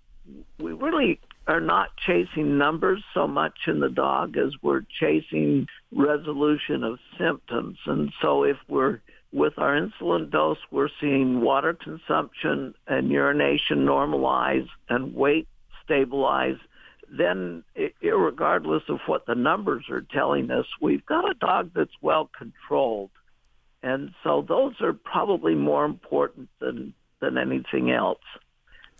we 0.58 0.72
really 0.72 1.20
are 1.46 1.60
not 1.60 1.96
chasing 1.96 2.58
numbers 2.58 3.02
so 3.14 3.26
much 3.26 3.60
in 3.66 3.80
the 3.80 3.88
dog 3.88 4.36
as 4.36 4.52
we're 4.62 4.82
chasing 5.00 5.66
resolution 5.92 6.84
of 6.84 6.98
symptoms. 7.18 7.78
And 7.86 8.12
so 8.20 8.42
if 8.44 8.56
we're 8.68 9.00
with 9.32 9.58
our 9.58 9.78
insulin 9.78 10.30
dose, 10.30 10.58
we're 10.70 10.90
seeing 11.00 11.40
water 11.40 11.72
consumption 11.74 12.74
and 12.86 13.10
urination 13.10 13.86
normalize 13.86 14.68
and 14.88 15.14
weight 15.14 15.48
stabilize 15.84 16.56
then 17.10 17.64
regardless 18.02 18.82
of 18.88 18.98
what 19.06 19.26
the 19.26 19.34
numbers 19.34 19.84
are 19.90 20.02
telling 20.02 20.50
us, 20.50 20.66
we've 20.80 21.04
got 21.06 21.28
a 21.28 21.34
dog 21.34 21.70
that's 21.74 21.94
well 22.00 22.30
controlled. 22.36 23.10
And 23.82 24.10
so 24.24 24.44
those 24.46 24.74
are 24.80 24.92
probably 24.92 25.54
more 25.54 25.84
important 25.84 26.48
than, 26.60 26.94
than 27.20 27.38
anything 27.38 27.90
else. 27.90 28.20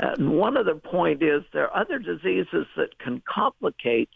And 0.01 0.31
one 0.31 0.57
other 0.57 0.77
point 0.77 1.23
is 1.23 1.43
there 1.53 1.69
are 1.69 1.83
other 1.83 1.99
diseases 1.99 2.67
that 2.77 2.99
can 2.99 3.21
complicate 3.29 4.09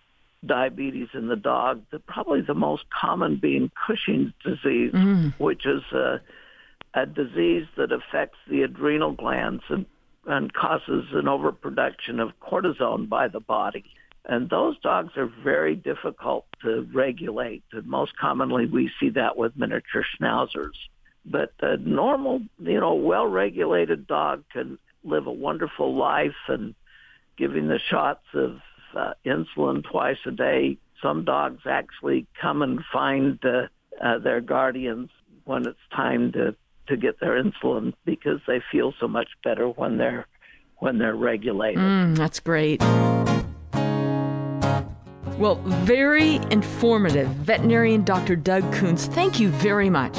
diabetes 0.47 1.09
in 1.15 1.29
the 1.29 1.37
dog. 1.37 1.83
The, 1.91 1.99
probably 1.99 2.41
the 2.41 2.55
most 2.55 2.85
common 2.91 3.37
being 3.37 3.71
Cushing's 3.87 4.33
disease, 4.45 4.93
mm. 4.93 5.35
which 5.39 5.67
is 5.67 5.83
a, 5.93 6.21
a 6.95 7.07
disease 7.07 7.67
that 7.77 7.91
affects 7.91 8.39
the 8.49 8.63
adrenal 8.63 9.13
glands 9.13 9.65
and 9.69 9.87
and 10.27 10.53
causes 10.53 11.07
an 11.13 11.29
overproduction 11.29 12.21
of 12.21 12.39
cortisone 12.41 13.09
by 13.09 13.29
the 13.29 13.41
body. 13.41 13.85
And 14.25 14.49
those 14.49 14.79
dogs 14.81 15.17
are 15.17 15.31
very 15.43 15.75
difficult 15.75 16.47
to 16.63 16.87
regulate. 16.93 17.65
And 17.73 17.87
most 17.87 18.17
commonly, 18.17 18.67
we 18.67 18.91
see 19.01 19.11
that 19.11 19.37
with 19.37 19.57
miniature 19.57 20.05
schnauzers. 20.17 20.77
But 21.25 21.53
a 21.61 21.77
normal, 21.77 22.43
you 22.61 22.81
know, 22.81 22.95
well-regulated 22.95 24.07
dog 24.07 24.45
can 24.53 24.79
live 25.05 25.27
a 25.27 25.33
wonderful 25.33 25.97
life 25.97 26.37
and 26.49 26.75
giving 27.37 27.67
the 27.67 27.81
shots 27.81 28.25
of 28.35 28.61
uh, 28.95 29.15
insulin 29.25 29.83
twice 29.83 30.19
a 30.27 30.31
day. 30.31 30.79
Some 31.01 31.25
dogs 31.25 31.63
actually 31.67 32.27
come 32.41 32.63
and 32.63 32.81
find 32.93 33.45
uh, 33.45 33.67
uh, 34.01 34.19
their 34.19 34.41
guardians 34.41 35.11
when 35.45 35.67
it's 35.67 35.79
time 35.93 36.31
to 36.33 36.55
to 36.89 36.97
get 36.97 37.21
their 37.21 37.43
insulin 37.43 37.93
because 38.05 38.41
they 38.47 38.61
feel 38.71 38.93
so 39.01 39.09
much 39.09 39.29
better 39.45 39.69
when 39.69 39.99
they're 39.99 40.27
when 40.79 40.99
they're 40.99 41.15
regulated. 41.15 41.79
Mm, 41.79 42.17
that's 42.17 42.41
great. 42.41 42.83
Well, 45.39 45.57
very 45.85 46.37
informative. 46.51 47.29
Veterinarian 47.29 48.05
Dr. 48.05 48.37
Doug 48.37 48.63
Koontz, 48.73 49.07
thank 49.07 49.39
you 49.41 49.49
very 49.49 49.91
much. 49.91 50.17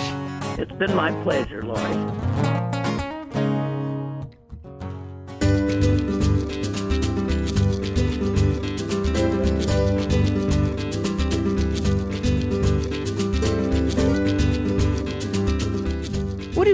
It's 0.57 0.71
been 0.73 0.95
my 0.95 1.11
pleasure, 1.23 1.63
Lori. 1.63 2.22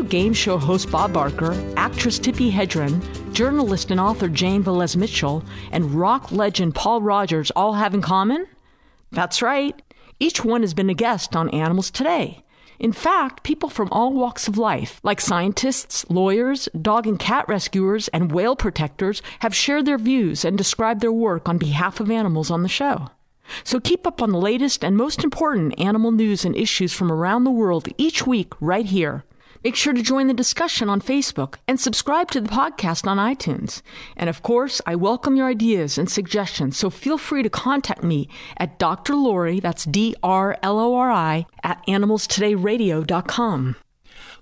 Game 0.09 0.33
show 0.33 0.57
host 0.57 0.91
Bob 0.91 1.13
Barker, 1.13 1.53
actress 1.77 2.19
Tippi 2.19 2.51
Hedren, 2.51 2.99
journalist 3.31 3.91
and 3.91 3.99
author 3.99 4.27
Jane 4.27 4.63
Velez 4.63 4.95
Mitchell, 4.95 5.43
and 5.71 5.93
rock 5.93 6.31
legend 6.31 6.73
Paul 6.73 7.01
Rodgers 7.01 7.51
all 7.51 7.73
have 7.73 7.93
in 7.93 8.01
common? 8.01 8.47
That's 9.11 9.41
right. 9.41 9.79
Each 10.19 10.43
one 10.43 10.61
has 10.61 10.73
been 10.73 10.89
a 10.89 10.95
guest 10.95 11.35
on 11.35 11.49
Animals 11.49 11.91
Today, 11.91 12.43
In 12.79 12.93
fact, 12.93 13.43
people 13.43 13.69
from 13.69 13.89
all 13.91 14.13
walks 14.13 14.47
of 14.47 14.57
life, 14.57 15.01
like 15.03 15.19
scientists, 15.19 16.09
lawyers, 16.09 16.69
dog 16.81 17.05
and 17.05 17.19
cat 17.19 17.45
rescuers, 17.49 18.07
and 18.09 18.31
whale 18.31 18.55
protectors, 18.55 19.21
have 19.39 19.53
shared 19.53 19.85
their 19.85 19.97
views 19.97 20.45
and 20.45 20.57
described 20.57 21.01
their 21.01 21.11
work 21.11 21.49
on 21.49 21.57
behalf 21.57 21.99
of 21.99 22.09
animals 22.09 22.49
on 22.49 22.63
the 22.63 22.69
show. 22.69 23.09
So 23.65 23.81
keep 23.81 24.07
up 24.07 24.21
on 24.21 24.31
the 24.31 24.37
latest 24.39 24.85
and 24.85 24.95
most 24.95 25.23
important 25.25 25.77
animal 25.77 26.11
news 26.11 26.45
and 26.45 26.55
issues 26.55 26.93
from 26.93 27.11
around 27.11 27.43
the 27.43 27.51
world 27.51 27.89
each 27.97 28.25
week 28.25 28.53
right 28.61 28.85
here. 28.85 29.25
Make 29.63 29.75
sure 29.75 29.93
to 29.93 30.01
join 30.01 30.27
the 30.27 30.33
discussion 30.33 30.89
on 30.89 31.01
Facebook 31.01 31.55
and 31.67 31.79
subscribe 31.79 32.31
to 32.31 32.39
the 32.39 32.47
podcast 32.49 33.05
on 33.07 33.17
iTunes. 33.17 33.81
And 34.15 34.29
of 34.29 34.41
course, 34.41 34.81
I 34.85 34.95
welcome 34.95 35.35
your 35.35 35.47
ideas 35.47 35.97
and 35.97 36.09
suggestions, 36.09 36.77
so 36.77 36.89
feel 36.89 37.17
free 37.17 37.43
to 37.43 37.49
contact 37.49 38.03
me 38.03 38.29
at 38.57 38.79
Dr. 38.79 39.15
Lori, 39.15 39.59
that's 39.59 39.83
D 39.83 40.15
R 40.23 40.57
L 40.63 40.79
O 40.79 40.95
R 40.95 41.11
I, 41.11 41.45
at 41.63 41.85
animalstodayradio.com. 41.87 43.75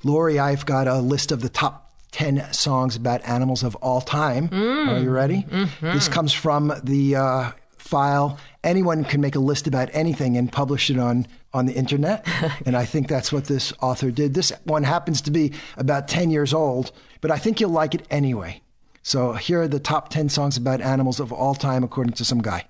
Lori, 0.03 0.37
I've 0.39 0.65
got 0.65 0.87
a 0.87 0.99
list 0.99 1.31
of 1.31 1.41
the 1.41 1.49
top 1.49 1.95
10 2.11 2.53
songs 2.53 2.95
about 2.95 3.27
animals 3.27 3.63
of 3.63 3.75
all 3.77 4.01
time. 4.01 4.49
Are 4.53 4.99
you 4.99 5.09
ready? 5.09 5.45
This 5.81 6.07
comes 6.07 6.31
from 6.33 6.73
the 6.83 7.15
uh, 7.15 7.51
file. 7.77 8.37
Anyone 8.63 9.03
can 9.03 9.21
make 9.21 9.35
a 9.35 9.39
list 9.39 9.65
about 9.67 9.89
anything 9.93 10.37
and 10.37 10.51
publish 10.51 10.89
it 10.89 10.99
on, 10.99 11.25
on 11.57 11.65
the 11.65 11.73
internet. 11.73 12.25
and 12.65 12.77
I 12.77 12.85
think 12.85 13.07
that's 13.07 13.31
what 13.31 13.45
this 13.45 13.73
author 13.81 14.11
did. 14.11 14.33
This 14.33 14.51
one 14.63 14.83
happens 14.83 15.21
to 15.21 15.31
be 15.31 15.53
about 15.75 16.07
10 16.07 16.31
years 16.31 16.53
old, 16.53 16.91
but 17.21 17.31
I 17.31 17.37
think 17.37 17.59
you'll 17.59 17.71
like 17.71 17.93
it 17.93 18.07
anyway. 18.09 18.61
So 19.03 19.33
here 19.33 19.61
are 19.61 19.67
the 19.67 19.79
top 19.79 20.09
10 20.09 20.29
songs 20.29 20.57
about 20.57 20.81
animals 20.81 21.19
of 21.19 21.31
all 21.31 21.55
time, 21.55 21.83
according 21.83 22.13
to 22.13 22.25
some 22.25 22.41
guy. 22.41 22.65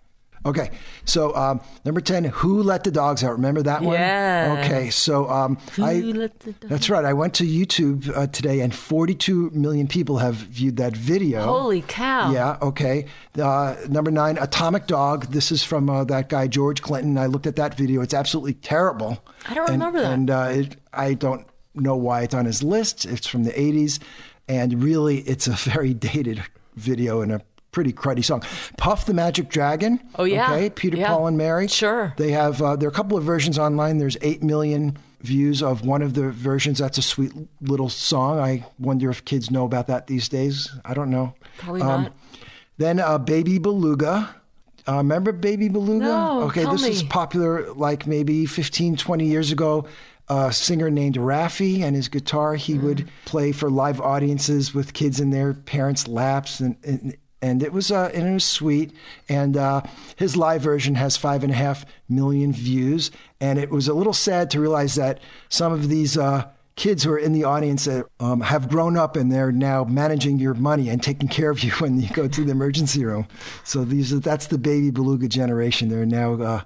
Okay, 0.48 0.72
so 1.04 1.36
um, 1.36 1.60
number 1.84 2.00
10, 2.00 2.24
Who 2.26 2.64
Let 2.64 2.84
the 2.86 2.92
Dogs 2.92 3.24
Out? 3.24 3.34
Remember 3.34 3.62
that 3.64 3.82
one? 3.82 3.96
Yeah. 3.96 4.64
Okay, 4.64 4.90
so 4.90 5.30
um, 5.30 5.58
I, 5.78 5.96
Let 5.96 6.40
the 6.40 6.54
Dogs 6.54 6.70
that's 6.70 6.90
right. 6.90 7.04
I 7.04 7.14
went 7.14 7.34
to 7.36 7.44
YouTube 7.46 8.10
uh, 8.16 8.28
today, 8.28 8.62
and 8.62 8.74
42 8.74 9.50
million 9.52 9.88
people 9.88 10.20
have 10.20 10.36
viewed 10.36 10.78
that 10.78 10.96
video. 10.96 11.44
Holy 11.44 11.82
cow. 11.82 12.32
Yeah, 12.32 12.58
okay. 12.62 13.08
Uh, 13.38 13.76
number 13.90 14.10
nine, 14.10 14.38
Atomic 14.38 14.88
Dog. 14.88 15.26
This 15.28 15.52
is 15.52 15.64
from 15.64 15.90
uh, 15.90 16.06
that 16.06 16.30
guy, 16.30 16.48
George 16.48 16.82
Clinton. 16.82 17.18
I 17.18 17.26
looked 17.26 17.46
at 17.46 17.58
that 17.58 17.76
video. 17.76 18.02
It's 18.02 18.14
absolutely 18.14 18.54
terrible. 18.54 19.24
I 19.50 19.54
don't 19.54 19.70
And- 19.70 19.82
remember 19.82 20.00
that. 20.02 20.14
And 20.14 20.30
uh, 20.30 20.48
it, 20.52 20.76
I 20.94 21.14
don't 21.14 21.46
know 21.76 21.96
why 21.98 22.22
it's 22.22 22.34
on 22.34 22.46
his 22.46 22.64
list. 22.64 23.06
It's 23.06 23.28
from 23.28 23.44
the 23.44 23.52
80s. 23.52 24.00
And 24.48 24.82
really, 24.82 25.20
it's 25.20 25.48
a 25.48 25.52
very 25.70 25.94
dated 25.94 26.42
video 26.76 27.22
and 27.22 27.34
a 27.34 27.42
pretty 27.78 27.94
cruddy 27.94 28.26
song. 28.26 28.42
Puff 28.78 29.06
the 29.06 29.14
Magic 29.14 29.50
Dragon. 29.50 30.00
Oh, 30.16 30.24
yeah. 30.24 30.52
Okay, 30.52 30.72
Peter, 30.72 30.98
Yeah. 30.98 31.10
Paul, 31.10 31.28
and 31.28 31.38
Mary. 31.38 31.68
Sure. 31.68 32.12
They 32.18 32.32
have, 32.32 32.60
uh, 32.60 32.76
there 32.76 32.88
are 32.90 32.92
a 32.92 32.96
couple 32.96 33.16
of 33.20 33.24
versions 33.24 33.60
online. 33.60 34.00
There's 34.00 34.18
8 34.24 34.42
million 34.42 34.98
views 35.22 35.62
of 35.62 35.86
one 35.86 36.02
of 36.02 36.16
the 36.16 36.32
versions. 36.32 36.80
That's 36.80 36.98
a 36.98 37.04
sweet 37.04 37.34
little 37.62 37.90
song. 37.90 38.40
I 38.40 38.66
wonder 38.80 39.12
if 39.12 39.24
kids 39.26 39.52
know 39.52 39.64
about 39.66 39.86
that 39.88 40.08
these 40.08 40.28
days. 40.28 40.72
I 40.86 40.96
don't 40.96 41.12
know. 41.12 41.36
Probably 41.60 41.82
Um, 41.84 42.04
not. 42.06 42.14
Then 42.80 43.00
uh, 43.00 43.20
Baby 43.20 43.60
Beluga. 43.60 44.36
Uh, 44.88 44.98
remember 44.98 45.32
Baby 45.32 45.70
Beluga? 45.70 46.06
No, 46.06 46.42
okay, 46.46 46.64
this 46.66 46.88
was 46.88 47.04
me. 47.04 47.10
popular 47.10 47.72
like 47.74 48.08
maybe 48.08 48.48
15, 48.48 48.96
20 48.96 49.26
years 49.28 49.52
ago. 49.52 49.86
A 50.30 50.52
singer 50.52 50.90
named 50.90 51.16
Raffi 51.16 51.84
and 51.84 51.96
his 51.96 52.10
guitar, 52.10 52.56
he 52.56 52.74
Mm. 52.74 52.82
would 52.84 53.10
play 53.26 53.52
for 53.54 53.70
live 53.70 54.02
audiences 54.02 54.74
with 54.74 54.94
kids 54.94 55.20
in 55.20 55.30
their 55.30 55.54
parents' 55.54 56.08
laps. 56.08 56.60
And, 56.60 56.76
and, 56.84 57.16
and 57.42 57.62
it 57.62 57.72
was 57.72 57.92
uh, 57.92 58.10
and 58.14 58.28
it 58.28 58.34
was 58.34 58.46
sweet. 58.46 58.94
And 59.30 59.58
uh, 59.58 59.82
his 60.16 60.36
live 60.36 60.62
version 60.62 60.96
has 60.96 61.18
five 61.18 61.44
and 61.44 61.52
a 61.52 61.56
half 61.56 61.86
million 62.10 62.54
views. 62.54 63.12
And 63.40 63.60
it 63.60 63.70
was 63.70 63.88
a 63.88 63.94
little 63.94 64.14
sad 64.14 64.50
to 64.52 64.60
realize 64.60 64.96
that 64.96 65.20
some 65.50 65.72
of 65.72 65.90
these 65.90 66.18
uh, 66.18 66.50
kids 66.76 67.04
who 67.04 67.12
are 67.12 67.18
in 67.18 67.34
the 67.34 67.44
audience 67.44 67.86
that 67.86 68.06
um, 68.20 68.42
have 68.42 68.70
grown 68.70 68.98
up 68.98 69.16
and 69.16 69.32
they're 69.32 69.52
now 69.52 69.84
managing 69.84 70.40
your 70.40 70.54
money 70.54 70.90
and 70.90 71.02
taking 71.04 71.28
care 71.28 71.50
of 71.50 71.64
you 71.64 71.72
when 71.80 72.00
you 72.00 72.10
go 72.10 72.28
to 72.28 72.44
the 72.44 72.52
emergency 72.52 73.06
room. 73.06 73.28
So 73.64 73.84
these 73.84 74.14
are, 74.14 74.20
that's 74.20 74.48
the 74.48 74.58
baby 74.58 74.92
beluga 74.92 75.28
generation. 75.28 75.90
They're 75.90 76.06
now 76.06 76.34
uh, 76.42 76.62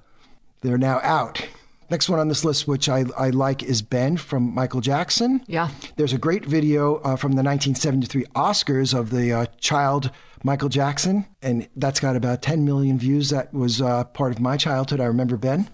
they're 0.61 0.77
now 0.77 0.99
out. 1.01 1.45
Next 1.89 2.07
one 2.07 2.19
on 2.19 2.29
this 2.29 2.45
list, 2.45 2.69
which 2.69 2.87
I, 2.87 3.03
I 3.17 3.31
like, 3.31 3.63
is 3.63 3.81
Ben 3.81 4.15
from 4.15 4.55
Michael 4.55 4.79
Jackson. 4.79 5.43
Yeah. 5.47 5.71
There's 5.97 6.13
a 6.13 6.17
great 6.17 6.45
video 6.45 6.95
uh, 6.97 7.17
from 7.17 7.33
the 7.33 7.43
1973 7.43 8.23
Oscars 8.33 8.97
of 8.97 9.09
the 9.09 9.33
uh, 9.33 9.45
child 9.59 10.09
Michael 10.43 10.69
Jackson, 10.69 11.25
and 11.41 11.67
that's 11.75 11.99
got 11.99 12.15
about 12.15 12.41
10 12.41 12.65
million 12.65 12.97
views. 12.97 13.29
That 13.29 13.53
was 13.53 13.81
uh, 13.81 14.05
part 14.05 14.31
of 14.31 14.39
my 14.39 14.57
childhood. 14.57 14.99
I 14.99 15.05
remember 15.05 15.37
Ben. 15.37 15.69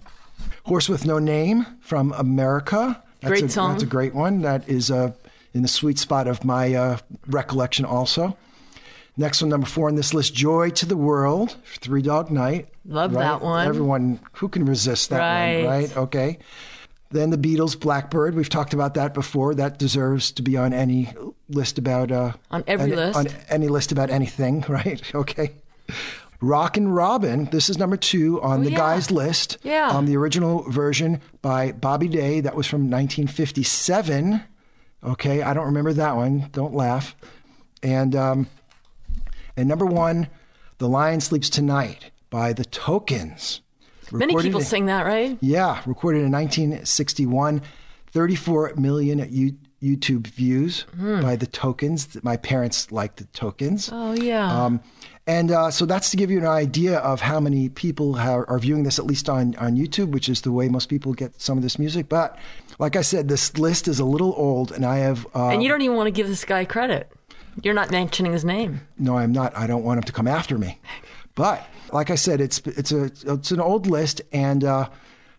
Horse 0.64 0.88
with 0.88 1.06
No 1.06 1.18
Name 1.18 1.66
from 1.80 2.12
America. 2.12 3.02
That's 3.20 3.30
Great 3.30 3.44
a, 3.44 3.48
song. 3.48 3.72
That's 3.72 3.82
a 3.82 3.86
great 3.86 4.14
one. 4.14 4.42
That 4.42 4.68
is 4.68 4.90
uh, 4.90 5.12
in 5.54 5.62
the 5.62 5.68
sweet 5.68 5.98
spot 5.98 6.28
of 6.28 6.44
my 6.44 6.74
uh, 6.74 6.98
recollection 7.26 7.84
also. 7.84 8.36
Next 9.16 9.42
one, 9.42 9.48
number 9.48 9.66
four 9.66 9.88
on 9.88 9.96
this 9.96 10.14
list, 10.14 10.32
Joy 10.34 10.70
to 10.70 10.86
the 10.86 10.96
World, 10.96 11.56
Three 11.80 12.02
Dog 12.02 12.30
Night. 12.30 12.68
Love 12.86 13.14
Right? 13.14 13.22
that 13.22 13.42
one. 13.42 13.66
Everyone, 13.66 14.20
who 14.34 14.48
can 14.48 14.64
resist 14.64 15.10
that 15.10 15.18
Right. 15.18 15.64
one, 15.64 15.66
right? 15.66 15.96
Okay. 15.96 16.38
Then 17.10 17.30
the 17.30 17.38
Beatles, 17.38 17.78
Blackbird. 17.78 18.34
We've 18.34 18.48
talked 18.50 18.74
about 18.74 18.94
that 18.94 19.14
before. 19.14 19.54
That 19.54 19.78
deserves 19.78 20.30
to 20.32 20.42
be 20.42 20.56
on 20.58 20.72
any 20.74 21.12
list 21.48 21.78
about 21.78 22.12
uh, 22.12 22.32
On 22.50 22.62
every 22.66 22.86
any, 22.92 22.96
list. 22.96 23.16
on 23.18 23.26
any 23.48 23.68
list 23.68 23.92
about 23.92 24.10
anything, 24.10 24.62
right? 24.68 25.00
Okay. 25.14 25.52
Rockin' 26.40 26.88
Robin. 26.88 27.46
This 27.46 27.68
is 27.70 27.78
number 27.78 27.96
two 27.96 28.40
on 28.42 28.60
the 28.62 28.68
Oh, 28.68 28.72
yeah. 28.72 28.76
guys 28.76 29.10
list. 29.10 29.56
Yeah. 29.62 29.88
Um, 29.88 30.06
the 30.06 30.16
original 30.16 30.70
version 30.70 31.20
by 31.42 31.72
Bobby 31.72 32.08
Day. 32.08 32.40
That 32.40 32.54
was 32.54 32.66
from 32.66 32.90
1957. 32.90 34.42
Okay, 35.02 35.42
I 35.42 35.54
don't 35.54 35.64
remember 35.66 35.92
that 35.94 36.14
one. 36.16 36.48
Don't 36.52 36.74
laugh. 36.74 37.16
And 37.82 38.14
um, 38.14 38.46
and 39.56 39.68
number 39.68 39.86
one, 39.86 40.28
The 40.78 40.88
Lion 40.88 41.20
Sleeps 41.20 41.48
Tonight 41.48 42.10
by 42.30 42.52
the 42.52 42.64
Tokens. 42.64 43.60
Many 44.12 44.34
people 44.36 44.60
in- 44.60 44.66
sing 44.66 44.86
that, 44.86 45.06
right? 45.06 45.36
yeah, 45.40 45.82
recorded 45.86 46.22
in 46.24 46.30
1961, 46.32 47.62
34 48.10 48.72
million 48.76 49.26
you, 49.30 49.56
YouTube 49.82 50.26
views 50.26 50.82
Hmm. 50.96 51.20
by 51.20 51.36
the 51.36 51.46
Tokens. 51.46 52.16
My 52.22 52.36
parents 52.36 52.90
liked 52.90 53.18
the 53.18 53.24
Tokens. 53.26 53.90
Oh, 53.92 54.12
yeah. 54.12 54.64
Um, 54.64 54.80
and 55.26 55.50
uh, 55.50 55.70
so 55.70 55.84
that's 55.86 56.10
to 56.10 56.16
give 56.16 56.30
you 56.30 56.38
an 56.38 56.46
idea 56.46 56.98
of 56.98 57.20
how 57.20 57.38
many 57.38 57.68
people 57.68 58.14
ha- 58.14 58.44
are 58.48 58.58
viewing 58.58 58.82
this, 58.84 58.98
at 58.98 59.06
least 59.06 59.28
on, 59.28 59.54
on 59.56 59.76
YouTube, 59.76 60.10
which 60.10 60.28
is 60.28 60.40
the 60.40 60.50
way 60.52 60.68
most 60.68 60.88
people 60.88 61.12
get 61.12 61.38
some 61.40 61.58
of 61.58 61.62
this 61.62 61.78
music. 61.78 62.08
But 62.08 62.36
like 62.78 62.96
I 62.96 63.02
said, 63.02 63.28
this 63.28 63.56
list 63.58 63.88
is 63.88 64.00
a 64.00 64.04
little 64.06 64.32
old, 64.36 64.72
and 64.72 64.84
I 64.86 64.96
have. 64.98 65.26
Uh, 65.34 65.48
and 65.50 65.62
you 65.62 65.68
don't 65.68 65.82
even 65.82 65.96
want 65.96 66.06
to 66.06 66.12
give 66.12 66.28
this 66.28 66.44
guy 66.46 66.64
credit. 66.64 67.12
You're 67.62 67.74
not 67.74 67.90
mentioning 67.90 68.32
his 68.32 68.44
name. 68.44 68.80
no, 68.98 69.18
I'm 69.18 69.32
not. 69.32 69.54
I 69.56 69.66
don't 69.66 69.82
want 69.84 69.98
him 69.98 70.04
to 70.04 70.12
come 70.12 70.26
after 70.28 70.56
me. 70.56 70.78
But 71.38 71.64
like 71.92 72.10
I 72.10 72.16
said, 72.16 72.40
it's 72.40 72.58
it's 72.66 72.90
a 72.90 73.04
it's 73.24 73.52
an 73.52 73.60
old 73.60 73.86
list, 73.86 74.20
and 74.32 74.64
uh, 74.64 74.88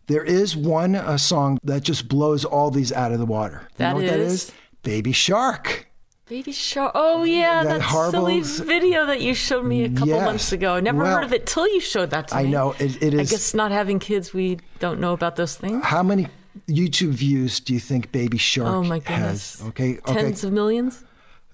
there 0.07 0.23
is 0.23 0.55
one 0.55 0.95
uh, 0.95 1.17
song 1.17 1.59
that 1.63 1.83
just 1.83 2.07
blows 2.07 2.45
all 2.45 2.71
these 2.71 2.93
out 2.93 3.11
of 3.11 3.19
the 3.19 3.25
water. 3.25 3.63
You 3.63 3.67
That 3.79 3.89
know 3.89 3.95
what 3.97 4.05
that 4.05 4.19
is? 4.19 4.33
is? 4.45 4.51
Baby 4.81 5.11
Shark. 5.11 5.87
Baby 6.29 6.53
Shark. 6.53 6.93
Oh 6.95 7.25
yeah, 7.25 7.63
That 7.65 7.79
that, 7.79 7.81
horrible 7.81 8.27
silly 8.43 8.65
video 8.65 9.07
that 9.07 9.19
you 9.19 9.33
showed 9.33 9.65
me 9.65 9.83
a 9.83 9.89
couple 9.89 10.07
Yes. 10.07 10.25
months 10.25 10.51
ago. 10.53 10.75
I 10.75 10.79
never 10.79 11.03
Well, 11.03 11.15
heard 11.17 11.25
of 11.25 11.33
it 11.33 11.45
till 11.45 11.67
you 11.67 11.81
showed 11.81 12.11
that 12.11 12.29
to 12.29 12.35
me. 12.37 12.43
I 12.43 12.45
know 12.45 12.75
it, 12.79 13.03
it 13.03 13.13
I 13.15 13.23
guess 13.25 13.53
not 13.53 13.71
having 13.73 13.99
kids, 13.99 14.33
we 14.33 14.59
don't 14.79 15.01
know 15.01 15.11
about 15.11 15.35
those 15.35 15.57
things. 15.57 15.83
How 15.83 16.01
many 16.01 16.27
YouTube 16.69 17.11
views 17.11 17.59
do 17.59 17.73
you 17.73 17.79
think 17.81 18.13
Baby 18.13 18.37
Shark 18.37 18.69
Oh 18.73 18.83
my 18.83 18.99
goodness. 18.99 19.59
has? 19.59 19.67
Okay, 19.69 19.97
okay. 20.07 20.13
Tens 20.13 20.45
of 20.45 20.53
millions. 20.53 21.03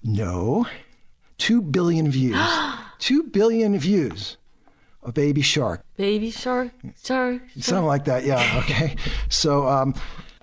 No, 0.04 0.66
two 1.36 1.60
billion 1.60 2.08
views. 2.12 2.36
two 2.98 3.22
billion 3.24 3.78
views 3.78 4.36
of 5.02 5.14
Baby 5.14 5.42
Shark. 5.42 5.82
Baby 5.96 6.30
Shark, 6.30 6.70
Shark. 7.04 7.42
Something 7.60 7.86
like 7.86 8.04
that, 8.06 8.24
yeah. 8.24 8.58
Okay. 8.64 8.96
So 9.28 9.66
um, 9.68 9.94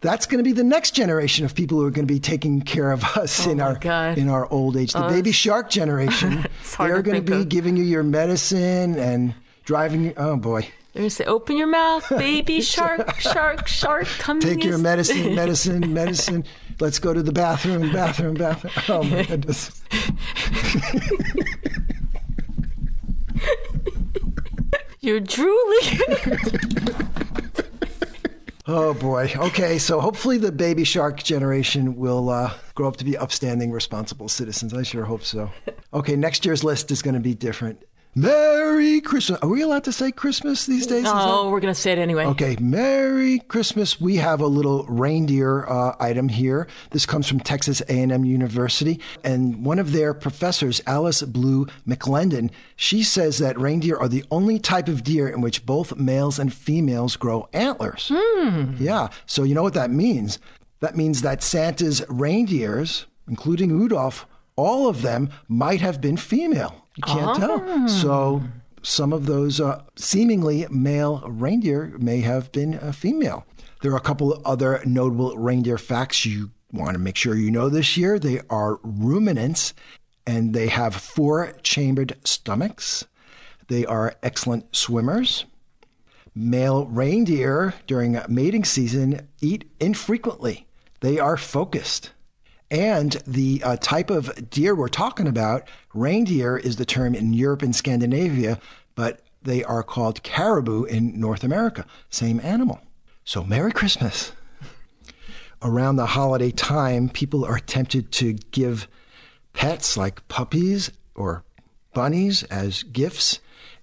that's 0.01 0.25
going 0.25 0.37
to 0.37 0.43
be 0.43 0.53
the 0.53 0.63
next 0.63 0.91
generation 0.95 1.43
of 1.45 1.53
people 1.55 1.79
who 1.79 1.85
are 1.85 1.91
going 1.91 2.07
to 2.07 2.13
be 2.13 2.19
taking 2.19 2.61
care 2.61 2.91
of 2.91 3.03
us 3.17 3.45
in 3.45 3.59
Oh 3.59 3.63
my 3.65 3.69
our 3.71 3.75
God. 3.79 4.17
in 4.17 4.29
our 4.29 4.49
old 4.51 4.77
age. 4.77 4.93
The 4.93 5.01
baby 5.07 5.31
shark 5.31 5.69
generation. 5.69 6.45
They're 6.77 7.01
going 7.01 7.23
to 7.23 7.31
be 7.31 7.41
of. 7.41 7.49
giving 7.49 7.75
you 7.77 7.83
your 7.83 8.03
medicine 8.03 8.95
and 8.97 9.33
driving 9.65 10.03
you. 10.05 10.13
Oh 10.17 10.35
boy. 10.37 10.67
They're 10.93 11.01
gonna 11.01 11.09
say, 11.09 11.25
"Open 11.25 11.57
your 11.57 11.65
mouth, 11.65 12.07
baby 12.09 12.61
shark, 12.61 13.19
shark, 13.19 13.67
shark, 13.67 14.05
come 14.19 14.39
Take 14.39 14.63
your 14.63 14.77
medicine, 14.77 15.33
medicine, 15.33 15.91
medicine. 15.91 16.43
Let's 16.79 16.99
go 16.99 17.15
to 17.15 17.23
the 17.23 17.31
bathroom, 17.31 17.91
bathroom, 17.91 18.35
bathroom. 18.35 18.73
Oh 18.89 19.01
my 19.01 19.23
goodness. 19.23 19.81
You're 25.03 25.19
drooling. 25.19 25.99
Oh 28.65 28.93
boy. 28.93 29.29
Okay, 29.35 29.77
so 29.77 29.99
hopefully 29.99 30.37
the 30.37 30.49
baby 30.51 30.85
shark 30.85 31.21
generation 31.21 31.97
will 31.97 32.29
uh, 32.29 32.53
grow 32.75 32.87
up 32.87 32.95
to 32.95 33.03
be 33.03 33.17
upstanding, 33.17 33.71
responsible 33.71 34.29
citizens. 34.29 34.73
I 34.73 34.83
sure 34.83 35.03
hope 35.03 35.23
so. 35.23 35.51
Okay, 35.93 36.15
next 36.15 36.45
year's 36.45 36.63
list 36.63 36.89
is 36.89 37.01
going 37.01 37.15
to 37.15 37.19
be 37.19 37.35
different. 37.35 37.83
Merry 38.15 39.01
Christmas. 39.01 39.39
Are 39.41 39.49
we 39.49 39.61
allowed 39.63 39.85
to 39.85 39.91
say 39.91 40.11
Christmas 40.11 40.67
these 40.67 40.85
days? 40.85 41.05
Oh, 41.07 41.45
that- 41.45 41.51
we're 41.51 41.59
going 41.59 41.73
to 41.73 41.79
say 41.79 41.93
it 41.93 41.97
anyway. 41.97 42.25
Okay, 42.27 42.55
Merry 42.59 43.39
Christmas. 43.39 43.99
We 43.99 44.17
have 44.17 44.39
a 44.39 44.45
little 44.47 44.85
reindeer 44.85 45.65
uh, 45.67 45.95
item 45.99 46.29
here. 46.29 46.67
This 46.91 47.07
comes 47.07 47.27
from 47.27 47.39
Texas 47.39 47.81
A&M 47.89 48.23
University, 48.23 48.99
and 49.23 49.65
one 49.65 49.79
of 49.79 49.93
their 49.93 50.13
professors, 50.13 50.79
Alice 50.85 51.23
Blue 51.23 51.65
McLendon, 51.87 52.51
she 52.75 53.01
says 53.01 53.39
that 53.39 53.59
reindeer 53.59 53.97
are 53.97 54.07
the 54.09 54.23
only 54.29 54.59
type 54.59 54.87
of 54.87 55.03
deer 55.03 55.27
in 55.27 55.41
which 55.41 55.65
both 55.65 55.95
males 55.97 56.37
and 56.37 56.53
females 56.53 57.15
grow 57.15 57.49
antlers. 57.51 58.11
Yeah, 58.79 59.07
so 59.25 59.41
you 59.43 59.55
know 59.55 59.63
what 59.63 59.73
that 59.73 59.89
means? 59.89 60.37
That 60.81 60.95
means 60.95 61.21
that 61.23 61.41
Santa's 61.41 62.03
reindeers, 62.09 63.05
including 63.27 63.71
Rudolph, 63.71 64.27
all 64.55 64.87
of 64.87 65.01
them 65.01 65.29
might 65.47 65.81
have 65.81 65.99
been 65.99 66.17
female. 66.17 66.82
You 66.97 67.03
can't 67.03 67.37
tell. 67.37 67.87
So 67.87 68.43
some 68.83 69.13
of 69.13 69.25
those 69.25 69.59
uh, 69.59 69.83
seemingly 69.95 70.67
male 70.69 71.23
reindeer 71.27 71.95
may 71.97 72.21
have 72.21 72.51
been 72.51 72.75
a 72.75 72.93
female. 72.93 73.45
There 73.81 73.91
are 73.91 73.97
a 73.97 74.01
couple 74.01 74.31
of 74.33 74.45
other 74.45 74.81
notable 74.85 75.35
reindeer 75.37 75.77
facts 75.77 76.25
you 76.25 76.51
want 76.71 76.93
to 76.93 76.99
make 76.99 77.15
sure 77.15 77.35
you 77.35 77.51
know 77.51 77.69
this 77.69 77.97
year. 77.97 78.19
They 78.19 78.41
are 78.49 78.79
ruminants 78.83 79.73
and 80.25 80.53
they 80.53 80.67
have 80.67 80.95
four 80.95 81.53
chambered 81.63 82.17
stomachs. 82.23 83.05
They 83.67 83.85
are 83.85 84.15
excellent 84.21 84.75
swimmers. 84.75 85.45
Male 86.35 86.85
reindeer 86.85 87.75
during 87.87 88.19
mating 88.27 88.65
season 88.65 89.27
eat 89.41 89.69
infrequently. 89.79 90.65
They 91.01 91.19
are 91.19 91.37
focused. 91.37 92.11
And 92.73 93.11
the 93.27 93.61
uh, 93.63 93.77
type 93.77 94.09
of 94.09 94.49
deer 94.49 94.73
we're 94.73 94.87
talking 94.87 95.27
about, 95.27 95.67
reindeer 95.93 96.57
is 96.57 96.77
the 96.77 96.85
term 96.85 97.13
in 97.13 97.31
Europe 97.31 97.61
and 97.61 97.75
Scandinavia, 97.75 98.59
but 98.95 99.21
they 99.43 99.63
are 99.63 99.83
called 99.83 100.23
caribou 100.23 100.85
in 100.85 101.19
North 101.19 101.43
America. 101.43 101.85
Same 102.09 102.39
animal. 102.39 102.81
So, 103.23 103.43
Merry 103.43 103.71
Christmas. 103.71 104.31
Around 105.61 105.97
the 105.97 106.07
holiday 106.07 106.49
time, 106.49 107.09
people 107.09 107.45
are 107.45 107.59
tempted 107.59 108.11
to 108.13 108.33
give 108.33 108.87
pets 109.53 109.95
like 109.95 110.27
puppies 110.27 110.91
or 111.13 111.43
bunnies 111.93 112.41
as 112.45 112.81
gifts. 112.81 113.39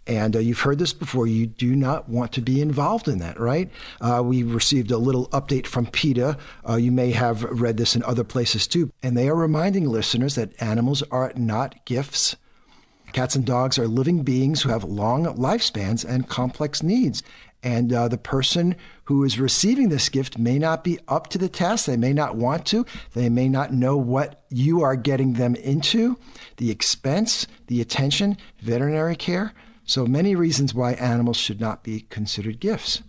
And 0.06 0.34
uh, 0.34 0.38
you've 0.38 0.60
heard 0.60 0.78
this 0.78 0.92
before. 0.92 1.26
You 1.26 1.46
do 1.46 1.76
not 1.76 2.08
want 2.08 2.32
to 2.32 2.40
be 2.40 2.60
involved 2.60 3.06
in 3.06 3.18
that, 3.18 3.38
right? 3.38 3.70
Uh, 4.00 4.22
we 4.24 4.42
received 4.42 4.90
a 4.90 4.98
little 4.98 5.28
update 5.28 5.66
from 5.66 5.86
PETA. 5.86 6.36
Uh, 6.68 6.76
you 6.76 6.90
may 6.90 7.10
have 7.12 7.42
read 7.44 7.76
this 7.76 7.94
in 7.94 8.02
other 8.02 8.24
places 8.24 8.66
too. 8.66 8.90
And 9.02 9.16
they 9.16 9.28
are 9.28 9.36
reminding 9.36 9.88
listeners 9.88 10.34
that 10.34 10.60
animals 10.60 11.02
are 11.10 11.32
not 11.36 11.84
gifts. 11.84 12.36
Cats 13.12 13.34
and 13.34 13.44
dogs 13.44 13.78
are 13.78 13.88
living 13.88 14.22
beings 14.22 14.62
who 14.62 14.68
have 14.68 14.84
long 14.84 15.24
lifespans 15.24 16.04
and 16.04 16.28
complex 16.28 16.82
needs. 16.82 17.22
And 17.62 17.92
uh, 17.92 18.08
the 18.08 18.18
person 18.18 18.76
who 19.04 19.24
is 19.24 19.38
receiving 19.38 19.90
this 19.90 20.08
gift 20.08 20.38
may 20.38 20.58
not 20.58 20.82
be 20.82 20.98
up 21.08 21.28
to 21.28 21.38
the 21.38 21.48
task. 21.48 21.86
They 21.86 21.96
may 21.96 22.12
not 22.12 22.36
want 22.36 22.64
to. 22.66 22.86
They 23.12 23.28
may 23.28 23.48
not 23.48 23.72
know 23.72 23.96
what 23.96 24.44
you 24.48 24.82
are 24.82 24.96
getting 24.96 25.34
them 25.34 25.56
into 25.56 26.16
the 26.56 26.70
expense, 26.70 27.46
the 27.66 27.80
attention, 27.80 28.38
veterinary 28.60 29.16
care. 29.16 29.52
So, 29.90 30.06
many 30.06 30.36
reasons 30.36 30.72
why 30.72 30.92
animals 30.92 31.36
should 31.36 31.60
not 31.60 31.82
be 31.82 32.02
considered 32.10 32.60
gifts. 32.60 33.02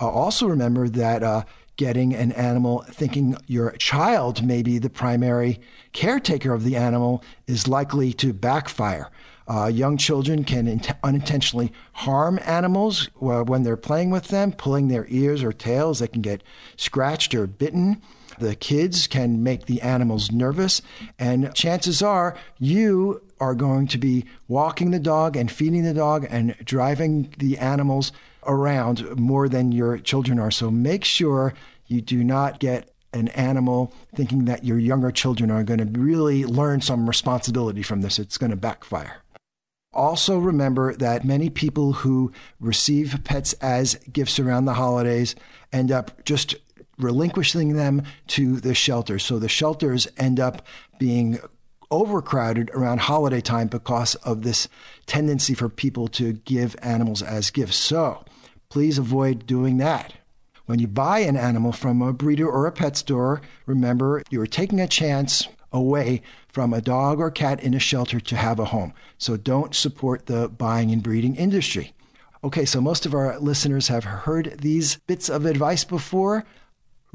Uh, 0.00 0.08
also, 0.08 0.48
remember 0.48 0.88
that 0.88 1.22
uh, 1.22 1.44
getting 1.76 2.12
an 2.12 2.32
animal 2.32 2.84
thinking 2.90 3.36
your 3.46 3.70
child 3.76 4.44
may 4.44 4.60
be 4.60 4.78
the 4.78 4.90
primary 4.90 5.60
caretaker 5.92 6.52
of 6.52 6.64
the 6.64 6.74
animal 6.74 7.22
is 7.46 7.68
likely 7.68 8.12
to 8.14 8.32
backfire. 8.32 9.12
Uh, 9.46 9.66
young 9.66 9.96
children 9.96 10.42
can 10.42 10.66
int- 10.66 10.90
unintentionally 11.04 11.72
harm 11.92 12.40
animals 12.44 13.08
uh, 13.22 13.44
when 13.44 13.62
they're 13.62 13.76
playing 13.76 14.10
with 14.10 14.26
them, 14.26 14.50
pulling 14.50 14.88
their 14.88 15.06
ears 15.10 15.40
or 15.40 15.52
tails. 15.52 16.00
They 16.00 16.08
can 16.08 16.20
get 16.20 16.42
scratched 16.76 17.32
or 17.36 17.46
bitten. 17.46 18.02
The 18.38 18.54
kids 18.54 19.06
can 19.06 19.42
make 19.42 19.66
the 19.66 19.80
animals 19.80 20.30
nervous, 20.30 20.82
and 21.18 21.54
chances 21.54 22.02
are 22.02 22.36
you 22.58 23.22
are 23.40 23.54
going 23.54 23.86
to 23.88 23.98
be 23.98 24.24
walking 24.48 24.90
the 24.90 24.98
dog 24.98 25.36
and 25.36 25.50
feeding 25.50 25.82
the 25.84 25.94
dog 25.94 26.26
and 26.30 26.56
driving 26.64 27.34
the 27.38 27.58
animals 27.58 28.12
around 28.46 29.18
more 29.18 29.48
than 29.48 29.72
your 29.72 29.98
children 29.98 30.38
are. 30.38 30.50
So 30.50 30.70
make 30.70 31.04
sure 31.04 31.54
you 31.86 32.00
do 32.00 32.22
not 32.24 32.60
get 32.60 32.90
an 33.12 33.28
animal 33.28 33.92
thinking 34.14 34.44
that 34.46 34.64
your 34.64 34.78
younger 34.78 35.10
children 35.10 35.50
are 35.50 35.62
going 35.62 35.78
to 35.78 36.00
really 36.00 36.44
learn 36.44 36.80
some 36.80 37.06
responsibility 37.06 37.82
from 37.82 38.00
this. 38.00 38.18
It's 38.18 38.38
going 38.38 38.50
to 38.50 38.56
backfire. 38.56 39.22
Also, 39.92 40.38
remember 40.38 40.94
that 40.96 41.24
many 41.24 41.48
people 41.48 41.92
who 41.92 42.32
receive 42.58 43.20
pets 43.22 43.52
as 43.54 43.94
gifts 44.12 44.40
around 44.40 44.64
the 44.64 44.74
holidays 44.74 45.36
end 45.72 45.92
up 45.92 46.24
just 46.24 46.56
relinquishing 46.98 47.74
them 47.74 48.02
to 48.28 48.60
the 48.60 48.74
shelters. 48.74 49.24
So 49.24 49.38
the 49.38 49.48
shelters 49.48 50.08
end 50.16 50.40
up 50.40 50.66
being 50.98 51.38
overcrowded 51.90 52.70
around 52.70 53.00
holiday 53.00 53.40
time 53.40 53.68
because 53.68 54.14
of 54.16 54.42
this 54.42 54.68
tendency 55.06 55.54
for 55.54 55.68
people 55.68 56.08
to 56.08 56.32
give 56.32 56.76
animals 56.82 57.22
as 57.22 57.50
gifts. 57.50 57.76
So 57.76 58.24
please 58.68 58.98
avoid 58.98 59.46
doing 59.46 59.78
that. 59.78 60.14
When 60.66 60.78
you 60.78 60.88
buy 60.88 61.20
an 61.20 61.36
animal 61.36 61.72
from 61.72 62.00
a 62.00 62.12
breeder 62.12 62.48
or 62.48 62.66
a 62.66 62.72
pet 62.72 62.96
store, 62.96 63.42
remember 63.66 64.22
you're 64.30 64.46
taking 64.46 64.80
a 64.80 64.88
chance 64.88 65.46
away 65.72 66.22
from 66.48 66.72
a 66.72 66.80
dog 66.80 67.20
or 67.20 67.30
cat 67.30 67.62
in 67.62 67.74
a 67.74 67.78
shelter 67.78 68.18
to 68.20 68.36
have 68.36 68.58
a 68.58 68.66
home. 68.66 68.94
So 69.18 69.36
don't 69.36 69.74
support 69.74 70.26
the 70.26 70.48
buying 70.48 70.90
and 70.90 71.02
breeding 71.02 71.36
industry. 71.36 71.92
Okay, 72.42 72.64
so 72.64 72.80
most 72.80 73.06
of 73.06 73.14
our 73.14 73.38
listeners 73.38 73.88
have 73.88 74.04
heard 74.04 74.56
these 74.60 74.98
bits 75.06 75.28
of 75.28 75.44
advice 75.44 75.84
before. 75.84 76.44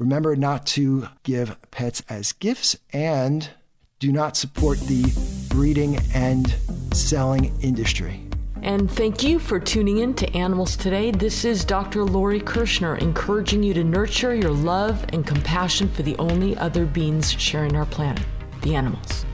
Remember 0.00 0.34
not 0.34 0.64
to 0.68 1.08
give 1.24 1.58
pets 1.70 2.02
as 2.08 2.32
gifts 2.32 2.74
and 2.90 3.50
do 3.98 4.10
not 4.10 4.34
support 4.34 4.80
the 4.80 5.04
breeding 5.50 5.98
and 6.14 6.56
selling 6.94 7.54
industry. 7.60 8.22
And 8.62 8.90
thank 8.90 9.22
you 9.22 9.38
for 9.38 9.60
tuning 9.60 9.98
in 9.98 10.14
to 10.14 10.34
Animals 10.34 10.74
Today. 10.74 11.10
This 11.10 11.44
is 11.44 11.66
Dr. 11.66 12.02
Lori 12.02 12.40
Kirschner 12.40 12.96
encouraging 12.96 13.62
you 13.62 13.74
to 13.74 13.84
nurture 13.84 14.34
your 14.34 14.50
love 14.50 15.04
and 15.10 15.26
compassion 15.26 15.86
for 15.90 16.02
the 16.02 16.16
only 16.16 16.56
other 16.56 16.86
beings 16.86 17.30
sharing 17.30 17.76
our 17.76 17.86
planet, 17.86 18.24
the 18.62 18.74
animals. 18.74 19.26